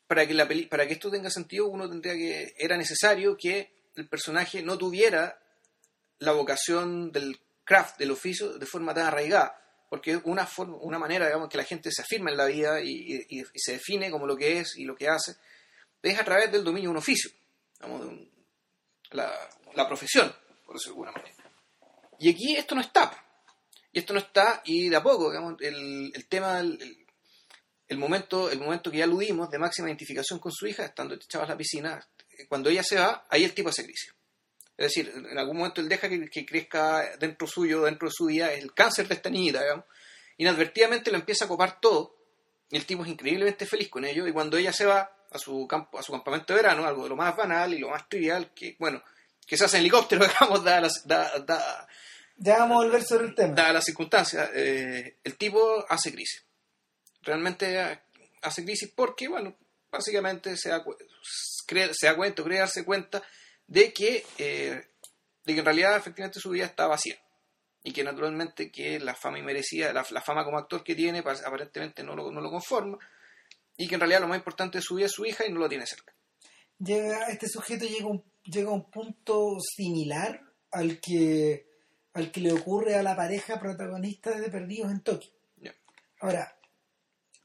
para 0.07 0.27
que, 0.27 0.35
la 0.35 0.47
peli- 0.47 0.67
para 0.67 0.87
que 0.87 0.95
esto 0.95 1.11
tenga 1.11 1.31
sentido, 1.31 1.69
uno 1.69 1.89
tendría 1.89 2.15
que, 2.15 2.55
era 2.59 2.77
necesario 2.77 3.37
que 3.37 3.73
el 3.97 4.09
personaje 4.09 4.63
no 4.63 4.77
tuviera 4.77 5.41
la 6.19 6.33
vocación 6.33 7.13
del 7.13 7.39
craft, 7.65 7.99
del 7.99 8.11
oficio, 8.11 8.59
de 8.59 8.67
forma 8.67 8.93
tan 8.93 9.07
arraigada. 9.07 9.60
Porque 9.91 10.17
una, 10.25 10.47
forma, 10.47 10.77
una 10.77 11.01
manera, 11.01 11.27
digamos, 11.27 11.49
que 11.49 11.59
la 11.59 11.65
gente 11.65 11.91
se 11.91 12.03
afirma 12.03 12.31
en 12.31 12.37
la 12.37 12.47
vida 12.47 12.81
y, 12.81 13.43
se 13.57 13.73
define 13.73 14.09
como 14.09 14.25
lo 14.25 14.37
que 14.37 14.61
es 14.61 14.77
y 14.77 14.85
lo 14.85 14.95
que 14.95 15.09
hace, 15.09 15.35
es 16.01 16.19
a 16.19 16.25
través 16.25 16.51
del 16.53 16.63
dominio 16.63 16.89
de 16.89 16.93
un 16.93 16.97
oficio, 16.99 17.31
digamos, 17.81 18.09
de 18.09 18.29
la, 19.11 19.89
profesión, 19.89 20.33
por 20.65 20.77
decirlo 20.77 21.03
de 21.03 21.09
alguna 21.09 21.13
manera. 21.13 21.35
Y 22.21 22.31
aquí 22.31 22.57
esto 22.57 22.77
no 22.77 22.81
está. 22.81 23.13
Y 23.93 23.99
esto 23.99 24.13
no 24.13 24.21
está, 24.21 24.63
y 24.65 24.89
de 24.89 24.95
a 24.95 25.03
poco, 25.03 25.29
digamos, 25.29 25.57
el, 25.61 26.27
tema, 26.29 26.61
el, 26.61 27.05
el- 27.89 27.99
momento, 27.99 28.49
el 28.49 28.61
momento 28.61 28.93
que 28.93 28.99
ya 28.99 29.05
aludimos 29.05 29.51
de 29.51 29.59
máxima 29.59 29.89
identificación 29.89 30.39
con 30.39 30.53
su 30.53 30.69
hija, 30.69 30.85
estando 30.85 31.17
echados 31.17 31.49
a 31.49 31.53
la 31.53 31.59
piscina, 31.59 32.09
cuando 32.49 32.71
ella 32.71 32.85
se 32.85 32.95
va, 32.95 33.27
ahí 33.29 33.43
el 33.43 33.53
tipo 33.53 33.71
hace 33.71 33.83
crisis. 33.83 34.15
Es 34.81 34.95
decir, 34.95 35.13
en 35.15 35.39
algún 35.39 35.59
momento 35.59 35.81
él 35.83 35.89
deja 35.89 36.09
que, 36.09 36.29
que 36.31 36.47
crezca 36.47 37.17
dentro 37.19 37.47
suyo, 37.47 37.83
dentro 37.83 38.09
de 38.09 38.15
su 38.17 38.27
vida, 38.27 38.53
el 38.53 38.73
cáncer 38.73 39.07
de 39.09 39.15
esta 39.15 39.29
niñita, 39.29 39.61
digamos. 39.61 39.85
Inadvertidamente 40.39 41.11
lo 41.11 41.19
empieza 41.19 41.45
a 41.45 41.49
copar 41.49 41.81
todo, 41.81 42.17
y 42.71 42.77
el 42.77 42.87
tipo 42.87 43.03
es 43.03 43.11
increíblemente 43.11 43.67
feliz 43.67 43.91
con 43.91 44.05
ello, 44.07 44.27
y 44.27 44.33
cuando 44.33 44.57
ella 44.57 44.73
se 44.73 44.87
va 44.87 45.13
a 45.31 45.39
su, 45.39 45.67
campo, 45.69 45.99
a 45.99 46.03
su 46.03 46.13
campamento 46.13 46.55
de 46.55 46.63
verano, 46.63 46.87
algo 46.87 47.03
de 47.05 47.11
lo 47.11 47.17
más 47.17 47.37
banal 47.37 47.75
y 47.75 47.79
lo 47.79 47.91
más 47.91 48.09
trivial, 48.09 48.53
que, 48.55 48.77
bueno, 48.79 49.03
que 49.47 49.57
se 49.59 49.65
hace 49.67 49.77
en 49.77 49.83
helicóptero, 49.83 50.25
digamos, 50.27 50.65
da- 50.65 50.81
da- 51.45 51.87
Ya 52.37 52.59
vamos 52.61 52.77
a 52.83 52.87
volver 52.87 53.03
sobre 53.05 53.27
el 53.27 53.35
tema. 53.35 53.55
dadas 53.55 53.75
las 53.75 53.85
circunstancias, 53.85 54.49
eh, 54.55 55.19
el 55.23 55.37
tipo 55.37 55.85
hace 55.91 56.11
crisis. 56.11 56.43
Realmente 57.23 58.01
hace 58.41 58.65
crisis 58.65 58.91
porque, 58.97 59.29
bueno, 59.29 59.55
básicamente 59.91 60.57
se 60.57 60.71
da, 60.71 60.83
se 61.93 62.07
da 62.07 62.17
cuenta, 62.17 62.43
cree 62.43 62.59
darse 62.61 62.83
cuenta 62.85 63.23
de 63.71 63.93
que, 63.95 64.27
eh, 64.37 64.83
de 65.45 65.53
que 65.55 65.61
en 65.61 65.65
realidad 65.65 65.97
efectivamente 65.97 66.41
su 66.41 66.51
vida 66.51 66.67
está 66.67 66.87
vacía. 66.89 67.17
Y 67.83 67.93
que 67.93 68.05
naturalmente 68.05 68.71
que 68.71 69.01
la 69.01 69.15
fama 69.15 69.39
inmerecida, 69.39 69.95
la, 69.95 70.05
la 70.11 70.21
fama 70.21 70.45
como 70.45 70.59
actor 70.59 70.85
que 70.85 70.95
tiene, 70.95 71.23
pa- 71.23 71.33
aparentemente 71.47 72.03
no 72.03 72.15
lo, 72.15 72.31
no 72.31 72.41
lo 72.43 72.51
conforma. 72.51 72.99
Y 73.79 73.89
que 73.89 73.95
en 73.95 74.01
realidad 74.01 74.21
lo 74.21 74.29
más 74.29 74.37
importante 74.37 74.79
de 74.79 74.83
su 74.83 74.97
vida 74.97 75.07
es 75.07 75.13
su 75.13 75.25
hija 75.25 75.47
y 75.47 75.53
no 75.53 75.61
lo 75.61 75.69
tiene 75.69 75.87
cerca. 75.87 76.13
llega 76.79 77.29
este 77.29 77.49
sujeto 77.49 77.87
llega 77.87 78.05
a 78.05 78.09
un, 78.09 78.23
llega 78.43 78.69
a 78.69 78.75
un 78.75 78.91
punto 78.91 79.57
similar 79.77 80.43
al 80.73 81.01
que 81.01 81.67
al 82.13 82.31
que 82.33 82.41
le 82.41 82.53
ocurre 82.53 82.97
a 82.97 83.03
la 83.03 83.15
pareja 83.15 83.61
protagonista 83.61 84.33
de 84.39 84.51
Perdidos 84.51 84.91
en 84.91 85.01
Tokio. 85.01 85.31
Ya. 85.57 85.73
Ahora, 86.21 86.55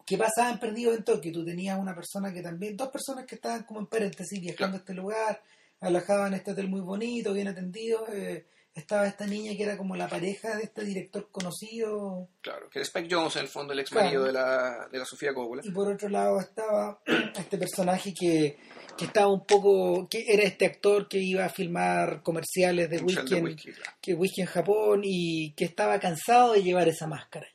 ¿qué 0.05 0.17
pasaba 0.17 0.49
en 0.51 0.59
Perdidos 0.59 0.97
en 0.97 1.03
Tokio? 1.03 1.31
Tú 1.31 1.45
tenías 1.45 1.77
una 1.79 1.93
persona 1.93 2.33
que 2.33 2.41
también, 2.41 2.75
dos 2.75 2.89
personas 2.89 3.25
que 3.27 3.35
estaban 3.35 3.63
como 3.63 3.79
en 3.81 3.85
paréntesis 3.87 4.41
viajando 4.41 4.77
a 4.77 4.79
este 4.79 4.93
lugar, 4.95 5.41
alojaban 5.79 6.33
este 6.33 6.51
hotel 6.51 6.67
muy 6.69 6.81
bonito, 6.81 7.33
bien 7.33 7.47
atendido. 7.47 8.05
eh, 8.11 8.47
estaba 8.73 9.07
esta 9.07 9.25
niña 9.25 9.55
que 9.55 9.63
era 9.63 9.77
como 9.77 9.95
la 9.95 10.09
pareja 10.09 10.57
de 10.57 10.63
este 10.63 10.83
director 10.83 11.29
conocido. 11.31 12.27
Claro, 12.41 12.69
que 12.69 12.81
es 12.81 12.87
Spike 12.89 13.07
Jones, 13.09 13.37
en 13.37 13.43
el 13.43 13.47
fondo, 13.47 13.71
el 13.71 13.79
ex 13.79 13.93
marido 13.93 14.23
Claro. 14.23 14.25
de, 14.25 14.33
la, 14.33 14.87
de 14.91 14.99
la 14.99 15.05
Sofía 15.05 15.33
Coppola. 15.33 15.61
Y 15.63 15.71
por 15.71 15.89
otro 15.89 16.09
lado 16.09 16.41
estaba 16.41 17.01
este 17.39 17.57
personaje 17.57 18.13
que, 18.13 18.57
que 18.97 19.05
estaba 19.05 19.31
un 19.31 19.45
poco, 19.45 20.09
que 20.09 20.25
era 20.27 20.43
este 20.43 20.65
actor 20.65 21.07
que 21.07 21.19
iba 21.19 21.45
a 21.45 21.49
filmar 21.49 22.21
comerciales 22.21 22.89
de 22.89 22.97
whisky, 22.97 23.35
en, 23.35 23.45
whisky, 23.45 23.71
claro. 23.71 23.91
que 24.01 24.13
whisky 24.13 24.41
en 24.41 24.47
Japón 24.47 25.01
y 25.05 25.53
que 25.53 25.63
estaba 25.63 25.97
cansado 25.97 26.51
de 26.51 26.63
llevar 26.63 26.89
esa 26.89 27.07
máscara. 27.07 27.47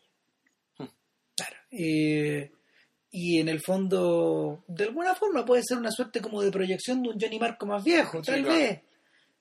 Hmm. 0.79 0.87
Claro. 1.37 1.57
Eh, 1.71 2.51
y 3.11 3.41
en 3.41 3.49
el 3.49 3.61
fondo, 3.61 4.65
de 4.69 4.85
alguna 4.85 5.15
forma 5.15 5.45
puede 5.45 5.63
ser 5.65 5.79
una 5.79 5.91
suerte 5.91 6.21
como 6.21 6.43
de 6.43 6.51
proyección 6.53 7.03
de 7.03 7.09
un 7.11 7.21
Johnny 7.21 7.39
Marco 7.39 7.67
más 7.67 7.83
viejo, 7.85 8.23
Sí, 8.23 8.31
tal 8.31 8.43
claro. 8.45 8.59
vez. 8.59 8.81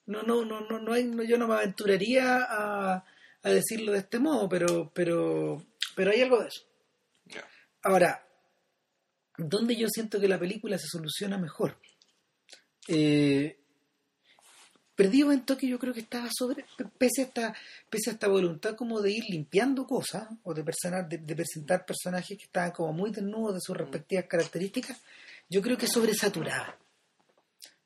No, 0.06 0.22
no, 0.22 0.44
no, 0.44 0.60
no, 0.62 0.80
no, 0.80 0.92
hay, 0.92 1.04
no- 1.04 1.22
yo 1.22 1.38
no 1.38 1.46
me 1.46 1.54
aventuraría 1.54 2.38
a, 2.48 3.04
a 3.42 3.48
decirlo 3.50 3.92
de 3.92 3.98
este 3.98 4.18
modo, 4.18 4.48
pero, 4.48 4.90
pero, 4.92 5.64
pero 5.94 6.10
hay 6.10 6.20
algo 6.22 6.40
de 6.42 6.48
eso. 6.48 6.62
Ahora, 7.82 8.26
¿dónde 9.38 9.76
yo 9.76 9.88
siento 9.88 10.20
que 10.20 10.28
la 10.28 10.38
película 10.38 10.76
se 10.78 10.88
soluciona 10.88 11.38
mejor? 11.38 11.78
Eh, 12.88 13.59
Perdido 15.02 15.32
en 15.32 15.44
Tokio 15.46 15.68
yo 15.68 15.78
creo 15.78 15.94
que 15.94 16.00
estaba 16.00 16.28
sobre, 16.36 16.64
pese 16.98 17.22
a 17.22 17.24
esta, 17.24 17.54
pese 17.88 18.10
a 18.10 18.12
esta 18.12 18.28
voluntad 18.28 18.74
como 18.76 19.00
de 19.00 19.12
ir 19.12 19.24
limpiando 19.30 19.86
cosas, 19.86 20.28
o 20.42 20.52
de, 20.52 20.62
de, 20.62 21.18
de 21.18 21.36
presentar 21.36 21.86
personajes 21.86 22.36
que 22.36 22.44
estaban 22.44 22.70
como 22.72 22.92
muy 22.92 23.10
desnudos 23.10 23.54
de 23.54 23.60
sus 23.60 23.76
respectivas 23.76 24.26
características, 24.26 25.00
yo 25.48 25.62
creo 25.62 25.78
que 25.78 25.86
sobresaturada. 25.86 26.76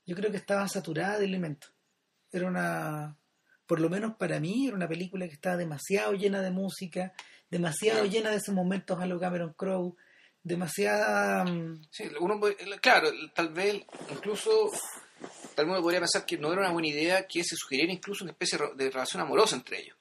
Yo 0.07 0.17
creo 0.17 0.31
que 0.31 0.37
estaba 0.39 0.67
saturada 0.69 1.19
de 1.19 1.25
elementos. 1.27 1.71
Era 2.33 2.49
una, 2.49 3.17
por 3.67 3.79
lo 3.81 3.89
menos 3.89 4.17
para 4.17 4.41
mí, 4.41 4.67
era 4.67 4.77
una 4.77 4.89
película 4.89 5.27
que 5.29 5.35
estaba 5.35 5.57
demasiado 5.57 6.13
llena 6.15 6.43
de 6.43 6.51
música, 6.51 7.13
demasiado 7.49 8.05
llena 8.07 8.31
de 8.31 8.37
esos 8.39 8.55
momentos 8.55 8.99
a 9.01 9.07
lo 9.07 9.21
Cameron 9.21 9.55
Crowe, 9.57 9.95
demasiada... 10.43 11.45
mm, 11.45 11.83
Sí, 11.91 12.05
uno 12.21 12.39
puede- 12.41 12.57
claro, 12.81 13.09
tal 13.35 13.51
vez 13.51 13.83
incluso 14.11 14.71
tal 15.55 15.67
vez 15.67 15.73
uno 15.73 15.83
podría 15.83 16.01
pensar 16.01 16.25
que 16.27 16.37
no 16.39 16.53
era 16.53 16.63
una 16.63 16.73
buena 16.73 16.89
idea 16.89 17.27
que 17.27 17.43
se 17.45 17.57
sugiriera 17.57 17.93
incluso 17.93 18.25
una 18.25 18.33
especie 18.33 18.59
de 18.77 18.91
relación 18.91 19.23
amorosa 19.23 19.57
entre 19.57 19.81
ellos. 19.83 19.97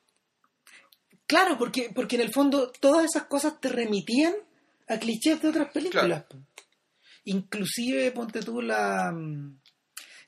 Claro, 1.26 1.58
porque, 1.58 1.92
porque 1.96 2.16
en 2.16 2.22
el 2.24 2.34
fondo 2.34 2.72
todas 2.80 3.06
esas 3.06 3.24
cosas 3.28 3.60
te 3.60 3.70
remitían 3.70 4.34
a 4.90 4.98
clichés 5.00 5.42
de 5.42 5.50
otras 5.50 5.72
películas. 5.72 6.24
po. 6.24 6.38
Inclusive, 7.26 8.12
ponte 8.12 8.42
tú 8.42 8.62
la... 8.62 9.12
mm, 9.12 9.60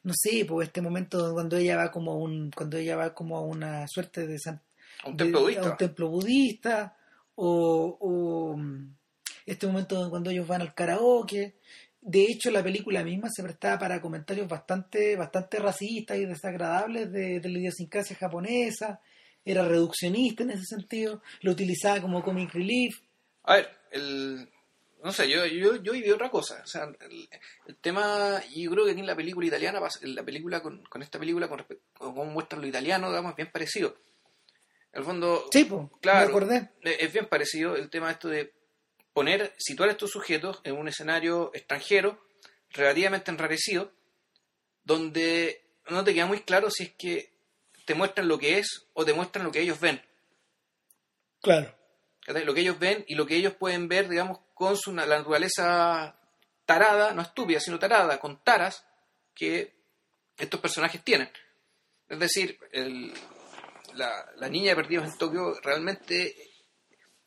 No 0.03 0.13
sé, 0.15 0.45
pues 0.45 0.67
este 0.67 0.81
momento 0.81 1.33
cuando 1.33 1.57
ella 1.57 1.75
va 1.77 1.91
como 1.91 2.11
a 2.13 2.15
un, 2.15 2.51
cuando 2.51 2.77
ella 2.77 2.95
va 2.95 3.13
como 3.13 3.37
a 3.37 3.41
una 3.41 3.85
suerte 3.87 4.25
de, 4.25 4.39
san- 4.39 4.61
A 5.03 5.09
un 5.09 5.17
de- 5.17 5.23
templo 5.25 5.39
a 5.39 5.43
budista. 5.43 5.69
un 5.71 5.77
templo 5.77 6.09
budista, 6.09 6.97
o, 7.35 7.97
o, 7.99 8.57
mm, 8.57 8.95
este 9.45 9.67
momento 9.67 10.09
cuando 10.09 10.29
ellos 10.31 10.47
van 10.47 10.61
al 10.61 10.73
karaoke. 10.73 11.57
De 12.07 12.21
hecho, 12.23 12.51
la 12.51 12.61
película 12.63 13.03
misma 13.03 13.29
se 13.31 13.41
prestaba 13.41 13.79
para 13.79 13.99
comentarios 13.99 14.47
bastante, 14.47 15.15
bastante 15.15 15.57
racistas 15.57 16.17
y 16.17 16.25
desagradables 16.25 17.11
de, 17.11 17.39
de 17.39 17.49
la 17.49 17.57
idiosincrasia 17.57 18.15
japonesa. 18.15 18.99
Era 19.43 19.67
reduccionista 19.67 20.43
en 20.43 20.51
ese 20.51 20.65
sentido. 20.65 21.23
Lo 21.41 21.51
utilizaba 21.51 21.99
como 22.01 22.23
comic 22.23 22.53
relief. 22.53 22.95
A 23.43 23.55
ver, 23.55 23.69
el, 23.91 24.47
no 25.03 25.11
sé, 25.11 25.27
yo, 25.29 25.47
yo, 25.47 25.77
yo 25.81 25.93
viví 25.93 26.11
otra 26.11 26.29
cosa. 26.29 26.61
O 26.63 26.67
sea, 26.67 26.83
el, 26.83 27.27
el 27.67 27.75
tema, 27.77 28.39
y 28.53 28.63
yo 28.65 28.71
creo 28.71 28.85
que 28.85 28.91
aquí 28.91 28.99
en 28.99 29.07
la 29.07 29.15
película 29.15 29.47
italiana, 29.47 29.79
la 30.03 30.23
película 30.23 30.61
con, 30.61 30.83
con 30.83 31.01
esta 31.01 31.17
película, 31.17 31.47
con 31.47 31.65
cómo 31.97 32.25
muestran 32.25 32.61
lo 32.61 32.67
italiano, 32.67 33.09
digamos, 33.09 33.31
es 33.31 33.35
bien 33.37 33.51
parecido. 33.51 33.95
En 34.93 34.99
el 34.99 35.03
fondo, 35.05 35.45
Sí, 35.51 35.65
pues, 35.65 35.87
Claro. 36.01 36.19
me 36.19 36.25
acordé. 36.29 36.69
Es 36.83 37.11
bien 37.11 37.25
parecido 37.27 37.75
el 37.75 37.89
tema 37.89 38.11
esto 38.11 38.29
de 38.29 38.53
poner, 39.15 39.53
situar 39.57 39.87
a 39.89 39.93
estos 39.93 40.11
sujetos 40.11 40.59
en 40.65 40.75
un 40.77 40.89
escenario 40.89 41.49
extranjero, 41.53 42.21
relativamente 42.71 43.31
enrarecido, 43.31 43.91
donde 44.83 45.63
no 45.89 46.03
te 46.03 46.13
queda 46.13 46.25
muy 46.25 46.41
claro 46.41 46.69
si 46.69 46.83
es 46.83 46.91
que 46.97 47.33
te 47.85 47.95
muestran 47.95 48.27
lo 48.27 48.37
que 48.37 48.59
es 48.59 48.87
o 48.93 49.05
te 49.05 49.13
muestran 49.13 49.45
lo 49.45 49.51
que 49.53 49.61
ellos 49.61 49.79
ven. 49.79 50.01
Claro. 51.41 51.73
Lo 52.27 52.53
que 52.53 52.61
ellos 52.61 52.77
ven 52.77 53.05
y 53.07 53.15
lo 53.15 53.25
que 53.25 53.35
ellos 53.35 53.53
pueden 53.53 53.87
ver, 53.87 54.09
digamos, 54.09 54.39
con 54.53 54.75
su, 54.75 54.93
la 54.93 55.05
naturaleza 55.05 56.19
tarada, 56.65 57.13
no 57.13 57.21
estúpida, 57.21 57.59
sino 57.61 57.79
tarada, 57.79 58.19
con 58.19 58.43
taras 58.43 58.85
que 59.33 59.73
estos 60.37 60.59
personajes 60.59 61.01
tienen. 61.03 61.29
Es 62.09 62.19
decir, 62.19 62.59
el- 62.71 63.13
la, 63.93 64.29
la 64.35 64.49
niña 64.49 64.71
de 64.71 64.75
Perdidos 64.75 65.07
en 65.07 65.17
Tokio 65.17 65.53
realmente 65.61 66.35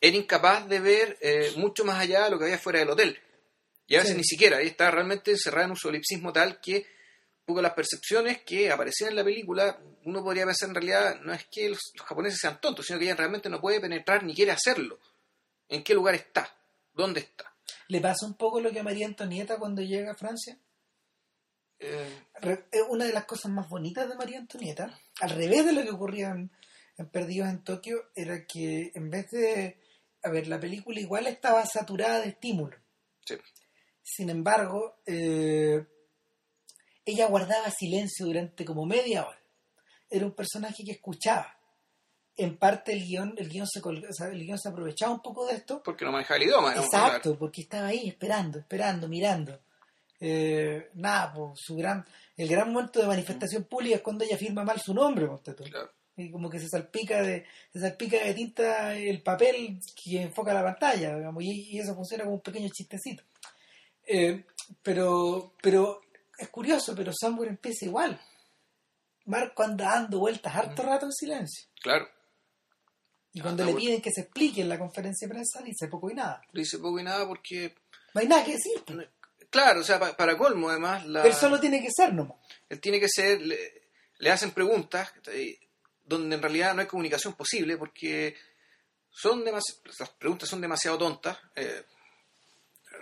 era 0.00 0.16
incapaz 0.16 0.68
de 0.68 0.80
ver 0.80 1.18
eh, 1.20 1.52
mucho 1.56 1.84
más 1.84 1.98
allá 2.00 2.24
de 2.24 2.30
lo 2.30 2.38
que 2.38 2.44
había 2.44 2.58
fuera 2.58 2.78
del 2.78 2.90
hotel. 2.90 3.18
Y 3.86 3.94
a 3.94 3.98
veces 3.98 4.12
Sí. 4.12 4.18
ni 4.18 4.24
siquiera, 4.24 4.58
ahí 4.58 4.66
está 4.68 4.90
realmente 4.90 5.30
encerrada 5.30 5.64
en 5.64 5.70
un 5.72 5.76
solipsismo 5.76 6.32
tal 6.32 6.60
que 6.60 6.86
poco 7.44 7.62
las 7.62 7.72
percepciones 7.72 8.42
que 8.42 8.70
aparecían 8.70 9.10
en 9.10 9.16
la 9.16 9.24
película, 9.24 9.80
uno 10.04 10.22
podría 10.22 10.44
pensar 10.44 10.68
en 10.68 10.74
realidad, 10.74 11.18
no 11.22 11.32
es 11.32 11.46
que 11.50 11.70
los, 11.70 11.80
los 11.94 12.06
japoneses 12.06 12.38
sean 12.40 12.60
tontos, 12.60 12.84
sino 12.86 12.98
que 12.98 13.06
ella 13.06 13.16
realmente 13.16 13.48
no 13.48 13.58
puede 13.60 13.80
penetrar 13.80 14.22
ni 14.22 14.34
quiere 14.34 14.52
hacerlo. 14.52 14.98
¿En 15.68 15.82
qué 15.82 15.94
lugar 15.94 16.14
está? 16.14 16.54
¿Dónde 16.92 17.20
está? 17.20 17.50
¿Le 17.88 18.00
pasa 18.02 18.26
un 18.26 18.34
poco 18.34 18.60
lo 18.60 18.70
que 18.70 18.80
a 18.80 18.82
María 18.82 19.06
Antonieta 19.06 19.56
cuando 19.58 19.80
llega 19.80 20.12
a 20.12 20.14
Francia? 20.14 20.58
Eh, 21.78 22.22
Re- 22.40 22.66
eh, 22.72 22.82
una 22.88 23.06
de 23.06 23.12
las 23.12 23.24
cosas 23.24 23.50
más 23.50 23.68
bonitas 23.68 24.08
de 24.08 24.16
María 24.16 24.38
Antonieta, 24.38 24.98
al 25.20 25.30
revés 25.30 25.64
de 25.64 25.72
lo 25.72 25.82
que 25.82 25.90
ocurría 25.90 26.30
en, 26.30 26.50
en 26.98 27.08
Perdidos 27.08 27.48
en 27.48 27.64
Tokio, 27.64 28.10
era 28.14 28.44
que 28.46 28.90
en 28.94 29.08
vez 29.10 29.30
de. 29.30 29.78
A 30.22 30.30
ver, 30.30 30.46
la 30.48 30.58
película 30.60 30.98
igual 31.00 31.26
estaba 31.26 31.64
saturada 31.66 32.20
de 32.20 32.28
estímulo. 32.28 32.76
sí. 33.24 33.34
Sin 34.02 34.30
embargo, 34.30 35.00
eh, 35.04 35.84
ella 37.04 37.26
guardaba 37.26 37.70
silencio 37.70 38.24
durante 38.26 38.64
como 38.64 38.86
media 38.86 39.26
hora. 39.26 39.38
Era 40.08 40.24
un 40.24 40.32
personaje 40.34 40.82
que 40.82 40.92
escuchaba. 40.92 41.54
En 42.36 42.56
parte 42.56 42.92
el 42.92 43.04
guion, 43.04 43.34
el 43.36 43.48
guion 43.50 43.66
se, 43.66 43.80
col- 43.82 44.06
o 44.08 44.12
sea, 44.12 44.28
el 44.28 44.38
guion 44.44 44.58
se 44.58 44.68
aprovechaba 44.70 45.12
un 45.12 45.20
poco 45.20 45.46
de 45.46 45.56
esto 45.56 45.82
Porque 45.82 46.04
no 46.06 46.12
maneja 46.12 46.36
el 46.36 46.44
idioma. 46.44 46.74
Exacto, 46.74 47.36
porque 47.38 47.60
estaba 47.62 47.88
ahí 47.88 48.08
esperando, 48.08 48.58
esperando, 48.60 49.08
mirando. 49.08 49.60
Eh, 50.20 50.88
nada, 50.94 51.32
pues 51.34 51.60
su 51.62 51.76
gran. 51.76 52.06
el 52.36 52.48
gran 52.48 52.72
momento 52.72 53.00
de 53.00 53.06
manifestación 53.08 53.64
pública 53.64 53.96
es 53.96 54.02
cuando 54.02 54.24
ella 54.24 54.38
firma 54.38 54.64
mal 54.64 54.80
su 54.80 54.94
nombre. 54.94 55.26
Claro. 55.70 55.92
Y 56.18 56.30
como 56.30 56.50
que 56.50 56.58
se 56.58 56.68
salpica 56.68 57.22
de, 57.22 57.46
se 57.72 57.80
salpica 57.80 58.18
de 58.18 58.34
tinta 58.34 58.96
el 58.96 59.22
papel 59.22 59.78
que 59.94 60.22
enfoca 60.22 60.52
la 60.52 60.64
pantalla, 60.64 61.16
digamos, 61.16 61.42
y, 61.44 61.76
y 61.76 61.78
eso 61.78 61.94
funciona 61.94 62.24
como 62.24 62.36
un 62.36 62.42
pequeño 62.42 62.68
chistecito. 62.72 63.22
Eh, 64.06 64.44
pero, 64.82 65.54
pero 65.62 66.00
es 66.38 66.48
curioso, 66.48 66.94
pero 66.96 67.12
Somewhere 67.18 67.50
empieza 67.50 67.84
igual. 67.84 68.20
Marco 69.26 69.62
anda 69.62 69.86
dando 69.92 70.18
vueltas 70.18 70.54
harto 70.56 70.82
rato 70.82 71.06
en 71.06 71.12
silencio. 71.12 71.68
Claro. 71.82 72.08
Y 73.32 73.40
cuando 73.40 73.64
le 73.64 73.74
piden 73.74 74.00
que 74.00 74.10
se 74.10 74.22
explique 74.22 74.62
en 74.62 74.68
la 74.70 74.78
conferencia 74.78 75.28
de 75.28 75.34
prensa, 75.34 75.62
dice 75.62 75.86
poco 75.88 76.10
y 76.10 76.14
nada. 76.14 76.40
Dice 76.52 76.78
poco 76.78 76.98
y 76.98 77.04
nada 77.04 77.26
porque... 77.28 77.74
No 78.14 78.20
hay 78.22 78.26
nada 78.26 78.42
que 78.44 78.52
decir. 78.52 78.82
Claro, 79.50 79.80
o 79.80 79.84
sea, 79.84 80.00
pa- 80.00 80.16
para 80.16 80.36
colmo 80.36 80.70
además, 80.70 81.06
la... 81.06 81.22
Él 81.24 81.34
solo 81.34 81.60
tiene 81.60 81.80
que 81.82 81.90
ser 81.94 82.14
nomás. 82.14 82.38
él 82.70 82.80
tiene 82.80 82.98
que 82.98 83.08
ser, 83.08 83.40
le, 83.42 83.56
le 84.18 84.30
hacen 84.30 84.50
preguntas 84.52 85.12
eh, 85.30 85.58
donde 86.08 86.36
en 86.36 86.42
realidad 86.42 86.74
no 86.74 86.80
hay 86.80 86.86
comunicación 86.86 87.34
posible 87.34 87.76
porque 87.76 88.36
son 89.10 89.44
las 89.44 90.10
preguntas 90.18 90.48
son 90.48 90.60
demasiado 90.60 90.98
tontas, 90.98 91.38
eh, 91.56 91.84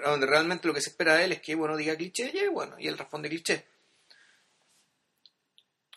donde 0.05 0.27
realmente 0.27 0.67
lo 0.69 0.75
que 0.75 0.81
se 0.81 0.91
espera 0.91 1.15
de 1.15 1.25
él 1.25 1.33
es 1.33 1.41
que 1.41 1.55
bueno 1.55 1.77
diga 1.77 1.97
cliché 1.97 2.31
y 2.35 2.49
bueno, 2.49 2.77
y 2.79 2.89
él 2.89 2.99
responde 2.99 3.29
cliché. 3.29 3.67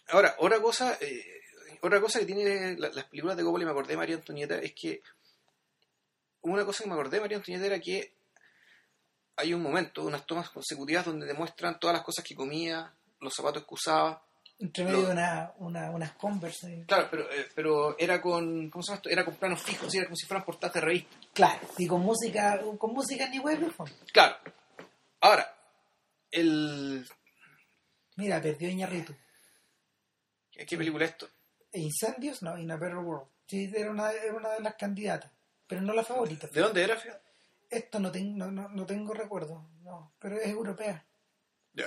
Ahora, 0.08 0.36
otra 0.40 0.60
cosa, 0.62 0.98
eh, 1.02 1.42
otra 1.82 2.02
cosa 2.02 2.20
que 2.20 2.26
tiene 2.26 2.76
la- 2.78 2.90
las 2.90 3.06
películas 3.06 3.38
de 3.38 3.44
Coppola 3.44 3.64
y 3.64 3.66
me 3.66 3.72
acordé 3.72 3.90
de 3.94 3.98
María 3.98 4.16
Antonieta 4.16 4.58
es 4.60 4.74
que 4.74 5.02
una 6.42 6.66
cosa 6.66 6.84
que 6.84 6.90
me 6.90 6.96
acordé 6.96 7.18
de 7.18 7.22
María 7.22 7.38
Antonieta 7.38 7.66
era 7.68 7.80
que 7.80 8.16
hay 9.36 9.54
un 9.54 9.62
momento, 9.62 10.04
unas 10.04 10.26
tomas 10.26 10.50
consecutivas 10.50 11.06
donde 11.06 11.26
demuestran 11.28 11.80
todas 11.80 11.96
las 11.96 12.04
cosas 12.04 12.26
que 12.26 12.36
comía, 12.36 12.94
los 13.22 13.34
zapatos 13.34 13.64
que 13.66 13.74
usaba. 13.74 14.26
Entre 14.60 14.84
medio 14.84 14.98
No. 15.00 15.08
de 15.08 15.14
una, 15.14 15.54
una, 15.60 15.90
unas 15.92 16.12
Converse. 16.14 16.84
Claro, 16.86 17.08
pero, 17.10 17.32
eh, 17.32 17.48
pero 17.56 17.98
era 17.98 18.22
con, 18.22 18.70
¿cómo 18.70 18.84
se 18.84 18.90
llama 18.90 18.98
esto? 18.98 19.10
Era 19.10 19.24
con 19.26 19.36
planos 19.36 19.62
fijos, 19.64 19.94
era 19.96 20.06
como 20.06 20.16
si 20.18 20.26
fueran 20.26 20.46
portadas 20.46 20.74
de 20.74 20.82
revista. 20.82 21.16
Claro, 21.34 21.68
y 21.78 21.88
con 21.88 22.02
música, 22.02 22.60
con 22.78 22.94
música 22.94 23.28
ni 23.30 23.40
web, 23.40 23.72
Claro. 24.12 24.36
Ahora, 25.22 25.56
el... 26.32 27.08
Mira, 28.18 28.42
perdió 28.42 28.70
Iñarritu. 28.70 29.16
¿Qué 30.52 30.78
película 30.78 31.06
es 31.06 31.12
esto? 31.12 31.30
Incendios, 31.74 32.42
no, 32.42 32.58
In 32.58 32.70
a 32.72 32.76
Better 32.76 32.98
World. 32.98 33.28
Sí, 33.48 33.72
era 33.74 33.90
una, 33.92 34.12
era 34.12 34.34
una 34.34 34.50
de 34.50 34.60
las 34.62 34.76
candidatas, 34.76 35.32
pero 35.68 35.82
no 35.82 35.94
la 35.94 36.04
favorita. 36.04 36.48
¿De 36.48 36.60
dónde 36.62 36.84
era? 36.84 36.98
fíjate? 36.98 37.22
Esto 37.70 38.00
no, 38.00 38.12
ten- 38.12 38.38
no, 38.38 38.52
no, 38.52 38.68
no 38.68 38.86
tengo 38.86 39.14
recuerdo, 39.14 39.70
no, 39.84 40.14
pero 40.20 40.36
es 40.38 40.48
europea. 40.50 41.06
Ya. 41.74 41.86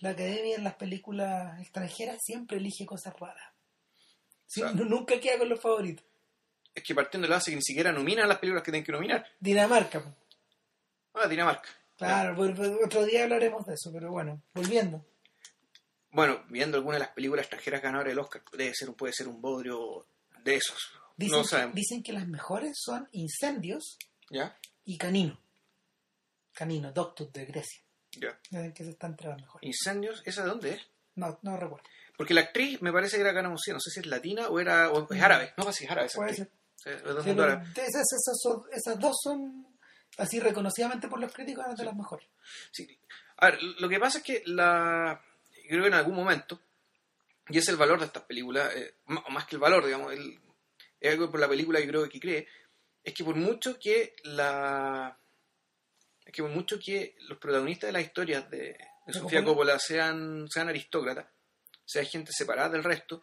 La 0.00 0.10
academia 0.10 0.56
en 0.56 0.64
las 0.64 0.74
películas 0.74 1.60
extranjeras 1.60 2.18
siempre 2.22 2.58
elige 2.58 2.84
cosas 2.84 3.14
raras. 3.18 3.52
Sí, 4.46 4.62
O 4.62 4.66
sea- 4.68 4.74
nu- 4.74 4.84
nunca 4.84 5.18
queda 5.20 5.38
con 5.38 5.48
los 5.48 5.60
favoritos. 5.60 6.04
Es 6.74 6.82
que 6.82 6.94
partiendo 6.94 7.26
de 7.26 7.30
la 7.30 7.36
base 7.36 7.50
que 7.52 7.56
ni 7.56 7.62
siquiera 7.62 7.92
nominan 7.92 8.28
las 8.28 8.38
películas 8.38 8.62
que 8.64 8.72
tienen 8.72 8.84
que 8.84 8.92
nominar. 8.92 9.24
Dinamarca. 9.40 10.02
Ah, 11.14 11.28
Dinamarca. 11.28 11.68
claro, 11.96 12.34
por- 12.36 12.54
por- 12.54 12.84
otro 12.84 13.04
día 13.06 13.22
hablaremos 13.22 13.64
de 13.66 13.74
eso, 13.74 13.90
pero 13.92 14.10
bueno, 14.10 14.42
volviendo. 14.52 15.04
Bueno, 16.10 16.44
viendo 16.48 16.76
algunas 16.76 16.98
de 17.00 17.06
las 17.06 17.14
películas 17.14 17.44
extranjeras 17.44 17.80
ganadoras 17.82 18.10
del 18.10 18.18
Oscar, 18.18 18.42
debe 18.52 18.74
ser, 18.74 18.92
puede 18.94 19.12
ser 19.12 19.28
un 19.28 19.40
bodrio 19.40 20.06
de 20.42 20.56
esos. 20.56 20.78
Dicen, 21.16 21.38
no 21.38 21.44
sabemos. 21.44 21.74
dicen 21.76 22.02
que 22.02 22.12
las 22.12 22.26
mejores 22.26 22.72
son 22.80 23.08
Incendios 23.12 23.96
¿Ya? 24.30 24.58
y 24.84 24.98
Canino. 24.98 25.40
Canino, 26.52 26.92
Doctus 26.92 27.32
de 27.32 27.44
Grecia. 27.46 27.80
Ya. 28.20 28.38
Que 28.72 28.84
se 28.84 28.90
está 28.90 29.08
mejores. 29.08 29.46
Incendios, 29.62 30.22
¿esa 30.24 30.42
de 30.42 30.48
dónde 30.48 30.70
es? 30.74 30.82
No, 31.16 31.38
no 31.42 31.56
recuerdo. 31.56 31.84
Porque 32.16 32.34
la 32.34 32.42
actriz 32.42 32.80
me 32.82 32.92
parece 32.92 33.16
que 33.16 33.22
era 33.22 33.34
canadiense, 33.34 33.72
no 33.72 33.80
sé 33.80 33.90
si 33.90 34.00
es 34.00 34.06
latina 34.06 34.48
o 34.48 34.60
era 34.60 34.90
o 34.90 35.12
es 35.12 35.22
árabe. 35.22 35.52
No, 35.56 35.72
sí, 35.72 35.84
es 35.84 35.90
árabe. 35.90 36.06
esa 36.06 36.16
Puede 36.18 36.34
ser. 36.34 36.50
Sí, 36.76 36.90
esas, 36.90 38.12
esas, 38.12 38.40
son- 38.42 38.62
esas 38.72 38.98
dos 39.00 39.16
son, 39.22 39.66
así 40.18 40.38
reconocidamente 40.38 41.08
por 41.08 41.18
los 41.18 41.32
críticos, 41.32 41.64
eran 41.64 41.76
de 41.76 41.84
las 41.84 41.96
mejores. 41.96 42.28
Sí. 42.72 42.98
A 43.38 43.46
ver, 43.50 43.62
lo 43.62 43.88
que 43.88 43.98
pasa 43.98 44.18
es 44.18 44.24
que 44.24 44.42
la 44.46 45.20
creo 45.68 45.82
que 45.82 45.88
en 45.88 45.94
algún 45.94 46.14
momento, 46.14 46.60
y 47.48 47.58
es 47.58 47.68
el 47.68 47.76
valor 47.76 47.98
de 48.00 48.06
estas 48.06 48.24
películas, 48.24 48.70
eh, 48.76 48.94
más 49.06 49.46
que 49.46 49.56
el 49.56 49.60
valor, 49.60 49.84
digamos, 49.84 50.12
el, 50.12 50.38
es 51.00 51.12
algo 51.12 51.30
por 51.30 51.40
la 51.40 51.48
película 51.48 51.80
que 51.80 51.88
creo 51.88 52.08
que 52.08 52.20
cree, 52.20 52.46
es 53.02 53.12
que 53.14 53.24
por 53.24 53.34
mucho 53.36 53.78
que 53.78 54.14
la 54.24 55.18
que 56.34 56.42
por 56.42 56.50
mucho 56.50 56.78
que 56.78 57.14
los 57.28 57.38
protagonistas 57.38 57.88
de 57.88 57.92
las 57.92 58.02
historias 58.02 58.50
de, 58.50 58.58
de 58.58 58.78
¿De 59.06 59.12
Sofía 59.12 59.44
Coppola? 59.44 59.78
Sean, 59.78 60.46
sean 60.50 60.68
aristócratas, 60.68 61.26
sea 61.84 62.04
gente 62.04 62.32
separada 62.32 62.70
del 62.70 62.84
resto, 62.84 63.22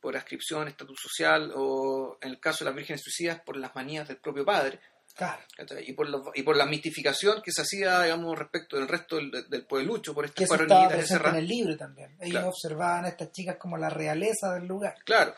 por 0.00 0.16
ascripción, 0.16 0.68
estatus 0.68 0.98
social, 1.00 1.52
o 1.54 2.18
en 2.20 2.30
el 2.30 2.40
caso 2.40 2.64
de 2.64 2.70
las 2.70 2.76
vírgenes 2.76 3.02
suicidas, 3.02 3.40
por 3.40 3.56
las 3.56 3.74
manías 3.74 4.06
del 4.08 4.18
propio 4.18 4.44
padre, 4.44 4.80
Claro. 5.14 5.42
y 5.86 5.92
por, 5.92 6.08
y 6.34 6.42
por 6.42 6.56
la 6.56 6.64
mistificación 6.64 7.42
que 7.42 7.52
se 7.52 7.60
hacía, 7.62 8.02
digamos, 8.02 8.38
respecto 8.38 8.76
del 8.76 8.88
resto 8.88 9.16
del, 9.16 9.30
del 9.50 9.66
pueblucho, 9.66 10.14
por 10.14 10.24
Que 10.32 10.44
estas 10.44 10.56
eso 10.60 10.62
estaba 10.62 10.88
presente 10.88 11.28
en 11.28 11.34
el 11.36 11.46
libro 11.46 11.76
también. 11.76 12.12
Ellos 12.18 12.30
Claro. 12.30 12.48
observaban 12.48 13.04
a 13.04 13.08
estas 13.08 13.30
chicas 13.30 13.56
como 13.58 13.76
la 13.76 13.90
realeza 13.90 14.54
del 14.54 14.66
lugar. 14.66 14.94
Claro. 15.04 15.34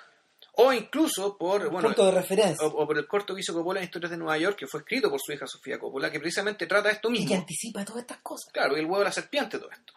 O 0.57 0.73
incluso 0.73 1.37
por, 1.37 1.69
bueno, 1.71 1.89
punto 1.89 2.07
de 2.07 2.13
referencia. 2.13 2.65
o, 2.65 2.83
o 2.83 2.87
por 2.87 2.97
el 2.97 3.09
corto 3.09 3.35
que 3.35 3.41
hizo 3.41 3.53
Coppola 3.53 3.81
en 3.81 3.87
Historias 3.87 4.11
de 4.13 4.17
Nueva 4.17 4.39
York, 4.39 4.57
que 4.57 4.67
fue 4.69 4.81
escrito 4.81 5.11
por 5.11 5.21
su 5.21 5.33
hija 5.33 5.47
Sofía 5.49 5.79
Coppola, 5.81 6.11
que 6.13 6.21
precisamente 6.21 6.67
trata 6.67 6.91
esto 6.91 7.11
y 7.11 7.15
que 7.15 7.21
mismo. 7.23 7.37
anticipa 7.37 7.85
todas 7.85 8.03
estas 8.03 8.19
cosas. 8.19 8.53
Claro, 8.53 8.77
y 8.77 8.81
el 8.81 8.87
huevo 8.87 8.99
de 9.01 9.05
la 9.07 9.13
serpiente, 9.13 9.59
todo 9.59 9.71
esto. 9.71 9.93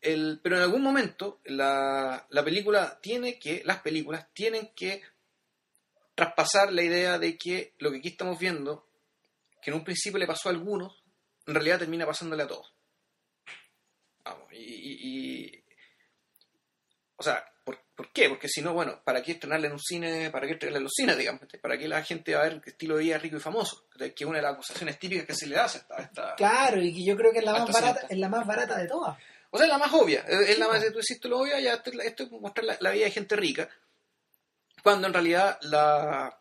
El, 0.00 0.40
pero 0.42 0.56
en 0.56 0.62
algún 0.62 0.82
momento 0.82 1.40
la, 1.44 2.26
la 2.30 2.44
película 2.44 2.98
tiene 3.00 3.38
que, 3.38 3.62
las 3.64 3.80
películas 3.80 4.26
tienen 4.32 4.72
que 4.74 5.02
traspasar 6.14 6.72
la 6.72 6.82
idea 6.82 7.18
de 7.18 7.36
que 7.36 7.74
lo 7.78 7.90
que 7.90 7.98
aquí 7.98 8.08
estamos 8.08 8.38
viendo, 8.38 8.86
que 9.62 9.70
en 9.70 9.76
un 9.78 9.84
principio 9.84 10.18
le 10.18 10.26
pasó 10.26 10.48
a 10.48 10.52
algunos, 10.52 11.02
en 11.46 11.54
realidad 11.54 11.78
termina 11.80 12.06
pasándole 12.06 12.42
a 12.42 12.46
todos. 12.46 12.72
Vamos, 14.24 14.50
y, 14.52 14.56
y- 14.56 14.98
y- 15.48 15.64
o 17.16 17.22
sea, 17.22 17.44
¿por, 17.94 18.12
qué? 18.12 18.28
Porque 18.28 18.48
si 18.48 18.60
no, 18.62 18.72
bueno, 18.72 19.00
¿para 19.04 19.22
qué 19.22 19.32
estrenarla 19.32 19.66
en 19.68 19.72
un 19.74 19.80
cine? 19.80 20.30
¿Para 20.30 20.46
qué 20.46 20.54
estrenarla 20.54 20.78
en 20.78 20.84
los 20.84 20.92
cines, 20.94 21.16
digamos? 21.18 21.42
¿Para 21.60 21.78
qué 21.78 21.88
la 21.88 22.02
gente 22.02 22.34
va 22.34 22.40
a 22.42 22.44
ver 22.44 22.60
qué 22.60 22.70
estilo 22.70 22.96
de 22.96 23.04
vida 23.04 23.18
rico 23.18 23.36
y 23.36 23.40
famoso? 23.40 23.86
Que 23.96 24.12
es 24.16 24.22
una 24.22 24.38
de 24.38 24.42
las 24.42 24.54
acusaciones 24.54 24.98
típicas 24.98 25.26
que 25.26 25.34
se 25.34 25.46
le 25.46 25.56
hace 25.56 25.82
a 25.90 26.02
esta, 26.02 26.34
Claro, 26.36 26.80
y 26.82 26.92
que 26.94 27.04
yo 27.04 27.16
creo 27.16 27.32
que 27.32 27.38
es 27.38 27.44
la 27.44 27.52
más 27.52 27.70
barata, 27.72 28.06
es 28.08 28.18
la 28.18 28.28
más 28.28 28.46
barata 28.46 28.76
de 28.78 28.88
todas. 28.88 29.16
O 29.50 29.56
sea, 29.58 29.66
es 29.66 29.70
la 29.72 29.78
más 29.78 29.92
obvia. 29.92 30.20
Es 30.28 30.58
la 30.58 30.66
más, 30.68 30.84
po. 30.84 30.92
tú 30.92 30.98
hiciste 30.98 31.28
lo 31.28 31.38
obvio, 31.40 31.58
ya 31.58 31.74
esto, 31.74 31.90
es 31.90 31.96
la- 31.96 32.04
esto 32.04 32.22
es 32.24 32.30
mostrar 32.32 32.64
la, 32.66 32.76
la 32.80 32.90
vida 32.90 33.04
de 33.04 33.10
gente 33.12 33.36
rica. 33.36 33.68
Cuando 34.82 35.06
en 35.06 35.12
realidad 35.14 35.58
la, 35.62 36.36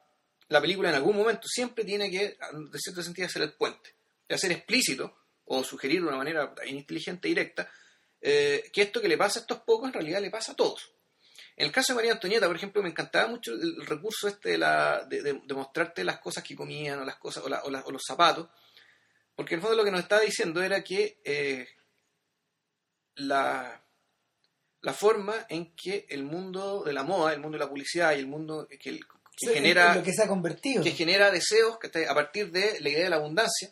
la 0.49 0.62
película 0.62 0.89
en 0.89 0.95
algún 0.95 1.16
momento 1.16 1.47
siempre 1.47 1.86
tiene 1.86 2.10
que, 2.10 2.38
de 2.72 2.80
cierto 2.80 3.01
sentido, 3.04 3.28
hacer 3.28 3.41
el 3.43 3.54
puente. 3.54 3.95
Y 4.28 4.34
hacer 4.34 4.51
explícito, 4.51 5.16
o 5.45 5.64
sugerir 5.64 6.01
de 6.01 6.08
una 6.08 6.18
manera 6.18 6.54
inteligente, 6.66 7.28
directa, 7.28 7.70
eh, 8.22 8.70
que 8.74 8.82
esto 8.82 8.99
que 9.01 9.08
le 9.08 9.18
pasa 9.18 9.39
a 9.39 9.41
estos 9.41 9.60
pocos 9.60 9.88
en 9.88 9.93
realidad 9.93 10.22
le 10.22 10.32
pasa 10.32 10.54
a 10.54 10.56
todos. 10.56 10.91
En 11.56 11.68
el 11.68 11.72
caso 11.72 11.93
de 11.93 11.97
María 11.97 12.14
Antonieta, 12.14 12.47
por 12.47 12.56
ejemplo, 12.56 12.82
me 12.82 12.89
encantaba 12.89 13.28
mucho 13.28 13.51
el, 13.54 13.86
recurso 13.86 14.28
este 14.28 14.49
de, 14.51 14.58
la, 14.58 15.06
de, 15.06 15.22
de- 15.22 15.41
de 15.45 15.54
mostrarte 15.54 16.04
las 16.04 16.20
cosas 16.20 16.43
que 16.43 16.56
comían 16.56 16.99
o 16.99 17.06
las 17.06 17.18
cosas 17.18 17.43
o, 17.43 17.49
la- 17.49 17.64
o 17.64 17.70
la- 17.70 17.84
o 17.86 17.91
los 17.91 18.01
zapatos, 18.08 18.47
porque 19.36 19.54
en 19.54 19.60
el 19.60 19.62
fondo 19.62 19.78
lo 19.78 19.84
que 19.84 19.91
nos 19.91 20.01
estaba 20.01 20.22
diciendo 20.22 20.64
era 20.64 20.84
que 20.84 21.20
eh, 21.24 21.68
la, 23.16 23.84
la 24.82 24.93
forma 24.93 25.45
en 25.49 25.76
que 25.76 26.06
el 26.10 26.24
mundo 26.24 26.84
de 26.84 26.93
la 26.93 27.04
moda, 27.04 27.34
el 27.34 27.39
mundo 27.39 27.58
de 27.58 27.64
la 27.64 27.70
publicidad 27.70 28.16
y 28.16 28.20
el 28.20 28.28
mundo 28.28 28.68
que, 28.68 28.89
el- 28.89 29.06
que 29.06 29.47
Sí, 29.47 29.54
genera 29.54 29.95
lo 29.95 30.04
que 30.04 30.14
se 30.14 30.24
ha 30.24 30.28
convertido. 30.28 30.84
que 30.84 30.91
genera 30.91 31.32
deseos 31.32 31.78
que 31.80 31.88
está- 31.88 32.12
a 32.12 32.14
partir 32.16 32.51
de 32.51 32.80
la 32.82 32.89
idea 32.89 33.04
de 33.06 33.10
la 33.10 33.16
abundancia, 33.18 33.70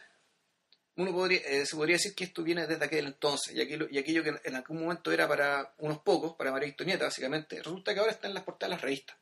uno 0.98 1.12
podría, 1.14 1.40
eh, 1.40 1.66
se 1.66 1.76
podría 1.76 1.96
decir 1.96 2.14
que 2.16 2.26
esto 2.26 2.44
viene 2.44 2.68
desde 2.68 2.84
aquel 2.86 3.06
entonces, 3.08 3.56
y 3.56 3.62
aquello, 3.62 3.88
y 3.90 3.98
aquello 3.98 4.24
que 4.24 4.34
en 4.44 4.56
algún 4.56 4.82
momento 4.82 5.12
era 5.12 5.28
para 5.28 5.74
unos 5.80 6.00
pocos, 6.00 6.36
para 6.36 6.52
María 6.52 6.68
Victorieta, 6.68 7.06
básicamente, 7.06 7.58
resulta 7.58 7.94
que 7.94 8.00
ahora 8.00 8.12
está 8.12 8.28
en 8.28 8.34
las 8.34 8.44
portadas 8.44 8.70
de 8.70 8.76
las 8.76 8.82
revistas. 8.82 9.18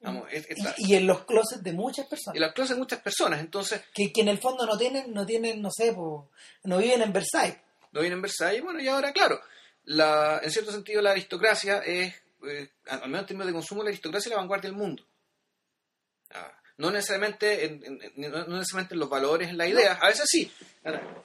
Vamos, 0.00 0.26
es- 0.32 0.50
es 0.50 0.58
la- 0.58 0.74
y, 0.78 0.92
y 0.92 0.96
en 0.96 1.06
los 1.06 1.24
closets 1.24 1.62
de 1.62 1.72
muchas 1.72 2.06
personas. 2.06 2.40
las 2.40 2.52
cosas 2.54 2.70
de 2.70 2.76
muchas 2.76 3.00
personas, 3.00 3.40
entonces, 3.40 3.82
Que, 3.94 4.12
que 4.12 4.22
en 4.22 4.28
el 4.28 4.38
fondo 4.38 4.66
no 4.66 4.76
tienen, 4.76 5.12
no 5.12 5.24
tienen, 5.24 5.62
no 5.62 5.70
sé, 5.70 5.92
po, 5.92 6.30
no 6.64 6.78
viven 6.78 7.02
en 7.02 7.12
Versailles. 7.12 7.58
no 7.92 8.00
viene 8.00 8.16
en 8.16 8.22
Versalles, 8.22 8.62
bueno, 8.62 8.80
y 8.80 8.88
ahora, 8.88 9.12
claro, 9.12 9.40
la, 9.84 10.40
en 10.42 10.50
cierto 10.50 10.72
sentido 10.72 11.02
la 11.02 11.10
aristocracia 11.12 11.78
es, 11.80 12.14
eh, 12.48 12.70
al 12.88 13.02
menos 13.02 13.20
en 13.20 13.26
términos 13.26 13.46
de 13.46 13.52
consumo, 13.52 13.82
la 13.84 13.90
aristocracia 13.90 14.28
es 14.28 14.34
la 14.34 14.38
vanguardia 14.40 14.70
del 14.70 14.78
mundo. 14.78 15.04
Ah, 16.30 16.61
no 16.78 16.90
necesariamente 16.90 17.64
en, 17.64 17.80
no 18.16 18.56
necesariamente 18.56 18.94
en 18.94 19.00
los 19.00 19.08
valores, 19.08 19.48
en 19.48 19.58
las 19.58 19.68
ideas, 19.68 19.98
a 20.00 20.08
veces 20.08 20.26
sí, 20.26 20.52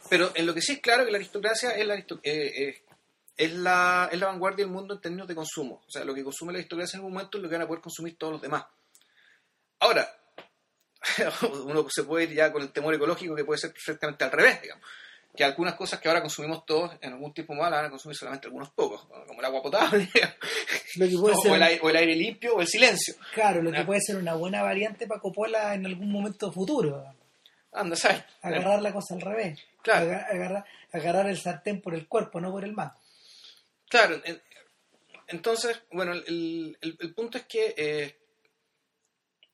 pero 0.09 0.31
en 0.35 0.45
lo 0.45 0.53
que 0.53 0.61
sí 0.61 0.73
es 0.73 0.79
claro 0.79 1.05
que 1.05 1.11
la 1.11 1.17
aristocracia 1.17 1.71
es 1.71 1.85
la, 1.85 1.95
eh, 1.95 2.05
eh, 2.23 2.81
es 3.35 3.53
la, 3.53 4.09
es 4.11 4.19
la 4.19 4.27
vanguardia 4.27 4.65
del 4.65 4.73
mundo 4.73 4.95
en 4.95 5.01
términos 5.01 5.27
de 5.27 5.35
consumo. 5.35 5.83
O 5.87 5.91
sea, 5.91 6.03
lo 6.03 6.13
que 6.13 6.23
consume 6.23 6.53
la 6.53 6.59
aristocracia 6.59 6.97
en 6.97 7.01
algún 7.01 7.13
momento 7.13 7.37
es 7.37 7.43
lo 7.43 7.49
que 7.49 7.55
van 7.55 7.63
a 7.63 7.67
poder 7.67 7.81
consumir 7.81 8.17
todos 8.17 8.33
los 8.33 8.41
demás. 8.41 8.65
Ahora, 9.79 10.11
uno 11.65 11.87
se 11.89 12.03
puede 12.03 12.25
ir 12.25 12.33
ya 12.33 12.51
con 12.51 12.61
el 12.61 12.71
temor 12.71 12.93
ecológico 12.93 13.35
que 13.35 13.45
puede 13.45 13.59
ser 13.59 13.71
perfectamente 13.71 14.23
al 14.23 14.31
revés, 14.31 14.61
digamos. 14.61 14.83
Que 15.35 15.43
algunas 15.43 15.75
cosas 15.75 15.99
que 15.99 16.07
ahora 16.07 16.21
consumimos 16.21 16.65
todos 16.65 16.91
en 17.01 17.13
algún 17.13 17.33
tiempo 17.33 17.53
más 17.53 17.69
las 17.69 17.79
van 17.79 17.85
a 17.85 17.89
consumir 17.91 18.15
solamente 18.17 18.47
algunos 18.47 18.69
pocos, 18.71 19.05
como 19.27 19.39
el 19.39 19.45
agua 19.45 19.61
potable, 19.61 20.09
Lo 20.95 21.07
que 21.07 21.15
puede 21.17 21.35
o, 21.37 21.41
ser, 21.41 21.53
el, 21.53 21.63
aire- 21.63 21.79
o 21.83 21.89
el 21.89 21.95
aire 21.95 22.15
limpio, 22.15 22.55
o 22.55 22.61
el 22.61 22.67
silencio. 22.67 23.15
claro, 23.33 23.61
lo 23.61 23.71
que 23.71 23.77
Ya. 23.79 23.85
puede 23.85 24.01
ser 24.01 24.15
una 24.15 24.33
buena 24.35 24.63
variante 24.63 25.05
para 25.07 25.19
Coppola 25.21 25.73
en 25.75 25.85
algún 25.85 26.11
momento 26.11 26.51
futuro. 26.51 27.03
Anda, 27.71 27.95
¿sabes? 27.95 28.23
Agarrar 28.41 28.81
la 28.81 28.91
cosa 28.91 29.13
al 29.13 29.21
revés. 29.21 29.59
Claro. 29.83 30.07
Aga- 30.07 30.25
Agarrar, 30.31 30.65
agarrar 30.91 31.29
el 31.29 31.37
sartén 31.37 31.81
por 31.81 31.93
el 31.93 32.07
cuerpo, 32.07 32.41
no 32.41 32.49
por 32.51 32.63
el 32.63 32.73
mango. 32.73 32.95
Claro, 33.89 34.19
en- 34.25 34.41
entonces, 35.27 35.79
bueno, 35.91 36.13
el, 36.13 36.75
el- 36.81 36.97
el 36.99 37.13
punto 37.13 37.37
es 37.37 37.43
que, 37.45 37.75
eh, 37.77 38.17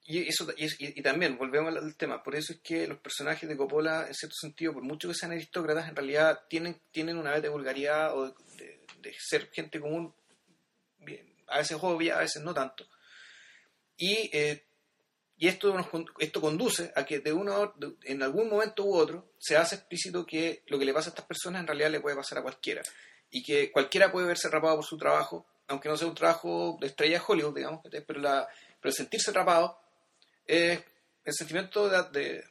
y, 0.06 0.28
eso, 0.28 0.46
y, 0.58 1.02
también, 1.02 1.38
volvemos 1.38 1.76
al, 1.76 1.96
tema, 1.96 2.22
por 2.22 2.36
eso 2.36 2.52
es 2.54 2.60
que 2.60 2.88
los 2.88 3.00
personajes 3.00 3.48
de 3.48 3.56
Coppola, 3.56 4.06
en 4.08 4.14
cierto 4.14 4.36
sentido, 4.36 4.74
por 4.74 4.84
mucho 4.84 5.08
que 5.08 5.14
sean 5.14 5.32
aristócratas, 5.32 5.88
en 5.88 5.96
realidad 5.96 6.42
tienen, 6.50 6.82
tienen 6.92 7.18
una 7.18 7.32
vez 7.32 7.42
de 7.42 7.50
vulgaridad 7.50 8.18
o 8.18 8.32
de, 8.58 8.86
de- 9.00 9.16
ser 9.18 9.50
gente 9.52 9.80
común, 9.80 10.14
a 11.48 11.58
veces 11.60 11.78
obvia, 11.82 12.18
a 12.18 12.22
veces 12.22 12.42
no 12.42 12.54
tanto. 12.54 12.86
Y, 13.98 14.30
eh, 14.34 14.66
y 15.38 15.48
esto, 15.48 15.74
nos, 15.74 15.88
esto 16.20 16.42
conduce 16.42 16.92
a 16.96 17.06
que 17.06 17.20
de 17.20 17.32
uno, 17.32 17.74
de- 17.78 17.96
en 18.04 18.24
algún 18.24 18.50
momento 18.50 18.84
u 18.84 18.96
otro 18.96 19.32
se 19.40 19.56
hace 19.56 19.76
explícito 19.76 20.26
que 20.26 20.64
lo 20.68 20.78
que 20.80 20.86
le 20.86 20.94
pasa 20.94 21.10
a 21.10 21.12
estas 21.12 21.26
personas 21.26 21.62
en 21.62 21.68
realidad 21.68 21.92
le 21.92 22.02
puede 22.02 22.16
pasar 22.16 22.40
a 22.40 22.42
cualquiera 22.44 22.82
y 23.30 23.42
que 23.42 23.72
cualquiera 23.72 24.12
puede 24.12 24.28
verse 24.28 24.48
atrapado 24.48 24.76
por 24.76 24.86
su 24.86 24.98
trabajo, 24.98 25.48
aunque 25.68 25.90
no 25.90 25.98
sea 25.98 26.08
un 26.08 26.16
trabajo 26.16 26.78
de 26.80 26.88
estrella 26.88 27.20
de 27.20 27.24
Hollywood, 27.26 27.56
digamos, 27.56 27.82
pero, 28.06 28.20
la, 28.20 28.48
pero 28.82 28.92
sentirse 28.92 29.32
atrapado, 29.32 29.80
eh, 30.48 30.84
el 31.26 31.34
sentimiento 31.34 31.90
de, 31.90 32.20
de, 32.20 32.44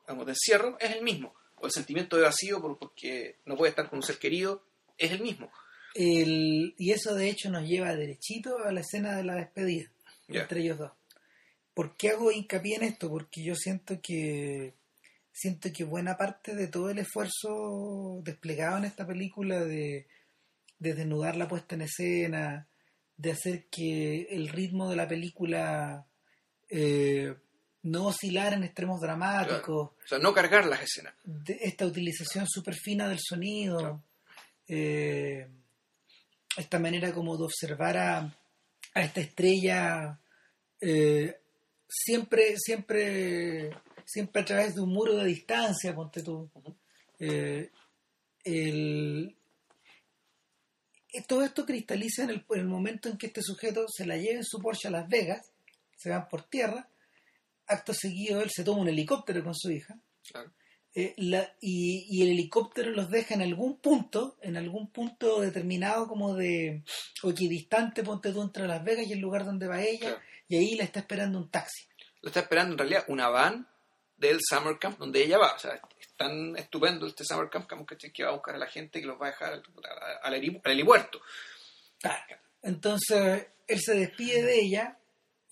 digamos, 0.00 0.26
de 0.26 0.32
encierro 0.32 0.76
es 0.80 0.90
el 0.92 1.02
mismo, 1.02 1.34
o 1.56 1.66
el 1.66 1.72
sentimiento 1.72 2.16
de 2.16 2.22
vacío 2.22 2.60
por- 2.60 2.78
porque 2.78 3.36
no 3.44 3.56
puede 3.56 3.70
estar 3.70 3.88
con 3.88 3.98
un 3.98 4.02
ser 4.02 4.18
querido 4.18 4.64
es 4.98 5.12
el 5.12 5.20
mismo. 5.20 5.50
El- 5.94 6.74
y 6.78 6.90
eso 6.92 7.14
de 7.14 7.28
hecho 7.28 7.50
nos 7.50 7.68
lleva 7.68 7.94
derechito 7.94 8.58
a 8.64 8.72
la 8.72 8.80
escena 8.80 9.16
de 9.16 9.24
la 9.24 9.34
despedida 9.36 9.90
entre 10.28 10.60
ellos 10.62 10.78
dos. 10.78 10.92
¿Por 11.74 11.96
qué 11.96 12.10
hago 12.10 12.30
hincapié 12.32 12.76
en 12.76 12.82
esto? 12.84 13.08
Porque 13.10 13.42
yo 13.42 13.54
siento 13.54 14.00
que 14.02 14.74
siento 15.32 15.70
que 15.72 15.84
buena 15.84 16.16
parte 16.16 16.54
de 16.54 16.66
todo 16.68 16.90
el 16.90 16.98
esfuerzo 16.98 18.20
desplegado 18.22 18.78
en 18.78 18.84
esta 18.84 19.06
película 19.06 19.60
de, 19.60 20.06
de 20.78 20.94
desnudar 20.94 21.36
la 21.36 21.48
puesta 21.48 21.74
en 21.74 21.82
escena, 21.82 22.68
de 23.16 23.30
hacer 23.32 23.66
que 23.70 24.22
el 24.30 24.48
ritmo 24.48 24.88
de 24.90 24.96
la 24.96 25.08
película 25.08 26.06
eh, 26.74 27.34
no 27.82 28.06
oscilara 28.06 28.56
en 28.56 28.64
extremos 28.64 29.00
dramáticos, 29.00 29.90
O 29.90 30.06
sea, 30.08 30.18
no 30.18 30.32
cargar 30.32 30.64
las 30.66 30.82
escenas. 30.82 31.14
de 31.24 31.58
esta 31.62 31.84
utilización 31.84 32.46
súper 32.48 32.74
fina 32.74 33.08
del 33.08 33.18
sonido, 33.20 33.76
Claro. 33.78 34.02
eh, 34.68 35.48
esta 36.56 36.78
manera 36.78 37.12
como 37.12 37.36
de 37.36 37.44
observar 37.44 37.96
a, 37.96 38.18
a 38.94 39.02
esta 39.02 39.20
estrella 39.20 40.18
eh, 40.80 41.38
siempre, 41.88 42.54
siempre, 42.58 43.70
siempre 44.04 44.42
a 44.42 44.44
través 44.44 44.74
de 44.74 44.80
un 44.80 44.90
muro 44.92 45.16
de 45.16 45.24
distancia, 45.26 45.94
ponte 45.94 46.22
tú. 46.22 46.50
Eh, 47.18 47.70
el- 48.44 49.36
todo 51.28 51.42
esto 51.42 51.66
cristaliza 51.66 52.24
en 52.24 52.30
el, 52.30 52.44
en 52.50 52.60
el 52.60 52.66
momento 52.66 53.08
en 53.08 53.18
que 53.18 53.26
este 53.26 53.42
sujeto 53.42 53.84
se 53.88 54.06
la 54.06 54.16
lleva 54.16 54.38
en 54.38 54.44
su 54.44 54.58
Porsche 54.60 54.88
a 54.88 54.92
Las 54.92 55.08
Vegas, 55.08 55.51
se 56.02 56.10
van 56.10 56.28
por 56.28 56.42
tierra, 56.42 56.88
acto 57.66 57.94
seguido 57.94 58.42
él 58.42 58.50
se 58.50 58.64
toma 58.64 58.82
un 58.82 58.88
helicóptero 58.88 59.42
con 59.44 59.54
su 59.54 59.70
hija, 59.70 59.96
Claro. 60.30 60.52
eh, 60.94 61.14
la- 61.16 61.54
y, 61.60 62.06
y 62.10 62.22
el 62.22 62.30
helicóptero 62.30 62.90
los 62.90 63.08
deja 63.10 63.34
en 63.34 63.42
algún 63.42 63.78
punto, 63.80 64.36
en 64.42 64.56
algún 64.56 64.90
punto 64.90 65.40
determinado 65.40 66.06
como 66.08 66.34
de, 66.34 66.82
o 67.22 67.30
equidistante, 67.30 68.02
ponte 68.02 68.32
tú 68.32 68.42
entre 68.42 68.66
Las 68.66 68.84
Vegas 68.84 69.06
y 69.06 69.12
el 69.12 69.20
lugar 69.20 69.44
donde 69.44 69.68
va 69.68 69.80
ella, 69.82 70.08
Claro. 70.10 70.20
y 70.48 70.56
ahí 70.56 70.74
la 70.76 70.84
está 70.84 71.00
esperando 71.00 71.38
un 71.38 71.50
taxi. 71.50 71.86
Lo 72.20 72.28
está 72.28 72.40
esperando 72.40 72.72
en 72.74 72.78
realidad 72.78 73.04
una 73.08 73.28
van 73.28 73.66
del 74.16 74.38
Summer 74.48 74.78
Camp 74.78 74.98
donde 74.98 75.24
ella 75.24 75.38
va. 75.38 75.54
O 75.54 75.58
sea, 75.58 75.80
es 75.98 76.14
tan 76.16 76.56
estupendo 76.56 77.06
este 77.06 77.24
Summer 77.24 77.48
Camp 77.50 77.66
que, 78.12 78.22
va 78.22 78.30
a 78.30 78.34
buscar 78.34 78.54
a 78.54 78.58
la 78.58 78.68
gente 78.68 79.00
que 79.00 79.06
los 79.06 79.20
va 79.20 79.26
a 79.26 79.30
dejar 79.30 79.52
al, 79.54 79.62
al, 80.22 80.34
al 80.62 80.70
helipuerto. 80.72 81.20
Claro. 81.98 82.36
Entonces 82.62 83.46
él 83.66 83.80
se 83.80 83.94
despide 83.94 84.42
de 84.42 84.60
ella 84.60 84.98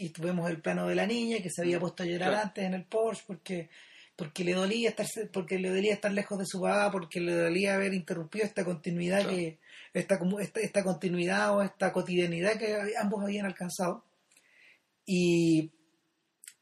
y 0.01 0.13
vemos 0.19 0.49
el 0.51 0.61
plano 0.63 0.87
de 0.89 0.95
la 0.95 1.07
niña 1.07 1.43
que 1.43 1.51
se 1.51 1.63
había 1.63 1.79
puesto 1.79 2.03
a 2.03 2.07
llorar 2.07 2.31
Claro. 2.31 2.45
antes 2.47 2.65
en 2.65 2.75
el 2.75 2.85
Porsche 2.85 3.23
porque 3.27 3.69
porque 4.17 4.45
le 4.45 4.53
dolía 4.53 4.91
estar 4.91 5.07
porque 5.33 5.59
le 5.59 5.71
dolía 5.71 5.95
estar 5.95 6.13
lejos 6.13 6.39
de 6.39 6.45
su 6.47 6.61
papá 6.61 6.91
porque 6.91 7.21
le 7.21 7.33
dolía 7.35 7.75
haber 7.75 7.95
interrumpido 7.95 8.45
esta 8.45 8.65
continuidad 8.65 9.23
Claro. 9.23 9.37
que 9.37 9.59
esta, 9.95 10.19
esta 10.41 10.61
esta 10.61 10.85
continuidad 10.85 11.57
o 11.57 11.63
esta 11.63 11.93
cotidianidad 11.93 12.59
que 12.59 12.77
ambos 13.01 13.23
habían 13.23 13.47
alcanzado 13.47 14.05
y 15.07 15.71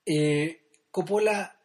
eh, 0.07 0.61
Coppola 0.91 1.57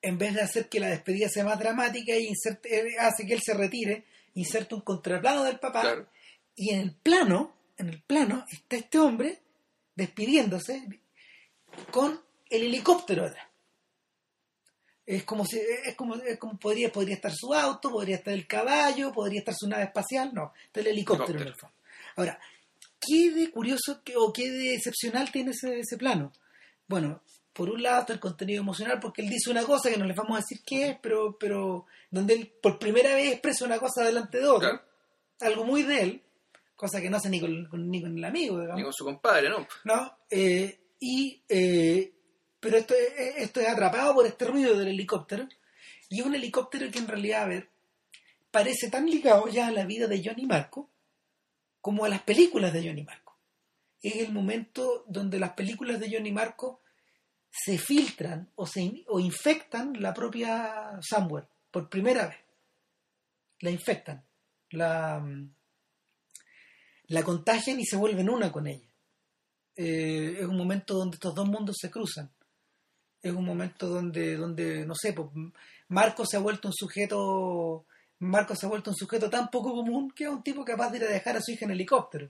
en 0.00 0.16
vez 0.18 0.34
de 0.34 0.42
hacer 0.42 0.68
que 0.68 0.80
la 0.80 0.88
despedida 0.88 1.28
sea 1.28 1.44
más 1.44 1.58
dramática 1.58 2.14
y 2.16 2.28
inserte- 2.28 2.68
eh, 2.70 2.96
hace 3.00 3.26
que 3.26 3.34
él 3.34 3.40
se 3.42 3.54
retire 3.54 4.04
inserta 4.34 4.76
un 4.76 4.82
contraplano 4.82 5.42
del 5.44 5.58
papá 5.58 5.80
Claro. 5.82 6.06
y 6.54 6.70
en 6.72 6.80
el 6.80 6.94
plano, 6.94 7.56
en 7.76 7.88
el 7.88 8.00
plano, 8.02 8.44
está 8.52 8.76
este 8.76 8.98
hombre 8.98 9.40
despidiéndose 9.96 10.86
con 11.90 12.20
el 12.50 12.62
helicóptero 12.64 13.26
atrás. 13.26 13.46
Es 15.06 15.24
como 15.24 15.46
si, 15.46 15.58
es 15.58 15.94
como, 15.96 16.16
es 16.16 16.38
como 16.38 16.58
podría, 16.58 16.92
podría 16.92 17.14
estar 17.14 17.32
su 17.34 17.54
auto, 17.54 17.90
podría 17.90 18.16
estar 18.16 18.34
el 18.34 18.46
caballo, 18.46 19.10
podría 19.12 19.38
estar 19.40 19.54
su 19.54 19.66
nave 19.66 19.84
espacial, 19.84 20.32
no, 20.34 20.52
está 20.66 20.80
el 20.80 20.88
helicóptero 20.88 21.40
en 21.40 21.46
el 21.48 21.54
fondo. 21.56 21.74
Ahora, 22.16 22.38
¿qué 23.00 23.30
de 23.30 23.50
curioso 23.50 24.02
que- 24.04 24.16
o 24.16 24.30
qué 24.32 24.50
de 24.50 24.74
excepcional 24.74 25.32
tiene 25.32 25.52
ese, 25.52 25.80
ese 25.80 25.96
plano? 25.96 26.30
Bueno, 26.86 27.22
por 27.54 27.70
un 27.70 27.82
lado 27.82 28.00
está 28.00 28.12
el 28.12 28.20
contenido 28.20 28.60
emocional, 28.60 29.00
porque 29.00 29.22
él 29.22 29.30
dice 29.30 29.50
una 29.50 29.62
cosa 29.64 29.88
que 29.90 29.96
no 29.96 30.04
les 30.04 30.16
vamos 30.16 30.36
a 30.36 30.40
decir 30.40 30.60
qué 30.64 30.90
es, 30.90 30.98
pero, 31.00 31.38
pero 31.38 31.86
donde 32.10 32.34
él 32.34 32.52
por 32.62 32.78
primera 32.78 33.14
vez 33.14 33.32
expresa 33.32 33.64
una 33.64 33.78
cosa 33.78 34.04
delante 34.04 34.38
de 34.38 34.46
otra 34.46 34.68
Claro. 34.70 34.84
algo 35.40 35.64
muy 35.64 35.84
de 35.84 36.02
él, 36.02 36.22
cosa 36.76 37.00
que 37.00 37.08
no 37.08 37.16
hace 37.16 37.30
ni 37.30 37.40
con, 37.40 37.64
con- 37.66 37.90
ni 37.90 38.02
con 38.02 38.16
el 38.16 38.24
amigo, 38.24 38.56
digamos. 38.60 38.76
Ni 38.76 38.84
con 38.84 38.92
su 38.92 39.04
compadre, 39.06 39.48
¿no? 39.48 39.66
¿no? 39.84 40.18
Eh, 40.28 40.78
y, 41.00 41.42
eh, 41.48 42.12
pero 42.60 42.76
esto, 42.76 42.94
es- 42.94 43.36
esto 43.38 43.60
es 43.60 43.68
atrapado 43.68 44.14
por 44.14 44.26
este 44.26 44.44
ruido 44.46 44.76
del 44.76 44.88
helicóptero, 44.88 45.48
y 46.08 46.20
es 46.20 46.26
un 46.26 46.34
helicóptero 46.34 46.90
que 46.90 46.98
en 46.98 47.08
realidad, 47.08 47.42
a 47.42 47.46
ver, 47.48 47.68
parece 48.50 48.90
tan 48.90 49.06
ligado 49.06 49.48
ya 49.48 49.68
a 49.68 49.72
la 49.72 49.84
vida 49.84 50.06
de 50.06 50.22
Johnny 50.24 50.46
Marco 50.46 50.88
como 51.80 52.04
a 52.04 52.08
las 52.08 52.22
películas 52.22 52.72
de 52.72 52.86
Johnny 52.86 53.02
Marco. 53.04 53.36
Es 54.02 54.16
el 54.16 54.32
momento 54.32 55.04
donde 55.08 55.38
las 55.38 55.52
películas 55.52 56.00
de 56.00 56.10
Johnny 56.10 56.32
Marco 56.32 56.80
se 57.50 57.78
filtran 57.78 58.50
o, 58.56 58.66
se, 58.66 59.04
o 59.08 59.20
infectan 59.20 60.00
la 60.00 60.12
propia 60.14 60.98
Samuel 61.02 61.44
por 61.70 61.88
primera 61.88 62.26
vez. 62.28 62.36
La 63.60 63.70
infectan, 63.70 64.24
la, 64.70 65.18
mm, 65.20 65.50
la 67.08 67.22
contagian 67.22 67.80
y 67.80 67.84
se 67.86 67.96
vuelven 67.96 68.30
una 68.30 68.50
con 68.52 68.66
ella. 68.66 68.87
Eh, 69.80 70.38
es 70.40 70.44
un 70.46 70.56
momento 70.56 70.94
donde 70.94 71.14
estos 71.14 71.32
dos 71.34 71.46
mundos 71.48 71.76
se 71.80 71.88
cruzan. 71.88 72.28
Es 73.22 73.32
un 73.32 73.44
momento 73.44 73.88
donde, 73.88 74.36
donde 74.36 74.84
no 74.84 74.94
sé, 74.94 75.12
pues, 75.12 75.28
Marco 75.88 76.26
se 76.26 76.36
ha 76.36 76.40
vuelto 76.40 76.66
un 76.68 76.74
sujeto, 76.74 77.86
Marco 78.18 78.54
se 78.56 78.66
ha 78.66 78.68
vuelto 78.68 78.90
un 78.90 78.96
sujeto 78.96 79.30
tan 79.30 79.48
poco 79.48 79.72
común 79.72 80.10
que 80.10 80.24
es 80.24 80.30
un 80.30 80.42
tipo 80.42 80.64
capaz 80.64 80.90
de 80.90 80.98
ir 80.98 81.04
a 81.04 81.08
dejar 81.08 81.36
a 81.36 81.40
su 81.40 81.52
hija 81.52 81.64
en 81.64 81.70
helicóptero. 81.70 82.28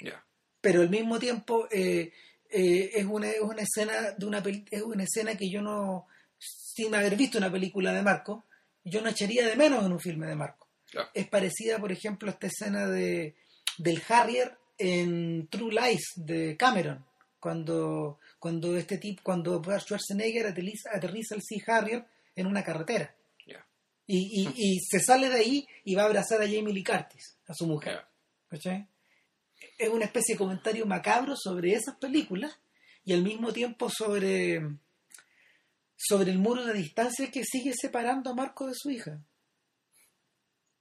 Ya. 0.00 0.24
Pero 0.60 0.80
al 0.82 0.90
mismo 0.90 1.18
tiempo 1.20 1.68
eh, 1.70 2.12
eh, 2.50 2.90
es, 2.94 3.04
una, 3.04 3.30
es 3.30 3.40
una 3.40 3.62
escena 3.62 4.12
de 4.18 4.26
una 4.26 4.42
peli- 4.42 4.66
es 4.70 4.82
una 4.82 5.04
escena 5.04 5.36
que 5.36 5.48
yo 5.48 5.62
no, 5.62 6.06
sin 6.38 6.94
haber 6.96 7.14
visto 7.14 7.38
una 7.38 7.50
película 7.50 7.92
de 7.92 8.02
Marco, 8.02 8.44
yo 8.84 9.00
no 9.02 9.08
echaría 9.08 9.46
de 9.46 9.54
menos 9.54 9.84
en 9.86 9.92
un 9.92 10.00
filme 10.00 10.26
de 10.26 10.34
Marco 10.34 10.66
es 11.14 11.28
parecida, 11.28 11.78
por 11.78 11.92
ejemplo, 11.92 12.28
a 12.28 12.32
esta 12.32 12.46
escena 12.48 12.86
de, 12.88 13.36
del 13.76 14.02
Harrier 14.08 14.57
en 14.78 15.48
True 15.48 15.72
Lies 15.72 16.12
de 16.16 16.56
Cameron, 16.56 17.04
cuando, 17.40 18.18
cuando 18.38 18.76
este 18.76 18.98
tipo, 18.98 19.22
cuando 19.22 19.62
Schwarzenegger 19.62 20.46
aterriza, 20.46 20.90
aterriza 20.94 21.34
el 21.34 21.42
Sea 21.42 21.62
Harrier 21.66 22.06
en 22.34 22.46
una 22.46 22.62
carretera. 22.62 23.14
Y, 24.10 24.40
y, 24.40 24.48
y 24.56 24.78
se 24.80 25.00
sale 25.00 25.28
de 25.28 25.36
ahí 25.36 25.68
y 25.84 25.94
va 25.94 26.04
a 26.04 26.06
abrazar 26.06 26.40
a 26.40 26.46
Jamie 26.46 26.72
Lee 26.72 26.82
Curtis, 26.82 27.36
a 27.46 27.52
su 27.52 27.66
mujer. 27.66 28.08
¿cachai? 28.48 28.88
Es 29.78 29.88
una 29.88 30.06
especie 30.06 30.34
de 30.34 30.38
comentario 30.38 30.86
macabro 30.86 31.34
sobre 31.36 31.72
esas 31.72 31.96
películas 31.96 32.58
y 33.04 33.12
al 33.12 33.22
mismo 33.22 33.52
tiempo 33.52 33.88
sobre, 33.90 34.60
sobre 35.96 36.30
el 36.30 36.38
muro 36.38 36.64
de 36.64 36.74
distancia 36.74 37.30
que 37.30 37.44
sigue 37.44 37.72
separando 37.74 38.30
a 38.30 38.34
Marco 38.34 38.66
de 38.66 38.74
su 38.74 38.90
hija. 38.90 39.20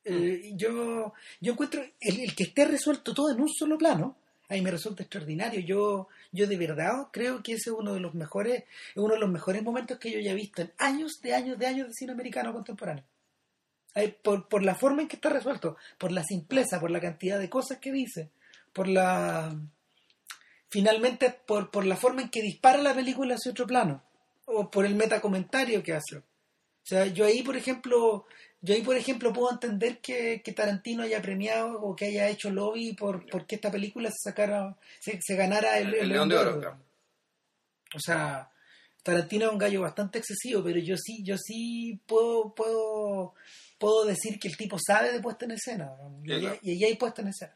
Eh, 0.09 0.53
yo, 0.55 1.13
yo 1.41 1.51
encuentro 1.51 1.83
el, 1.99 2.35
que 2.35 2.43
esté 2.43 2.65
resuelto 2.65 3.13
todo 3.13 3.31
en 3.31 3.41
un 3.41 3.49
solo 3.49 3.77
plano, 3.77 4.15
a 4.49 4.53
mí 4.53 4.61
me 4.61 4.71
resulta 4.71 5.03
extraordinario. 5.03 5.59
Yo, 5.59 6.07
yo 6.31 6.47
de 6.47 6.57
verdad 6.57 7.07
creo 7.11 7.43
que 7.43 7.53
ese 7.53 7.69
es 7.69 7.75
uno 7.77 7.93
de 7.93 7.99
los 7.99 8.13
mejores, 8.13 8.63
es 8.63 8.97
uno 8.97 9.15
de 9.15 9.19
los 9.19 9.29
mejores 9.29 9.61
momentos 9.63 9.99
que 9.99 10.11
yo 10.11 10.19
ya 10.19 10.31
he 10.31 10.35
visto 10.35 10.61
en 10.61 10.71
años 10.77 11.19
de 11.21 11.33
años 11.33 11.59
de 11.59 11.67
años 11.67 11.87
de 11.87 11.93
cine 11.93 12.13
americano 12.13 12.53
contemporáneo. 12.53 13.03
Por, 14.21 14.47
por 14.47 14.61
la 14.61 14.75
forma 14.75 15.01
en 15.01 15.07
que 15.07 15.15
está 15.15 15.29
resuelto, 15.29 15.75
por 15.97 16.11
la 16.11 16.23
simpleza, 16.23 16.79
por 16.79 16.91
la 16.91 17.01
cantidad 17.01 17.39
de 17.39 17.49
cosas 17.49 17.79
que 17.79 17.91
dice, 17.91 18.29
por 18.71 18.87
la 18.87 19.59
finalmente 20.69 21.31
por, 21.31 21.71
por 21.71 21.85
la 21.85 21.95
forma 21.95 22.21
en 22.21 22.29
que 22.29 22.41
dispara 22.41 22.77
la 22.77 22.93
película 22.93 23.35
hacia 23.35 23.51
otro 23.51 23.65
plano 23.65 24.03
o 24.45 24.69
por 24.69 24.85
el 24.85 24.95
metacomentario 24.95 25.83
que 25.83 25.93
hace. 25.93 26.17
O 26.17 26.23
sea, 26.89 27.05
yo 27.07 27.25
ahí, 27.25 27.43
por 27.43 27.57
ejemplo, 27.57 28.25
yo 28.61 28.73
ahí, 28.73 28.81
por 28.81 28.95
ejemplo, 28.95 29.31
puedo 29.31 29.51
entender 29.51 29.99
que, 29.99 30.41
que 30.43 30.51
Tarantino 30.51 31.03
haya 31.03 31.21
premiado 31.21 31.79
o 31.81 31.95
que 31.95 32.05
haya 32.05 32.27
hecho 32.27 32.49
lobby 32.49 32.93
por, 32.93 33.25
por 33.29 33.45
que 33.45 33.55
esta 33.55 33.71
película 33.71 34.09
se 34.09 34.29
sacara, 34.29 34.75
se, 34.99 35.19
se 35.21 35.35
ganara 35.35 35.77
el, 35.77 35.93
El 35.93 36.09
León 36.09 36.29
de 36.29 36.37
Oro, 36.37 36.59
claro. 36.59 36.77
O 37.95 37.99
sea, 37.99 38.49
Tarantino 39.03 39.45
es 39.45 39.51
un 39.51 39.57
gallo 39.57 39.81
bastante 39.81 40.19
excesivo, 40.19 40.63
pero 40.63 40.79
yo 40.79 40.95
sí, 40.97 41.23
yo 41.23 41.37
sí 41.37 41.99
puedo, 42.05 42.53
puedo, 42.53 43.35
puedo 43.77 44.05
decir 44.05 44.39
que 44.39 44.47
el 44.47 44.57
tipo 44.57 44.77
sabe 44.79 45.11
de 45.11 45.21
puesta 45.21 45.45
en 45.45 45.51
escena. 45.51 45.91
Y, 46.23 46.39
claro. 46.39 46.59
y 46.61 46.83
hay 46.83 46.95
puesta 46.95 47.21
en 47.21 47.29
escena. 47.29 47.55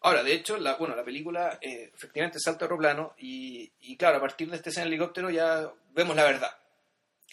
Ahora, 0.00 0.22
de 0.22 0.34
hecho, 0.34 0.58
la, 0.58 0.76
bueno, 0.76 0.94
la 0.94 1.04
película 1.04 1.58
eh, 1.62 1.90
efectivamente 1.94 2.38
salta 2.38 2.64
a 2.64 2.66
otro 2.66 2.76
plano 2.76 3.14
y, 3.16 3.72
y 3.80 3.96
claro, 3.96 4.18
a 4.18 4.20
partir 4.20 4.50
de 4.50 4.56
este 4.56 4.68
escena 4.68 4.86
en 4.86 4.92
helicóptero 4.92 5.30
ya 5.30 5.72
vemos 5.94 6.14
la 6.14 6.24
verdad. 6.24 6.50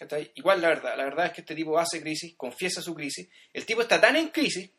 ¿Cachai? 0.02 0.32
Igual 0.34 0.60
la 0.60 0.70
verdad. 0.70 0.97
La 0.97 1.04
verdad 1.04 1.28
es 1.28 1.32
que 1.32 1.41
este 1.41 1.54
tipo 1.54 1.78
hace 1.78 2.02
crisis, 2.02 2.34
confiesa 2.36 2.82
su 2.82 2.95
crisis. 2.95 3.30
El 3.54 3.68
tipo 3.68 3.84
está 3.84 4.02
tan 4.02 4.16
en 4.16 4.30
crisis 4.30 4.72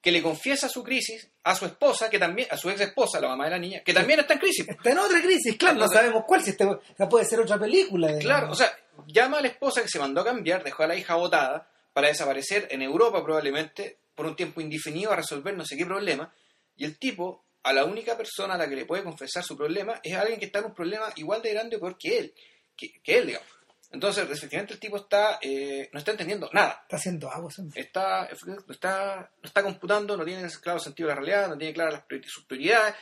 que 0.00 0.12
le 0.12 0.22
confiesa 0.22 0.68
su 0.68 0.84
crisis 0.84 1.28
a 1.42 1.56
su 1.56 1.66
esposa, 1.66 2.08
que 2.08 2.16
también, 2.16 2.46
a 2.48 2.56
su 2.56 2.70
ex 2.70 2.82
esposa, 2.82 3.20
la 3.20 3.26
mamá 3.26 3.46
de 3.46 3.50
la 3.50 3.58
niña, 3.58 3.82
que 3.84 3.92
también 3.92 4.20
está 4.20 4.34
en 4.34 4.38
crisis. 4.38 4.68
Está 4.68 4.92
en 4.92 4.98
otra 4.98 5.20
crisis, 5.20 5.56
claro, 5.56 5.80
no 5.80 5.88
sabemos 5.88 6.22
cuál, 6.28 6.44
si 6.44 6.52
o 6.52 6.80
sea, 6.96 7.08
puede 7.08 7.24
ser 7.24 7.40
otra 7.40 7.58
película. 7.58 8.16
Claro, 8.20 8.52
o 8.52 8.54
sea, 8.54 8.72
llama 9.08 9.38
a 9.38 9.42
la 9.42 9.48
esposa 9.48 9.82
que 9.82 9.88
se 9.88 9.98
mandó 9.98 10.20
a 10.20 10.24
cambiar, 10.24 10.62
dejó 10.62 10.84
a 10.84 10.86
la 10.86 10.94
hija 10.94 11.16
botada 11.16 11.68
para 11.92 12.06
desaparecer 12.06 12.68
en 12.70 12.80
Europa 12.80 13.20
probablemente 13.24 13.98
por 14.14 14.26
un 14.26 14.36
tiempo 14.36 14.60
indefinido 14.60 15.10
a 15.10 15.16
resolver 15.16 15.56
no 15.56 15.64
sé 15.64 15.76
qué 15.76 15.86
problema. 15.86 16.32
Y 16.76 16.84
el 16.84 17.00
tipo, 17.00 17.46
a 17.64 17.72
la 17.72 17.84
única 17.84 18.16
persona 18.16 18.54
a 18.54 18.58
la 18.58 18.68
que 18.68 18.76
le 18.76 18.86
puede 18.86 19.02
confesar 19.02 19.42
su 19.42 19.56
problema 19.56 20.00
es 20.04 20.14
alguien 20.14 20.38
que 20.38 20.46
está 20.46 20.60
en 20.60 20.66
un 20.66 20.74
problema 20.74 21.12
igual 21.16 21.42
de 21.42 21.50
grande 21.50 21.74
o 21.74 21.80
peor 21.80 21.98
que 21.98 22.16
él, 22.16 22.34
que, 22.76 22.92
que 23.02 23.18
él, 23.18 23.26
digamos. 23.26 23.57
Entonces, 23.90 24.28
efectivamente, 24.30 24.74
el 24.74 24.80
tipo 24.80 24.98
está 24.98 25.38
eh, 25.40 25.88
no 25.92 25.98
está 25.98 26.10
entendiendo 26.10 26.50
nada. 26.52 26.80
Está 26.82 26.96
haciendo 26.96 27.30
agua. 27.30 27.50
Está, 27.74 28.26
está, 28.68 29.32
no 29.42 29.46
está 29.46 29.62
computando, 29.62 30.16
no 30.16 30.24
tiene 30.24 30.46
claro 30.62 30.78
sentido 30.78 31.08
de 31.08 31.14
la 31.14 31.20
realidad, 31.20 31.48
no 31.48 31.56
tiene 31.56 31.72
claras 31.72 31.94
las 31.94 32.06
priori- 32.06 32.26
sus 32.28 32.44
prioridades, 32.44 32.94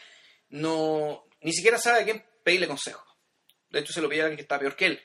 no, 0.50 1.24
ni 1.40 1.52
siquiera 1.52 1.76
sabe 1.78 2.00
a 2.00 2.04
quién 2.04 2.24
pedirle 2.44 2.68
consejo. 2.68 3.04
De 3.68 3.80
hecho, 3.80 3.92
se 3.92 4.00
lo 4.00 4.08
pide 4.08 4.20
a 4.20 4.24
alguien 4.24 4.36
que 4.36 4.42
está 4.42 4.58
peor 4.60 4.76
que 4.76 4.86
él. 4.86 5.00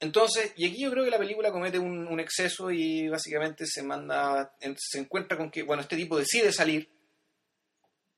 Entonces, 0.00 0.52
y 0.56 0.66
aquí 0.66 0.82
yo 0.82 0.90
creo 0.90 1.04
que 1.04 1.10
la 1.10 1.18
película 1.18 1.50
comete 1.50 1.78
un, 1.78 2.06
un 2.06 2.20
exceso 2.20 2.70
y 2.70 3.08
básicamente 3.08 3.64
se 3.66 3.82
manda, 3.82 4.54
se 4.76 4.98
encuentra 4.98 5.36
con 5.38 5.50
que, 5.50 5.62
bueno, 5.62 5.82
este 5.82 5.96
tipo 5.96 6.18
decide 6.18 6.52
salir 6.52 6.90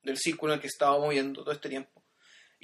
del 0.01 0.17
círculo 0.17 0.51
en 0.51 0.57
el 0.57 0.61
que 0.61 0.67
estaba 0.67 0.99
moviendo 0.99 1.43
todo 1.43 1.53
este 1.53 1.69
tiempo. 1.69 2.02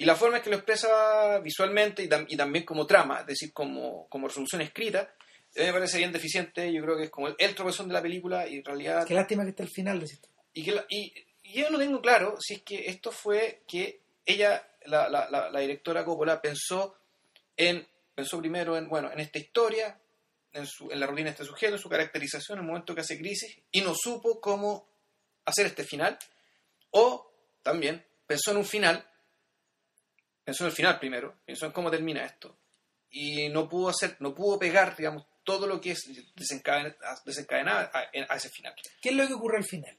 Y 0.00 0.06
la 0.06 0.16
forma 0.16 0.38
en 0.38 0.42
que 0.42 0.48
lo 0.50 0.56
expresa 0.56 1.38
visualmente 1.40 2.02
y, 2.02 2.08
tam- 2.08 2.24
y 2.26 2.36
también 2.36 2.64
como 2.64 2.86
trama, 2.86 3.20
es 3.20 3.26
decir, 3.26 3.52
como, 3.52 4.08
como 4.08 4.28
resolución 4.28 4.62
escrita, 4.62 5.00
a 5.56 5.60
mí 5.60 5.66
me 5.66 5.72
parece 5.74 5.98
bien 5.98 6.10
deficiente. 6.10 6.72
Yo 6.72 6.82
creo 6.82 6.96
que 6.96 7.04
es 7.04 7.10
como 7.10 7.28
el, 7.28 7.34
el 7.38 7.54
tropezón 7.54 7.86
de 7.88 7.92
la 7.94 8.00
película 8.00 8.48
y 8.48 8.56
en 8.56 8.64
realidad 8.64 9.06
Qué 9.06 9.12
lástima 9.14 9.44
que 9.44 9.50
está 9.50 9.62
al 9.62 9.68
final, 9.68 10.00
decís 10.00 10.20
y, 10.54 10.64
que 10.64 10.72
la- 10.72 10.86
y, 10.88 11.12
y 11.42 11.60
yo 11.60 11.68
no 11.70 11.78
tengo 11.78 12.00
claro 12.00 12.36
si 12.40 12.54
es 12.54 12.62
que 12.62 12.86
esto 12.88 13.12
fue 13.12 13.62
que 13.68 14.00
ella, 14.24 14.66
la, 14.86 15.08
la, 15.10 15.28
la, 15.28 15.50
la 15.50 15.60
directora 15.60 16.04
Coppola, 16.04 16.40
pensó 16.40 16.96
en 17.56 17.86
pensó 18.14 18.38
primero 18.38 18.76
en 18.78 18.88
bueno 18.88 19.10
en 19.12 19.20
esta 19.20 19.38
historia, 19.38 20.00
en, 20.52 20.66
su, 20.66 20.90
en 20.90 20.98
la 20.98 21.06
rutina 21.06 21.26
de 21.26 21.32
este 21.32 21.44
sujeto, 21.44 21.74
en 21.74 21.78
su 21.80 21.88
caracterización, 21.90 22.58
en 22.58 22.64
el 22.64 22.68
momento 22.68 22.94
que 22.94 23.02
hace 23.02 23.18
crisis, 23.18 23.54
y 23.70 23.82
no 23.82 23.92
supo 23.94 24.40
cómo 24.40 24.88
hacer 25.44 25.66
este 25.66 25.84
final, 25.84 26.18
o 26.90 27.30
también 27.62 28.02
pensó 28.26 28.50
en 28.52 28.56
un 28.58 28.64
final, 28.64 29.04
pensó 30.44 30.64
en 30.64 30.70
el 30.70 30.76
final 30.76 30.98
primero, 30.98 31.34
pensó 31.44 31.66
en 31.66 31.72
cómo 31.72 31.90
termina 31.90 32.24
esto, 32.24 32.56
y 33.10 33.48
no 33.48 33.68
pudo 33.68 33.88
hacer, 33.90 34.16
no 34.20 34.34
pudo 34.34 34.58
pegar, 34.58 34.96
digamos, 34.96 35.24
todo 35.44 35.66
lo 35.66 35.80
que 35.80 35.92
es 35.92 36.00
desencaden- 36.36 36.96
desencadenado 37.24 37.90
a, 37.92 38.08
a 38.32 38.36
ese 38.36 38.48
final. 38.50 38.74
¿Qué 39.00 39.08
es 39.10 39.14
lo 39.16 39.26
que 39.26 39.34
ocurre 39.34 39.58
al 39.58 39.64
final? 39.64 39.96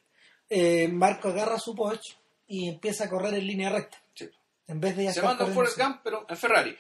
Eh, 0.50 0.88
Marco 0.88 1.30
agarra 1.30 1.58
su 1.60 1.74
Porsche 1.76 2.16
y 2.48 2.70
empieza 2.70 3.06
a 3.06 3.10
correr 3.10 3.34
en 3.34 3.48
línea 3.48 3.70
recta. 3.70 4.02
Sí. 4.14 4.30
En 4.68 4.80
vez 4.80 4.96
de 4.96 5.12
Se 5.12 5.22
manda 5.22 5.46
un 5.46 5.54
Forrest. 5.54 5.78
Gump, 5.78 6.02
pero 6.04 6.26
en 6.30 6.38
Ferrari. 6.38 6.78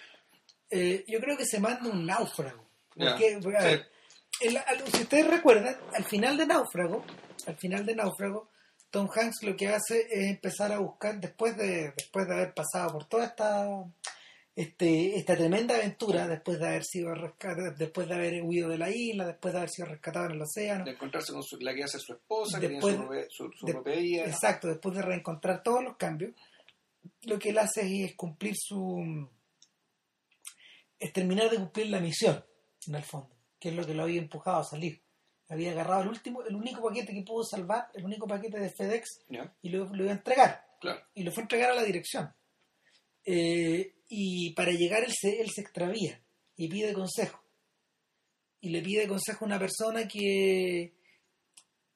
Eh, 0.69 1.03
yo 1.07 1.19
creo 1.19 1.35
que 1.37 1.45
se 1.45 1.59
manda 1.59 1.89
un 1.89 2.05
náufrago. 2.05 2.65
Porque, 2.95 3.35
a 3.35 3.41
sí. 3.41 3.67
ver, 3.67 3.89
el- 4.41 4.91
si 4.93 5.01
ustedes 5.03 5.27
recuerdan, 5.27 5.77
al 5.93 6.03
final 6.05 6.37
de 6.37 6.45
Náufrago, 6.45 7.05
al 7.47 7.57
final 7.57 7.85
de 7.85 7.95
Náufrago, 7.95 8.49
Tom 8.91 9.09
Hanks 9.13 9.43
lo 9.43 9.55
que 9.55 9.69
hace 9.69 10.01
es 10.11 10.27
empezar 10.29 10.71
a 10.71 10.79
buscar, 10.79 11.19
después 11.19 11.55
de, 11.57 11.91
después 11.97 12.27
de 12.27 12.33
haber 12.35 12.53
pasado 12.53 12.91
por 12.91 13.05
toda 13.05 13.25
esta, 13.25 13.67
este, 14.55 15.15
esta 15.17 15.35
tremenda 15.37 15.75
aventura, 15.75 16.27
después 16.27 16.59
de 16.59 16.67
haber 16.67 16.83
sido 16.83 17.13
rescatado, 17.15 17.71
después 17.77 18.07
de 18.09 18.15
haber 18.15 18.43
huido 18.43 18.67
de 18.69 18.77
la 18.77 18.89
isla, 18.89 19.25
después 19.27 19.53
de 19.53 19.59
haber 19.59 19.69
sido 19.69 19.87
rescatado 19.87 20.25
en 20.25 20.31
el 20.33 20.41
océano, 20.41 20.83
De 20.83 20.91
encontrarse 20.91 21.31
con 21.31 21.41
su- 21.41 21.57
la 21.59 21.73
que 21.73 21.83
hace 21.85 21.99
su 21.99 22.13
esposa, 22.13 22.59
que 22.59 22.67
tiene 22.67 22.81
su, 22.81 22.89
rope- 22.97 23.27
su, 23.29 23.49
su 23.57 23.65
de- 23.65 23.73
propia 23.73 23.95
vida. 23.95 24.25
Exacto, 24.25 24.67
después 24.67 24.93
de 24.95 25.01
reencontrar 25.01 25.63
todos 25.63 25.81
los 25.83 25.95
cambios, 25.95 26.33
lo 27.23 27.39
que 27.39 27.49
él 27.49 27.57
hace 27.59 28.03
es 28.03 28.15
cumplir 28.15 28.55
su. 28.57 29.27
es 30.99 31.13
terminar 31.13 31.49
de 31.49 31.57
cumplir 31.57 31.87
la 31.87 31.99
misión, 31.99 32.43
en 32.87 32.95
el 32.95 33.03
fondo, 33.03 33.29
que 33.59 33.69
es 33.69 33.75
lo 33.75 33.85
que 33.85 33.93
lo 33.95 34.03
había 34.03 34.19
empujado 34.21 34.57
a 34.59 34.63
salir. 34.63 35.01
Había 35.51 35.71
agarrado 35.71 36.03
el 36.03 36.07
último, 36.07 36.43
el 36.43 36.55
único 36.55 36.81
paquete 36.81 37.13
que 37.13 37.23
pudo 37.23 37.43
salvar, 37.43 37.89
el 37.93 38.05
único 38.05 38.25
paquete 38.25 38.57
de 38.57 38.69
FedEx, 38.69 39.25
y 39.61 39.69
lo, 39.69 39.85
lo 39.93 40.03
iba 40.03 40.13
a 40.13 40.15
entregar. 40.15 40.65
claro. 40.79 41.01
Y 41.13 41.23
lo 41.23 41.31
fue 41.33 41.41
a 41.41 41.43
entregar 41.43 41.71
a 41.71 41.75
la 41.75 41.83
dirección. 41.83 42.33
Eh, 43.25 43.95
y 44.07 44.53
para 44.53 44.71
llegar 44.71 45.03
él 45.03 45.11
se, 45.13 45.41
él 45.41 45.49
se 45.53 45.59
extravía 45.61 46.21
y 46.55 46.69
pide 46.69 46.93
consejo. 46.93 47.43
Y 48.61 48.69
le 48.69 48.81
pide 48.81 49.09
consejo 49.09 49.43
a 49.43 49.47
una 49.47 49.59
persona 49.59 50.07
que, 50.07 50.93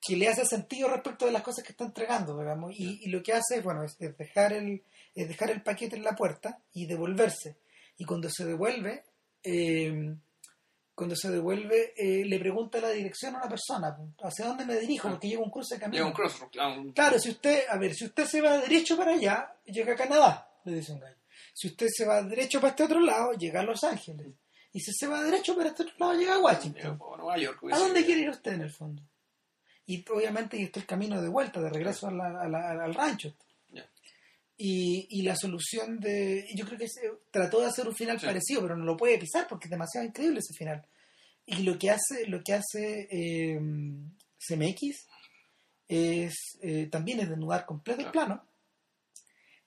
que 0.01 0.16
le 0.18 0.28
hace 0.28 0.45
sentido 0.45 0.89
respecto 0.89 1.26
de 1.26 1.32
las 1.32 1.41
cosas 1.41 1.64
que 1.64 1.72
está 1.72 1.86
entregando, 1.86 2.38
digamos. 2.38 2.74
Y, 2.78 3.06
y 3.06 3.10
lo 3.10 3.24
que 3.24 3.32
hace, 3.32 3.62
bueno, 3.62 3.84
es, 3.86 3.95
es 3.99 4.18
dejar 4.18 4.51
el, 4.51 4.84
es 5.14 5.28
dejar 5.30 5.49
el 5.51 5.64
paquete 5.64 5.95
en 5.95 6.03
la 6.03 6.16
puerta 6.16 6.60
y 6.74 6.88
devolverse. 6.88 7.56
Y 7.97 8.03
cuando 8.03 8.30
se 8.30 8.43
devuelve, 8.43 9.06
eh, 9.43 10.16
cuando 10.96 11.16
se 11.16 11.30
devuelve, 11.30 11.93
eh, 11.98 12.24
le 12.26 12.39
pregunta 12.39 12.80
la 12.80 12.89
dirección 12.89 13.36
a 13.36 13.39
una 13.39 13.50
persona, 13.50 13.96
¿hacia 14.24 14.46
dónde 14.48 14.66
me 14.66 14.76
dirijo? 14.78 15.10
Porque 15.10 15.28
lleva 15.28 15.43
un 15.43 15.52
cruce 15.52 15.76
de 15.76 15.82
camino. 15.82 15.98
Llega 15.98 16.08
un 16.08 16.14
crossroad. 16.14 16.50
ah, 16.60 16.84
Claro, 16.96 17.20
si 17.20 17.30
usted, 17.32 17.64
a 17.70 17.78
ver, 17.78 17.93
si 17.93 18.06
usted 18.06 18.26
se 18.26 18.41
va 18.41 18.58
derecho 18.60 18.96
para 18.98 19.12
allá, 19.12 19.54
llega 19.66 19.93
a 19.93 19.96
Canadá, 19.98 20.50
le 20.64 20.76
dice 20.76 20.93
un 20.93 21.00
gallo. 21.02 21.18
Si 21.54 21.68
usted 21.68 21.88
se 21.89 22.06
va 22.06 22.22
derecho 22.22 22.60
para 22.62 22.72
este 22.72 22.84
otro 22.84 23.00
lado, 23.02 23.34
llega 23.34 23.60
a 23.60 23.64
Los 23.64 23.84
Ángeles. 23.84 24.28
Y 24.72 24.80
si 24.80 24.91
se 24.93 25.08
va 25.08 25.22
derecho 25.24 25.56
para 25.56 25.70
este 25.70 25.84
otro 25.84 25.96
lado, 26.00 26.14
llega 26.14 26.32
a 26.34 26.36
llega 26.36 26.46
Washington. 26.46 27.00
a 27.14 27.18
Nueva 27.18 27.38
York. 27.38 27.60
¿A 27.72 27.78
dónde 27.78 28.06
quiere 28.06 28.22
ir 28.22 28.30
usted 28.30 28.54
en 28.54 28.62
el 28.62 28.72
fondo? 28.72 29.02
Y 29.86 30.04
obviamente 30.10 30.58
y 30.58 30.64
está 30.64 30.80
el 30.80 30.86
camino 30.86 31.22
de 31.22 31.30
vuelta, 31.30 31.62
de 31.62 31.70
regreso 31.70 32.08
a 32.08 32.12
la- 32.12 32.41
a 32.41 32.48
la- 32.50 32.84
al 32.84 32.93
rancho. 32.93 33.34
Y, 34.58 35.08
y 35.10 35.24
la 35.24 35.36
solución 35.36 35.99
de... 35.99 36.47
Yo 36.56 36.66
creo 36.66 36.78
que 36.80 36.88
se- 36.88 37.12
trató 37.32 37.60
de 37.60 37.68
hacer 37.68 37.88
un 37.88 37.95
final 37.95 38.20
Sí. 38.20 38.26
parecido, 38.26 38.62
pero 38.62 38.78
no 38.78 38.86
lo 38.86 38.95
puede 38.95 39.18
pisar 39.20 39.47
porque 39.49 39.66
es 39.68 39.72
demasiado 39.72 40.08
increíble 40.08 40.39
ese 40.39 40.53
final. 40.53 40.86
Y 41.45 41.64
lo 41.64 41.78
que 41.78 41.89
hace, 41.91 42.26
lo 42.28 42.41
que 42.43 42.53
hace 42.53 43.08
eh, 43.12 43.60
CMX 44.39 45.08
es 45.88 46.34
eh, 46.62 46.88
también 46.91 47.20
es 47.20 47.30
desnudar 47.30 47.66
completo 47.66 48.01
el 48.01 48.12
plano 48.12 48.43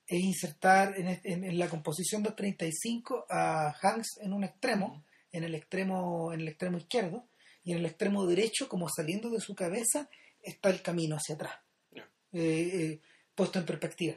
es 0.07 0.21
insertar 0.21 0.95
en, 0.99 1.21
en- 1.23 1.45
en 1.45 1.59
la 1.59 1.69
composición 1.69 2.23
235 2.23 3.27
a 3.29 3.75
Hanks 3.83 4.19
en 4.23 4.33
un 4.33 4.43
extremo, 4.43 5.05
en 5.33 5.45
el 5.45 5.55
extremo, 5.55 6.33
en 6.33 6.41
el 6.41 6.49
extremo 6.49 6.79
izquierdo, 6.79 7.29
y 7.63 7.73
en 7.73 7.79
el 7.79 7.85
extremo 7.87 8.25
derecho, 8.27 8.71
como 8.71 8.89
saliendo 8.89 9.29
de 9.29 9.41
su 9.41 9.55
cabeza, 9.55 10.09
está 10.43 10.71
el 10.71 10.81
camino 10.81 11.17
hacia 11.17 11.35
atrás, 11.35 11.57
eh, 11.93 12.01
eh, 12.33 13.01
puesto 13.35 13.59
en 13.59 13.67
perspectiva. 13.67 14.17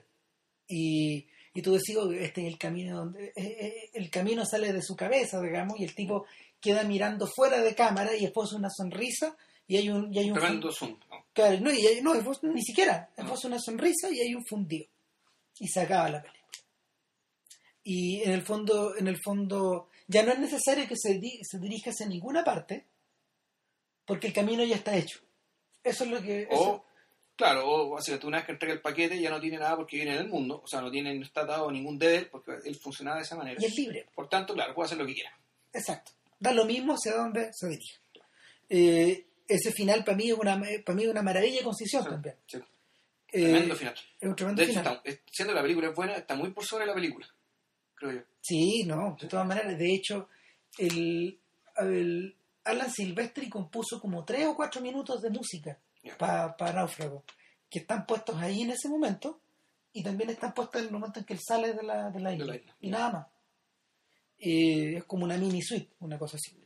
Y, 0.72 1.28
y 1.54 1.62
tú 1.62 1.74
decís, 1.74 1.96
"Oh, 1.98 2.12
este 2.12 2.42
es 2.42 2.48
el 2.48 2.58
camino 2.58 2.98
donde 2.98 3.28
eh, 3.28 3.34
eh, 3.36 3.90
el 3.94 4.10
camino 4.10 4.46
sale 4.46 4.72
de 4.74 4.82
su 4.82 4.96
cabeza, 4.96 5.42
digamos, 5.42 5.80
y 5.80 5.84
el 5.84 5.94
tipo 5.94 6.26
queda 6.62 6.84
mirando 6.84 7.28
fuera 7.28 7.60
de 7.62 7.76
cámara 7.76 8.16
y 8.16 8.22
después 8.22 8.54
una 8.54 8.70
sonrisa 8.70 9.36
y 9.68 9.78
hay 9.78 9.90
un, 9.90 10.14
y 10.14 10.20
hay 10.20 10.32
un 10.32 10.38
Tremendo 10.38 10.72
zoom. 10.72 10.98
¿no? 11.10 11.26
Claro, 11.34 11.60
no, 11.60 11.72
y 11.72 11.86
hay- 11.86 12.02
no, 12.02 12.14
ni 12.44 12.62
siquiera. 12.64 13.10
No. 13.18 13.26
vos 13.30 13.44
una 13.46 13.60
sonrisa 13.60 14.10
y 14.12 14.20
hay 14.22 14.34
un 14.36 14.46
fundido. 14.46 14.86
Y 15.60 15.68
se 15.68 15.82
acaba 15.82 16.10
la 16.10 16.22
película. 16.22 16.42
Y 17.84 18.22
en 18.24 18.32
el 18.32 18.44
fondo, 18.44 18.96
en 18.96 19.08
el 19.08 19.18
fondo, 19.24 19.90
ya 20.08 20.24
no 20.24 20.32
es 20.32 20.40
necesario 20.40 20.88
que 20.88 20.96
se, 20.96 21.16
di- 21.20 21.40
se 21.44 21.58
dirija 21.60 21.90
hacia 21.90 22.06
ninguna 22.08 22.44
parte, 22.44 22.86
porque 24.06 24.28
el 24.28 24.34
camino 24.34 24.64
ya 24.64 24.76
está 24.76 24.96
hecho. 24.96 25.20
Eso 25.84 26.04
es 26.04 26.12
lo 26.12 26.22
que. 26.22 26.44
eso- 26.44 26.84
O, 27.42 27.44
claro, 27.44 27.70
o 27.70 27.90
básicamente 27.92 28.28
una 28.28 28.38
vez 28.38 28.46
que 28.46 28.52
entrega 28.54 28.74
el 28.74 28.82
paquete 28.82 29.20
ya 29.20 29.30
no 29.30 29.40
tiene 29.40 29.58
nada 29.58 29.76
porque 29.76 29.98
viene 29.98 30.14
en 30.16 30.22
el 30.22 30.28
mundo. 30.30 30.62
O 30.64 30.68
sea, 30.68 30.82
no 30.82 30.92
tiene 30.92 31.14
no 31.16 31.24
está 31.24 31.42
atado 31.42 31.72
ningún 31.72 31.98
deber 31.98 32.30
porque 32.30 32.52
él 32.66 32.76
funcionaba 32.76 33.18
de 33.18 33.24
esa 33.24 33.36
manera. 33.36 33.60
y 33.62 33.66
es 33.66 33.76
libre. 33.76 34.06
Por 34.14 34.30
tanto, 34.30 34.54
claro, 34.54 34.74
puede 34.76 34.86
hacer 34.88 34.98
lo 34.98 35.06
que 35.06 35.14
quiera. 35.16 35.32
Exacto. 35.74 36.12
Da 36.40 36.54
lo 36.54 36.66
mismo 36.66 36.94
hacia 36.94 37.14
dónde 37.16 37.52
se 37.54 37.68
dirige. 37.70 37.96
Eh, 38.70 39.26
ese 39.48 39.72
final 39.72 40.04
para 40.04 40.18
mí 40.18 40.30
es 40.30 40.38
una, 40.38 40.60
para 40.86 40.96
mí 40.96 41.04
es 41.04 41.10
una 41.10 41.22
maravilla 41.22 41.58
de 41.58 41.64
concisión 41.64 42.04
también. 42.06 42.36
Sí. 42.48 42.58
Eh, 43.34 43.44
Tremendo 43.44 43.76
final. 43.76 43.96
es 44.20 44.30
un 44.30 44.36
tremendo 44.36 44.62
De 44.62 44.70
hecho, 44.72 44.80
final. 44.80 45.02
está- 45.04 45.24
siendo 45.32 45.54
la 45.54 45.62
película 45.62 45.88
es 45.90 45.96
buena, 45.96 46.14
está 46.16 46.36
muy 46.36 46.50
por 46.52 46.66
sobre 46.66 46.86
la 46.86 46.94
película, 46.94 47.28
creo 47.96 48.12
yo. 48.14 48.22
Sí, 48.42 48.84
no, 48.86 49.16
de 49.20 49.28
todas 49.28 49.46
maneras. 49.48 49.78
De 49.78 49.94
hecho, 49.94 50.28
el, 50.78 51.40
el 51.78 52.36
Alan 52.66 52.92
Silvestri 52.92 53.50
compuso 53.50 54.00
como 54.02 54.24
tres 54.26 54.48
o 54.48 54.56
cuatro 54.56 54.82
minutos 54.82 55.22
de 55.22 55.30
música 55.30 55.78
Para 56.18 56.74
Náufrago, 56.74 57.24
que 57.70 57.80
están 57.80 58.06
puestos 58.06 58.36
ahí 58.38 58.62
en 58.62 58.72
ese 58.72 58.90
momento 58.90 59.42
y 59.94 60.04
también 60.04 60.30
están 60.30 60.54
puestos 60.54 60.82
en 60.82 60.88
el 60.88 60.94
momento 60.94 61.20
en 61.20 61.26
que 61.26 61.34
él 61.34 61.40
sale 61.46 61.74
de 61.74 61.84
la, 61.84 62.10
de 62.10 62.20
la 62.20 62.34
isla. 62.34 62.46
la 62.46 62.56
isla, 62.56 62.76
Y 62.80 62.90
nada 62.90 63.12
más. 63.12 63.28
Eh, 64.40 64.98
es 64.98 65.04
como 65.04 65.26
una 65.26 65.38
mini 65.38 65.62
suite, 65.62 65.94
una 66.00 66.18
cosa 66.18 66.38
así. 66.38 66.58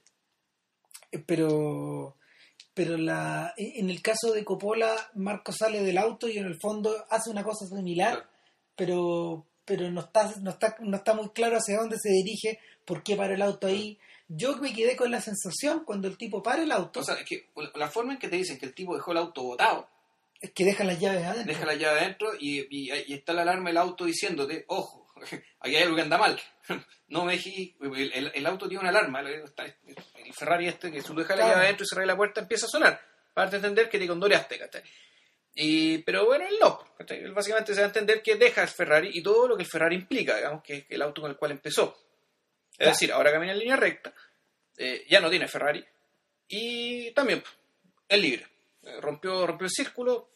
Eh, 1.11 1.19
Pero, 1.19 2.17
pero 2.73 2.97
la, 2.97 3.53
en 3.57 3.89
el 3.89 4.01
caso 4.01 4.31
de 4.31 4.45
Coppola, 4.45 4.95
Marco 5.15 5.51
sale 5.51 5.81
del 5.81 5.97
auto 5.97 6.29
y 6.29 6.37
en 6.37 6.45
el 6.45 6.57
fondo 6.59 7.05
hace 7.09 7.29
una 7.29 7.43
cosa 7.43 7.65
similar 7.67 8.29
pero 8.75 9.47
pero 9.65 9.89
no 9.89 10.01
está, 10.01 10.31
no 10.41 10.51
está 10.51 10.75
no 10.79 10.97
está 10.97 11.13
muy 11.15 11.29
claro 11.29 11.57
hacia 11.57 11.79
dónde 11.79 11.97
se 11.99 12.09
dirige, 12.09 12.59
por 12.85 13.01
qué 13.01 13.15
para 13.15 13.33
el 13.33 13.41
auto 13.41 13.67
ahí. 13.67 13.97
Yo 14.27 14.57
me 14.57 14.73
quedé 14.73 14.95
con 14.95 15.11
la 15.11 15.21
sensación 15.21 15.83
cuando 15.85 16.07
el 16.07 16.17
tipo 16.17 16.41
para 16.41 16.63
el 16.63 16.71
auto 16.71 17.01
O 17.01 17.03
sea, 17.03 17.15
es 17.15 17.25
que 17.25 17.49
la 17.75 17.89
forma 17.89 18.13
en 18.13 18.19
que 18.19 18.27
te 18.27 18.37
dicen 18.37 18.57
que 18.57 18.65
el 18.65 18.73
tipo 18.73 18.95
dejó 18.95 19.11
el 19.11 19.17
auto 19.19 19.43
botado, 19.43 19.87
es 20.41 20.51
que 20.51 20.65
deja 20.65 20.83
las 20.83 20.99
llaves 20.99 21.23
adentro. 21.25 21.53
deja 21.53 21.65
la 21.65 21.75
llave 21.75 21.99
adentro 22.01 22.31
y, 22.39 22.61
y- 22.69 22.91
y 23.07 23.13
está 23.13 23.33
la 23.33 23.43
alarma 23.43 23.69
del 23.69 23.77
auto 23.77 24.05
diciéndote, 24.05 24.65
ojo, 24.67 25.07
aquí 25.59 25.75
hay 25.75 25.83
algo 25.83 25.95
que 25.95 26.01
anda 26.01 26.17
mal. 26.17 26.39
No 27.07 27.23
me 27.23 27.33
dejes- 27.37 27.75
el, 27.79 28.11
el- 28.13 28.31
el 28.33 28.45
auto 28.47 28.67
tiene 28.67 28.81
una 28.81 28.89
alarma, 28.89 29.19
el, 29.19 29.43
está- 29.43 29.63
el 29.65 30.33
Ferrari 30.33 30.67
este, 30.67 30.91
que 30.91 31.01
si 31.01 31.07
tú 31.07 31.13
dejas 31.13 31.37
la 31.37 31.43
Claro. 31.43 31.51
llave 31.53 31.65
adentro 31.67 31.83
y 31.83 31.87
cerras 31.87 32.07
la 32.07 32.17
puerta 32.17 32.41
empieza 32.41 32.65
a 32.65 32.69
sonar, 32.69 32.99
para 33.33 33.55
entender 33.55 33.87
que 33.89 33.99
te 33.99 34.07
condoreaste, 34.07 34.57
¿cachai? 34.57 34.81
Y, 35.53 35.99
pero 35.99 36.25
bueno, 36.25 36.45
él 36.49 36.55
no, 36.59 36.83
básicamente 37.33 37.73
se 37.75 37.79
da 37.81 37.85
a 37.85 37.89
entender 37.89 38.21
que 38.23 38.35
deja 38.35 38.63
el 38.63 38.67
Ferrari 38.69 39.11
y 39.13 39.21
todo 39.21 39.47
lo 39.47 39.55
que 39.55 39.63
el 39.63 39.69
Ferrari 39.69 39.95
implica, 39.95 40.35
digamos, 40.35 40.63
que 40.63 40.77
es 40.77 40.85
el 40.89 41.01
auto 41.03 41.21
con 41.21 41.29
el 41.31 41.37
cual 41.37 41.51
empezó. 41.51 41.95
Es 42.75 42.77
Claro. 42.77 42.91
decir, 42.91 43.11
ahora 43.11 43.31
camina 43.31 43.53
en 43.53 43.59
línea 43.59 43.75
recta, 43.75 44.13
eh, 44.77 45.05
ya 45.09 45.19
no 45.21 45.29
tiene 45.29 45.47
Ferrari 45.47 45.83
y 46.47 47.11
también 47.11 47.41
pues, 47.41 47.53
es 48.09 48.19
libre. 48.19 48.45
Eh, 48.83 48.99
rompió, 49.01 49.47
rompió 49.47 49.65
el 49.65 49.71
círculo 49.71 50.29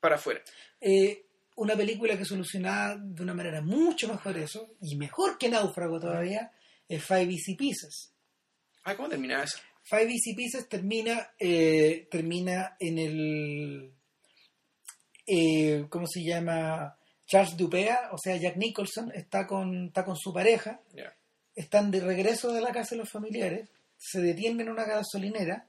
para 0.00 0.14
afuera. 0.16 0.42
Eh, 0.80 1.24
una 1.56 1.76
película 1.76 2.16
que 2.16 2.24
solucionaba 2.24 2.96
de 2.96 3.22
una 3.22 3.34
manera 3.34 3.60
mucho 3.60 4.08
mejor 4.08 4.38
eso, 4.38 4.74
y 4.80 4.96
mejor 4.96 5.36
que 5.38 5.48
Náufrago 5.50 6.00
todavía, 6.00 6.50
es 6.88 7.04
Five 7.04 7.30
Easy 7.32 7.54
Pieces. 7.56 8.12
Ay, 8.84 8.96
¿cómo 8.96 9.08
terminaba 9.08 9.44
eso? 9.44 9.58
Five 9.82 10.10
Easy 10.10 10.34
Pieces 10.34 10.68
termina, 10.68 11.32
eh, 11.38 12.08
termina 12.10 12.76
en 12.80 12.98
el. 12.98 13.92
eh, 15.26 15.84
¿Cómo 15.88 16.06
se 16.06 16.22
llama? 16.24 16.96
Charles 17.26 17.56
Dupea, 17.56 18.10
o 18.12 18.18
sea, 18.18 18.36
Jack 18.36 18.56
Nicholson, 18.56 19.10
está 19.14 19.46
con, 19.46 19.86
está 19.86 20.04
con 20.04 20.16
su 20.16 20.32
pareja, 20.32 20.80
están 21.54 21.90
de 21.90 22.00
regreso 22.00 22.52
de 22.52 22.60
la 22.60 22.72
casa 22.72 22.90
de 22.94 23.00
los 23.02 23.10
familiares, 23.10 23.68
se 23.98 24.20
detienen 24.20 24.62
en 24.62 24.68
una 24.70 24.84
gasolinera, 24.84 25.66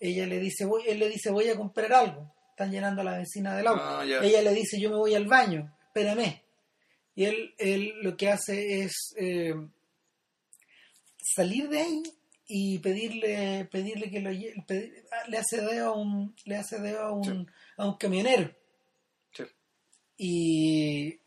ella 0.00 0.26
le 0.26 0.38
dice, 0.38 0.64
voy, 0.64 0.82
él 0.86 0.98
le 0.98 1.08
dice, 1.08 1.30
voy 1.30 1.48
a 1.48 1.56
comprar 1.56 1.92
algo, 1.92 2.32
están 2.50 2.70
llenando 2.70 3.02
la 3.02 3.16
benzina 3.16 3.56
del 3.56 3.66
auto. 3.66 3.82
Ah, 3.82 4.04
ya. 4.04 4.20
Ella 4.22 4.42
le 4.42 4.54
dice, 4.54 4.78
yo 4.80 4.90
me 4.90 4.96
voy 4.96 5.14
al 5.14 5.26
baño, 5.26 5.74
espérame. 5.86 6.42
Y 7.14 7.24
él, 7.24 7.54
él 7.58 7.94
lo 8.02 8.16
que 8.16 8.30
hace 8.30 8.82
es 8.82 9.14
eh, 9.16 9.54
salir 11.34 11.68
de 11.68 11.80
ahí 11.80 12.02
y 12.48 12.78
pedirle, 12.78 13.66
pedirle 13.70 14.10
que 14.10 14.20
lo 14.20 14.30
pedir- 14.66 15.04
ah, 15.12 15.28
le 15.28 15.38
hace 15.38 15.60
dedo 15.60 15.88
a 15.88 15.96
un, 15.96 16.34
le 16.44 16.56
hace 16.56 16.78
dedo 16.78 17.00
a 17.02 17.12
un, 17.12 17.50
a 17.76 17.86
un 17.88 17.96
camionero. 17.96 18.54
Sí. 19.32 19.44
Y, 20.18 21.20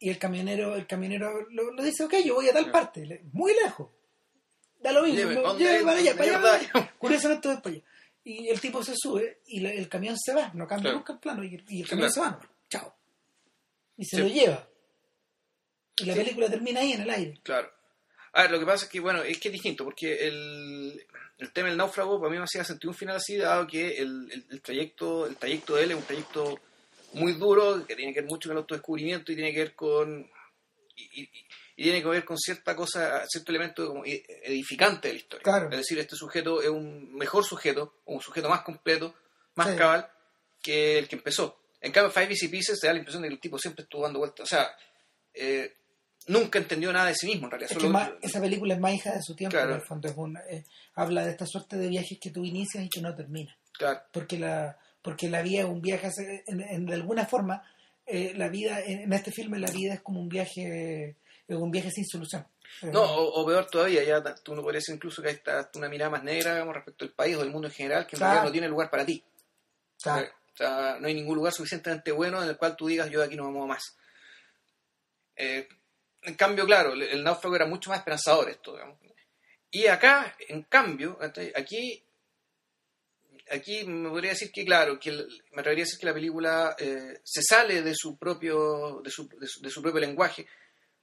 y 0.00 0.10
el 0.10 0.18
camionero, 0.18 0.74
el 0.74 0.86
camionero 0.88 1.46
lo, 1.50 1.72
lo 1.72 1.82
dice, 1.82 2.02
ok, 2.04 2.14
yo 2.24 2.34
voy 2.34 2.48
a 2.48 2.52
tal 2.52 2.70
parte, 2.72 3.22
muy 3.32 3.52
lejos. 3.54 3.88
Da 4.80 4.90
lo 4.92 5.02
mismo, 5.02 5.18
Lleve, 5.18 5.34
no, 5.36 5.42
¿dónde 5.42 5.64
lleve 5.64 5.76
es? 5.76 5.82
para 5.84 5.98
allá, 5.98 6.10
¿Dónde 6.14 6.32
para 6.32 6.38
allá, 6.38 6.38
mierda 6.58 6.70
para 6.72 6.80
allá. 6.80 6.94
Curiosamente 6.98 7.48
voy 7.48 7.56
para 7.58 7.74
allá. 7.76 7.84
Y 8.24 8.48
el 8.48 8.60
tipo 8.60 8.82
se 8.82 8.94
sube 8.96 9.40
y 9.46 9.60
la- 9.60 9.72
el 9.72 9.88
camión 9.88 10.16
se 10.18 10.34
va, 10.34 10.50
no 10.54 10.66
cambia 10.66 10.84
Claro. 10.90 10.96
nunca 10.98 11.12
el 11.14 11.18
plano 11.20 11.44
y, 11.44 11.64
y 11.68 11.82
el 11.82 11.88
camión 11.88 12.10
claro. 12.10 12.12
se 12.12 12.20
va, 12.20 12.30
no, 12.42 12.50
chao. 12.68 12.96
Y 13.98 14.04
se 14.06 14.16
Sí. 14.16 14.22
lo 14.22 14.28
lleva. 14.28 14.68
Y 15.98 16.04
la 16.06 16.14
Sí. 16.14 16.20
película 16.20 16.48
termina 16.48 16.80
ahí 16.80 16.92
en 16.92 17.02
el 17.02 17.10
aire. 17.10 17.40
Claro. 17.42 17.70
A 18.32 18.42
ver, 18.42 18.50
lo 18.52 18.58
que 18.60 18.66
pasa 18.66 18.84
es 18.86 18.90
que, 18.90 19.00
bueno, 19.00 19.22
es 19.22 19.38
que 19.38 19.48
es 19.48 19.52
distinto, 19.52 19.84
porque 19.84 20.26
el, 20.28 21.04
el 21.38 21.52
tema 21.52 21.68
del 21.68 21.76
náufrago 21.76 22.18
para 22.20 22.30
mí 22.30 22.38
me 22.38 22.44
hacía 22.44 22.64
sentir 22.64 22.88
un 22.88 22.94
final 22.94 23.16
así, 23.16 23.36
dado 23.36 23.66
que 23.66 23.98
el, 23.98 24.30
el- 24.32 24.46
el 24.50 24.62
trayecto 24.62 25.26
el 25.26 25.36
trayecto 25.36 25.74
de 25.76 25.82
él 25.84 25.90
es 25.90 25.96
un 25.98 26.04
trayecto 26.04 26.58
muy 27.12 27.32
duro, 27.34 27.86
que 27.86 27.96
tiene 27.96 28.12
que 28.14 28.20
ver 28.20 28.28
mucho 28.30 28.48
con 28.48 28.56
el 28.56 28.62
autodescubrimiento 28.62 29.32
y 29.32 29.36
tiene 29.36 29.52
que 29.52 29.58
ver 29.60 29.74
con... 29.74 30.30
Y, 30.96 31.22
y- 31.22 31.30
y 31.76 31.84
tiene 31.84 32.02
que 32.02 32.08
ver 32.08 32.24
con 32.26 32.36
cierta 32.36 32.76
cosa, 32.76 33.24
cierto 33.26 33.52
elemento 33.52 33.86
como 33.86 34.04
e- 34.04 34.22
edificante 34.44 35.08
de 35.08 35.14
la 35.14 35.20
historia. 35.20 35.42
Claro. 35.42 35.70
Es 35.70 35.78
decir, 35.78 35.98
este 35.98 36.14
sujeto 36.14 36.60
es 36.60 36.68
un 36.68 37.14
mejor 37.14 37.42
sujeto, 37.42 38.00
un 38.04 38.20
sujeto 38.20 38.50
más 38.50 38.60
completo, 38.62 39.14
más 39.54 39.70
Sí. 39.70 39.76
cabal 39.76 40.10
que 40.62 40.98
el 40.98 41.08
que 41.08 41.16
empezó. 41.16 41.58
En 41.80 41.90
cambio, 41.90 42.10
Five 42.12 42.28
Easy 42.32 42.48
Pieces 42.48 42.78
te 42.78 42.86
da 42.86 42.92
la 42.92 42.98
impresión 42.98 43.22
de 43.22 43.28
que 43.28 43.34
el 43.34 43.40
tipo 43.40 43.58
siempre 43.58 43.84
estuvo 43.84 44.02
dando 44.02 44.18
vueltas. 44.18 44.44
O 44.44 44.46
sea, 44.46 44.70
eh, 45.32 45.74
nunca 46.26 46.58
entendió 46.58 46.92
nada 46.92 47.06
de 47.06 47.14
sí 47.14 47.26
mismo 47.28 47.46
en 47.46 47.52
realidad. 47.52 47.70
Es 47.72 47.78
que 47.78 47.82
Solo- 47.84 47.94
más- 47.94 48.10
esa 48.20 48.40
película 48.42 48.74
es 48.74 48.80
más 48.80 48.92
hija 48.92 49.14
de 49.14 49.22
su 49.22 49.34
tiempo, 49.34 49.56
Claro. 49.56 49.70
en 49.70 49.76
el 49.80 49.86
fondo. 49.86 50.06
Es 50.08 50.14
una- 50.18 50.40
eh, 50.50 50.64
habla 50.96 51.24
de 51.24 51.30
esta 51.30 51.46
suerte 51.46 51.76
de 51.76 51.88
viajes 51.88 52.18
que 52.20 52.30
tú 52.30 52.44
inicias 52.44 52.84
y 52.84 52.90
que 52.90 53.00
no 53.00 53.14
terminas. 53.14 53.56
Claro, 53.72 54.02
Porque 54.12 54.38
la, 54.38 54.78
porque 55.02 55.28
la 55.30 55.42
vida 55.42 55.60
es 55.60 55.66
un 55.66 55.80
viaje, 55.80 56.06
hace- 56.08 56.44
en, 56.46 56.60
en- 56.60 56.86
de 56.86 56.94
alguna 56.94 57.26
forma, 57.26 57.62
eh, 58.06 58.32
la 58.36 58.48
vida, 58.48 58.80
en, 58.80 59.12
este 59.12 59.30
filme 59.32 59.58
la 59.58 59.70
vida 59.70 59.94
es 59.94 60.00
como 60.00 60.20
un 60.20 60.28
viaje, 60.28 61.16
es 61.48 61.56
un 61.56 61.70
viaje 61.70 61.90
sin 61.90 62.04
solución. 62.06 62.46
Eh, 62.82 62.86
No, 62.92 63.02
o, 63.02 63.40
o 63.42 63.46
peor 63.46 63.66
todavía, 63.66 64.02
ya 64.04 64.22
ta- 64.22 64.34
tú 64.34 64.54
no 64.54 64.62
podrías 64.62 64.88
incluso 64.88 65.22
que 65.22 65.28
hay 65.30 65.40
una 65.74 65.88
mirada 65.88 66.10
más 66.10 66.22
negra 66.22 66.52
digamos, 66.54 66.74
respecto 66.74 67.04
al 67.04 67.12
país 67.12 67.36
o 67.36 67.40
del 67.40 67.50
mundo 67.50 67.68
en 67.68 67.74
general, 67.74 68.06
que 68.06 68.16
en 68.16 68.18
Claro. 68.18 68.32
realidad 68.32 68.48
no 68.48 68.52
tiene 68.52 68.68
lugar 68.68 68.90
para 68.90 69.04
ti. 69.06 69.24
claro. 70.02 70.26
O 70.52 70.56
sea, 70.56 70.98
no 71.00 71.06
hay 71.06 71.14
ningún 71.14 71.36
lugar 71.36 71.52
suficientemente 71.54 72.12
bueno 72.12 72.42
en 72.42 72.48
el 72.48 72.56
cual 72.58 72.76
tú 72.76 72.86
digas 72.88 73.08
yo 73.10 73.20
de 73.20 73.26
aquí 73.26 73.36
no 73.36 73.44
me 73.44 73.50
muevo 73.52 73.66
más. 73.68 73.96
Eh, 75.36 75.66
en 76.22 76.34
cambio, 76.34 76.66
claro, 76.66 76.92
el, 76.92 77.02
el 77.02 77.24
náufrago 77.24 77.56
era 77.56 77.66
mucho 77.66 77.88
más 77.90 78.00
esperanzador 78.00 78.50
esto, 78.50 78.72
digamos. 78.74 78.98
Y 79.70 79.86
acá, 79.86 80.34
en 80.48 80.62
cambio, 80.64 81.18
aquí, 81.54 82.02
aquí 83.50 83.84
me 83.84 84.08
podría 84.08 84.30
decir 84.30 84.50
que, 84.52 84.64
claro, 84.64 84.98
que 84.98 85.10
me 85.12 85.60
atrevería 85.60 85.84
a 85.84 85.86
decir 85.86 85.98
que 85.98 86.06
la 86.06 86.14
película 86.14 86.76
eh, 86.78 87.20
se 87.24 87.42
sale 87.42 87.82
de 87.82 87.94
su 87.94 88.16
propio, 88.18 89.00
de 89.04 89.10
su, 89.10 89.28
de 89.28 89.46
su, 89.46 89.60
de 89.60 89.70
su 89.70 89.82
propio 89.82 90.00
lenguaje, 90.00 90.46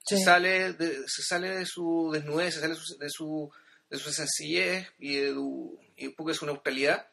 Sí. 0.06 0.16
se 0.16 0.24
sale 0.24 0.72
de, 0.72 0.96
se 1.06 1.22
sale 1.22 1.50
de 1.58 1.66
su 1.66 2.10
desnudez, 2.12 2.54
se 2.54 2.60
sale 2.60 2.74
de 2.74 2.80
su, 2.80 2.96
de 2.98 3.10
su, 3.10 3.50
de 3.90 3.98
su 3.98 4.10
sencillez 4.12 4.86
y, 4.98 5.16
de 5.16 5.32
su- 5.32 5.78
y 5.96 6.06
un 6.06 6.14
poco 6.14 6.30
de 6.30 6.36
su 6.36 6.46
neutralidad 6.46 7.06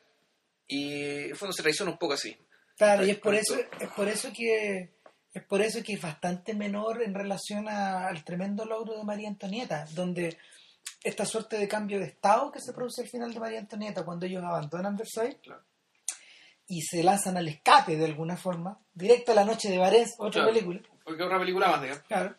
y 0.67 1.01
en 1.03 1.29
el 1.31 1.35
fondo 1.35 1.51
se 1.53 1.61
traiciona 1.63 1.91
un 1.91 1.97
poco 1.97 2.13
así. 2.13 2.37
Claro, 2.77 3.05
y 3.05 3.09
es 3.09 3.17
por 3.17 3.35
eso, 3.35 3.55
es 3.79 3.89
por 3.95 4.07
eso 4.07 4.31
que 4.33 4.93
es 5.33 5.43
por 5.43 5.61
eso 5.61 5.83
que 5.83 5.93
es 5.93 6.01
bastante 6.01 6.53
menor 6.53 7.01
en 7.03 7.13
relación 7.13 7.67
a- 7.67 8.07
al 8.07 8.23
tremendo 8.23 8.63
logro 8.63 8.97
de 8.97 9.03
María 9.03 9.27
Antonieta, 9.27 9.85
donde 9.91 10.37
esta 11.03 11.25
suerte 11.25 11.57
de 11.57 11.67
cambio 11.67 11.99
de 11.99 12.05
estado 12.07 12.51
que 12.51 12.59
se 12.59 12.73
produce 12.73 13.01
al 13.03 13.07
final 13.09 13.33
de 13.33 13.39
María 13.39 13.59
Antonieta 13.59 14.03
cuando 14.03 14.25
ellos 14.25 14.43
abandonan 14.43 14.95
Versailles 14.97 15.37
Claro. 15.43 15.63
y 16.67 16.81
se 16.81 17.03
lanzan 17.03 17.37
al 17.37 17.47
escape 17.47 17.95
de 17.95 18.05
alguna 18.05 18.37
forma, 18.37 18.79
directo 18.93 19.31
a 19.31 19.35
la 19.35 19.45
noche 19.45 19.69
de 19.69 19.77
Varés, 19.77 20.15
otra 20.17 20.41
Claro. 20.43 20.53
película, 20.53 20.81
Porque 21.03 21.23
una 21.23 21.39
película 21.39 21.67
más, 21.67 21.81
digamos. 21.81 22.03
claro. 22.03 22.35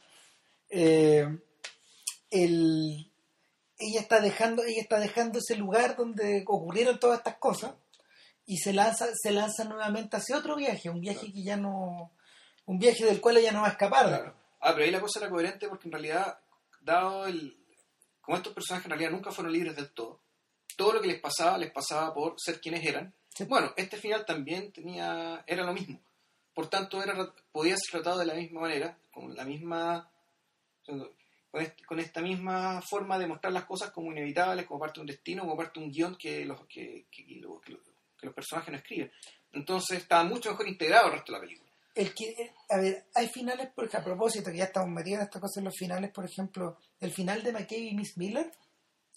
Eh, 0.68 1.38
el- 2.30 3.12
ella 3.78 4.00
está 4.00 4.20
dejando, 4.20 4.62
ella 4.64 4.80
está 4.80 4.98
dejando 4.98 5.38
ese 5.38 5.54
lugar 5.56 5.96
donde 5.96 6.42
ocurrieron 6.46 6.98
todas 6.98 7.18
estas 7.18 7.36
cosas 7.36 7.74
y 8.46 8.56
se 8.58 8.72
lanza, 8.72 9.06
se 9.14 9.30
lanza 9.32 9.64
nuevamente 9.64 10.16
hacia 10.16 10.38
otro 10.38 10.56
viaje, 10.56 10.88
un 10.88 11.00
viaje 11.00 11.32
que 11.32 11.42
ya 11.42 11.56
no, 11.56 12.12
un 12.64 12.78
viaje 12.78 13.04
del 13.04 13.20
cual 13.20 13.36
ella 13.36 13.52
no 13.52 13.60
va 13.62 13.68
a 13.68 13.72
escapar. 13.72 14.06
Claro. 14.06 14.34
Ah, 14.60 14.72
pero 14.72 14.84
ahí 14.84 14.90
la 14.90 15.00
cosa 15.00 15.20
era 15.20 15.28
coherente 15.30 15.68
porque 15.68 15.88
en 15.88 15.92
realidad, 15.92 16.38
dado 16.80 17.26
el... 17.26 17.56
Como 18.26 18.36
estos 18.36 18.52
personajes 18.52 18.84
en 18.84 18.90
realidad 18.90 19.10
nunca 19.12 19.30
fueron 19.30 19.52
libres 19.52 19.74
del 19.76 19.90
todo, 19.92 20.20
todo 20.76 20.92
lo 20.92 21.00
que 21.00 21.06
les 21.08 21.20
pasaba, 21.20 21.56
les 21.56 21.70
pasaba 21.70 22.12
por 22.12 22.34
ser 22.36 22.60
quienes 22.60 22.84
eran. 22.84 23.14
Sí. 23.34 23.44
Bueno, 23.44 23.72
este 23.76 23.96
final 23.96 24.26
también 24.26 24.72
tenía 24.72 25.42
era 25.46 25.62
lo 25.64 25.72
mismo. 25.72 25.98
Por 26.52 26.68
tanto, 26.68 27.02
era, 27.02 27.14
podía 27.52 27.76
ser 27.76 28.00
tratado 28.02 28.18
de 28.18 28.26
la 28.26 28.34
misma 28.34 28.60
manera, 28.62 28.98
con 29.12 29.34
la 29.34 29.44
misma... 29.44 30.10
Con, 30.84 31.62
este- 31.62 31.84
con 31.84 31.98
esta 32.00 32.20
misma 32.20 32.82
forma 32.82 33.18
de 33.18 33.26
mostrar 33.26 33.52
las 33.52 33.64
cosas 33.64 33.90
como 33.90 34.10
inevitables, 34.12 34.66
como 34.66 34.80
parte 34.80 34.94
de 34.98 35.00
un 35.02 35.06
destino, 35.06 35.42
como 35.44 35.56
parte 35.56 35.78
de 35.80 35.86
un 35.86 35.92
guion 35.92 36.16
que 36.16 36.44
los, 36.44 36.66
que, 36.66 37.06
que- 37.10 37.24
que 37.24 37.36
lo- 37.36 37.60
que 37.60 37.72
lo- 37.72 37.80
que 38.18 38.26
los 38.26 38.34
personajes 38.34 38.70
no 38.72 38.78
escriben. 38.78 39.10
Entonces 39.52 39.98
estaba 39.98 40.24
mucho 40.24 40.50
mejor 40.50 40.68
integrado 40.68 41.06
el 41.06 41.12
resto 41.12 41.32
de 41.32 41.38
la 41.38 41.44
película. 41.44 41.65
El 41.96 42.12
que, 42.12 42.28
eh, 42.28 42.52
a 42.68 42.76
ver, 42.76 43.06
hay 43.14 43.26
finales, 43.28 43.70
porque 43.74 43.96
a 43.96 44.04
propósito, 44.04 44.50
que 44.50 44.58
ya 44.58 44.64
estamos 44.64 44.90
metidos 44.90 45.20
en 45.20 45.24
estas 45.24 45.40
cosas 45.40 45.64
los 45.64 45.74
finales, 45.74 46.12
por 46.12 46.26
ejemplo, 46.26 46.76
el 47.00 47.10
final 47.10 47.42
de 47.42 47.52
McKay 47.52 47.88
y 47.88 47.94
Miss 47.94 48.18
Miller, 48.18 48.52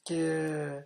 que, 0.06 0.86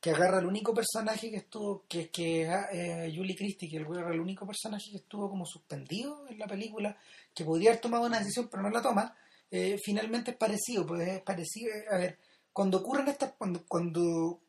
que 0.00 0.10
agarra 0.10 0.38
el 0.38 0.46
único 0.46 0.72
personaje 0.72 1.28
que 1.28 1.38
estuvo, 1.38 1.84
que 1.88 2.10
que 2.10 2.42
eh, 2.44 3.12
Julie 3.12 3.34
Christie, 3.34 3.68
que 3.68 3.78
agarra 3.78 4.14
el 4.14 4.20
único 4.20 4.46
personaje 4.46 4.88
que 4.92 4.98
estuvo 4.98 5.28
como 5.28 5.44
suspendido 5.44 6.28
en 6.28 6.38
la 6.38 6.46
película, 6.46 6.96
que 7.34 7.44
podría 7.44 7.70
haber 7.70 7.80
tomado 7.80 8.06
una 8.06 8.20
decisión 8.20 8.48
pero 8.48 8.62
no 8.62 8.70
la 8.70 8.80
toma, 8.80 9.16
eh, 9.50 9.80
finalmente 9.84 10.30
es 10.30 10.36
parecido, 10.36 10.86
pues 10.86 11.08
es 11.08 11.22
parecido, 11.22 11.72
a 11.90 11.96
ver, 11.96 12.20
cuando 12.52 12.78
ocurren 12.78 13.08
estas, 13.08 13.32
cuando, 13.36 13.64
cuando, 13.66 14.40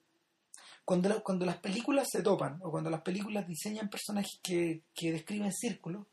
cuando, 0.86 1.24
cuando 1.24 1.46
las 1.48 1.58
películas 1.58 2.08
se 2.12 2.22
topan, 2.22 2.60
o 2.62 2.70
cuando 2.70 2.92
las 2.92 3.02
películas 3.02 3.48
diseñan 3.48 3.90
personajes 3.90 4.40
que, 4.44 4.84
que 4.94 5.12
describen 5.12 5.52
círculos, 5.52 6.06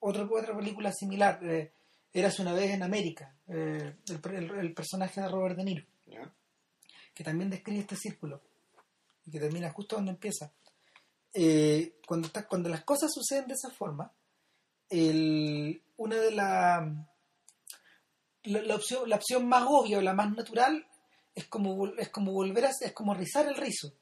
otra, 0.00 0.28
otra 0.30 0.56
película 0.56 0.92
similar, 0.92 1.40
eh, 1.44 1.72
Eras 2.12 2.38
una 2.38 2.54
vez 2.54 2.70
en 2.70 2.82
América, 2.82 3.36
eh, 3.48 3.96
el, 4.08 4.50
el, 4.50 4.74
personaje 4.74 5.20
de 5.20 5.28
Robert 5.28 5.56
De 5.56 5.64
Niro, 5.64 5.84
que 7.14 7.22
también 7.22 7.50
describe 7.50 7.80
este 7.80 7.96
círculo, 7.96 8.40
y 9.26 9.30
que 9.30 9.38
termina 9.38 9.70
justo 9.70 9.96
donde 9.96 10.12
empieza. 10.12 10.50
Eh, 11.34 11.98
cuando, 12.06 12.28
está, 12.28 12.48
cuando 12.48 12.70
las 12.70 12.84
cosas 12.84 13.12
suceden 13.12 13.46
de 13.46 13.54
esa 13.54 13.70
forma, 13.70 14.10
el, 14.88 15.82
una 15.98 16.16
de 16.16 16.30
las 16.30 16.82
la, 18.44 18.74
opción, 18.74 19.08
la 19.08 19.16
opción 19.16 19.46
más 19.46 19.64
obvia 19.68 19.98
o 19.98 20.00
la 20.00 20.14
más 20.14 20.34
natural 20.34 20.86
es 21.34 21.46
como, 21.46 21.88
es 21.98 22.08
como 22.08 22.32
volver 22.32 22.64
a 22.64 22.70
es 22.80 22.92
como 22.92 23.14
rizar 23.14 23.46
el 23.46 23.56
rizo. 23.56 23.92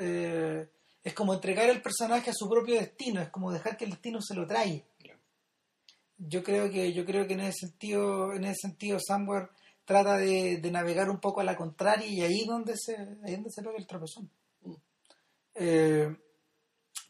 Eh, 0.00 0.68
es 1.06 1.14
como 1.14 1.34
entregar 1.34 1.70
el 1.70 1.80
personaje 1.80 2.30
a 2.30 2.34
su 2.34 2.48
propio 2.48 2.74
destino, 2.74 3.20
es 3.22 3.28
como 3.28 3.52
dejar 3.52 3.76
que 3.76 3.84
el 3.84 3.92
destino 3.92 4.20
se 4.20 4.34
lo 4.34 4.44
trae. 4.44 4.84
Yo 6.18 6.42
creo 6.42 6.68
que, 6.68 6.92
yo 6.92 7.04
creo 7.04 7.28
que 7.28 7.34
en 7.34 7.42
ese 7.42 7.68
sentido, 7.68 8.32
en 8.32 8.42
ese 8.42 8.62
sentido, 8.62 8.98
Samware 8.98 9.50
trata 9.84 10.16
de, 10.16 10.60
navegar 10.72 11.08
un 11.08 11.20
poco 11.20 11.40
a 11.40 11.44
la 11.44 11.56
contraria 11.56 12.08
y 12.08 12.22
ahí 12.22 12.44
donde 12.44 12.74
se, 12.76 12.96
ahí 13.24 13.36
donde 13.36 13.50
se 13.50 13.62
pega 13.62 13.76
el 13.76 13.86
tropezón. 13.86 14.28
Mm. 14.62 14.74
Eh, 15.54 16.16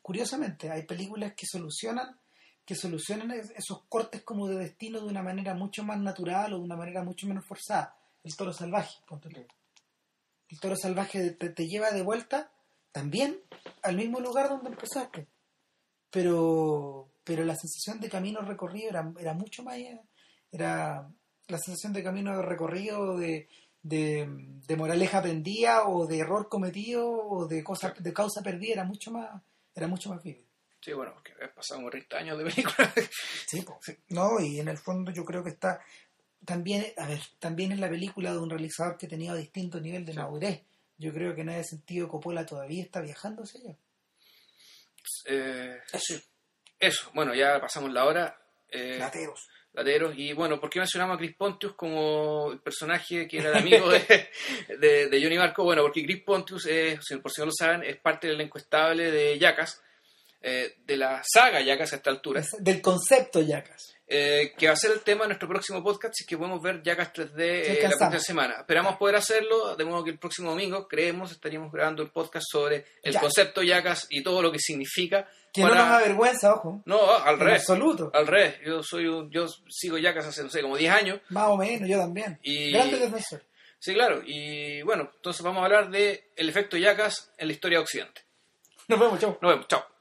curiosamente, 0.03 0.71
hay 0.71 0.83
películas 0.83 1.33
que 1.35 1.47
solucionan 1.47 2.21
que 2.67 2.75
solucionan 2.75 3.31
esos 3.31 3.85
cortes 3.89 4.25
como 4.25 4.47
de 4.47 4.59
destino 4.59 5.01
de 5.01 5.07
una 5.07 5.23
manera 5.23 5.55
mucho 5.55 5.85
más 5.85 5.99
natural 6.01 6.53
o 6.53 6.59
de 6.59 6.65
una 6.65 6.77
manera 6.77 7.03
mucho 7.03 7.27
menos 7.27 7.47
forzada. 7.47 7.97
El 8.23 8.37
toro 8.37 8.53
salvaje, 8.53 8.99
El 10.49 10.61
toro 10.61 10.77
salvaje 10.77 11.31
te, 11.31 11.67
lleva 11.67 11.93
de 11.93 12.03
vuelta 12.03 12.53
también 12.97 13.39
al 13.83 13.95
mismo 13.95 14.21
lugar 14.21 14.49
donde 14.49 14.71
empezaste. 14.71 15.29
Pero, 16.11 17.13
pero 17.25 17.45
la 17.45 17.55
sensación 17.55 18.01
de 18.01 18.09
camino 18.09 18.41
recorrido 18.41 18.89
era, 18.89 19.13
era 19.21 19.35
mucho 19.35 19.63
más. 19.63 19.77
Era 20.51 21.07
la 21.47 21.59
sensación 21.59 21.93
de 21.93 22.03
camino 22.03 22.41
recorrido, 22.41 23.19
de, 23.19 23.51
de, 23.83 24.77
moraleja 24.79 25.19
aprendida 25.19 25.87
o 25.87 26.07
de 26.07 26.21
error 26.21 26.49
cometido 26.49 27.07
o 27.07 27.47
de, 27.47 27.63
cosa, 27.63 27.93
de 27.99 28.15
causa 28.15 28.41
perdida 28.41 28.73
era 28.73 28.85
mucho 28.85 29.11
más, 29.11 29.43
era 29.75 29.89
mucho 29.89 30.09
más 30.09 30.23
vivo. 30.23 30.41
Sí, 30.81 30.95
bueno, 30.95 31.13
porque 31.13 31.33
pasamos 31.55 31.91
30 31.91 32.17
años 32.17 32.39
de 32.39 32.45
película. 32.45 32.95
sí, 33.47 33.63
no, 34.09 34.41
y 34.41 34.59
en 34.59 34.69
el 34.69 34.79
fondo 34.79 35.13
yo 35.13 35.23
creo 35.23 35.45
que 35.45 35.51
está 35.51 35.81
también, 36.47 36.87
a 36.97 37.07
ver, 37.07 37.21
también 37.41 37.73
es 37.73 37.79
la 37.79 37.91
película 37.91 38.33
de 38.33 38.39
un 38.39 38.49
realizador 38.49 38.97
que 38.97 39.07
tenía 39.07 39.35
distinto 39.35 39.81
nivel 39.81 40.07
de 40.07 40.15
madurez. 40.15 40.63
Yo 40.99 41.13
creo 41.13 41.35
que 41.35 41.43
en 41.43 41.51
ese 41.51 41.71
sentido 41.71 42.09
Coppola 42.09 42.47
todavía 42.47 42.83
está 42.83 43.01
viajando 43.01 43.43
hacia 43.43 43.61
allá. 43.61 43.77
Eh, 45.27 45.79
eso. 45.93 46.21
Eso, 46.79 47.11
bueno, 47.15 47.35
ya 47.35 47.61
pasamos 47.61 47.93
la 47.93 48.05
hora. 48.05 48.39
Eh, 48.69 48.97
lateros. 48.99 49.49
Lateros. 49.73 50.15
Y 50.17 50.33
bueno, 50.33 50.59
¿por 50.59 50.71
qué 50.71 50.79
mencionamos 50.79 51.17
a 51.17 51.19
Chris 51.19 51.37
Pontius 51.37 51.75
como 51.75 52.51
el 52.53 52.61
personaje 52.61 53.29
que 53.29 53.39
era 53.39 53.51
el 53.51 53.57
amigo 53.63 53.91
de, 53.91 55.09
de, 55.09 55.21
Johnny 55.23 55.39
Marco? 55.39 55.65
Bueno, 55.65 55.83
porque 55.83 56.05
Chris 56.05 56.23
Pontius, 56.23 56.67
es, 56.67 56.99
por 57.23 57.31
si 57.31 57.41
no 57.41 57.47
lo 57.47 57.53
saben, 57.53 57.83
es 57.83 57.97
parte 57.99 58.29
del 58.29 58.41
encuestable 58.41 59.11
de 59.11 59.39
Yacas 59.39 59.83
eh, 60.41 60.77
de 60.85 60.97
la 60.97 61.23
saga 61.25 61.61
Yacas 61.61 61.93
a 61.93 61.97
esta 61.97 62.11
altura. 62.11 62.43
Del 62.59 62.81
concepto 62.81 63.41
Yacas. 63.41 63.96
Eh, 64.09 64.55
que 64.57 64.69
va 64.69 64.75
a 64.75 64.77
ser 64.77 64.93
el 64.93 65.01
tema 65.01 65.23
de 65.23 65.29
nuestro 65.29 65.49
próximo 65.49 65.83
podcast, 65.83 66.15
si 66.17 66.23
es 66.23 66.29
que 66.29 66.39
podemos 66.39 66.63
ver 66.63 66.81
Yacas 66.81 67.13
3D 67.13 67.35
eh, 67.39 67.79
la 67.83 67.89
próxima 67.89 68.21
semana. 68.21 68.55
Esperamos 68.61 68.97
poder 68.99 69.17
hacerlo, 69.17 69.75
de 69.75 69.85
modo 69.85 70.05
que 70.05 70.11
el 70.11 70.19
próximo 70.19 70.51
domingo, 70.51 70.87
creemos, 70.87 71.33
estaríamos 71.33 71.73
grabando 71.73 72.05
el 72.05 72.11
podcast 72.11 72.47
sobre 72.49 72.85
el 73.03 73.19
concepto 73.19 73.65
Yacas 73.65 74.07
y 74.11 74.23
todo 74.23 74.43
lo 74.43 74.53
que 74.53 74.61
significa. 74.61 75.29
Que 75.53 75.63
no 75.63 75.75
nos 75.75 75.89
avergüenza, 75.89 76.55
ojo. 76.55 76.83
No, 76.85 77.17
al 77.17 77.41
revés. 77.41 77.63
absoluto. 77.63 78.13
Al 78.15 78.29
revés. 78.29 78.61
Yo, 78.65 78.81
soy 78.85 79.07
un, 79.07 79.29
yo 79.31 79.47
sigo 79.69 79.99
Yacas 79.99 80.27
hace, 80.27 80.45
no 80.45 80.51
sé, 80.51 80.63
como 80.63 80.77
10 80.77 80.93
años. 80.93 81.21
Más 81.31 81.49
o 81.49 81.57
menos, 81.57 81.89
yo 81.89 81.99
también. 81.99 82.39
Y... 82.43 82.71
Grande 82.71 82.99
defensor. 82.99 83.43
Sí, 83.81 83.93
claro. 83.93 84.23
Y 84.25 84.83
bueno, 84.83 85.11
entonces 85.17 85.43
vamos 85.43 85.63
a 85.63 85.65
hablar 85.65 85.91
de 85.91 86.31
el 86.37 86.49
efecto 86.49 86.77
Yacas 86.77 87.33
en 87.39 87.49
la 87.49 87.53
historia 87.55 87.79
de 87.79 87.83
Occidente. 87.83 88.23
Nos 88.87 89.01
vemos, 89.01 89.19
chao. 89.19 89.37
Nos 89.43 89.51
vemos, 89.51 89.67
chao. 89.67 89.96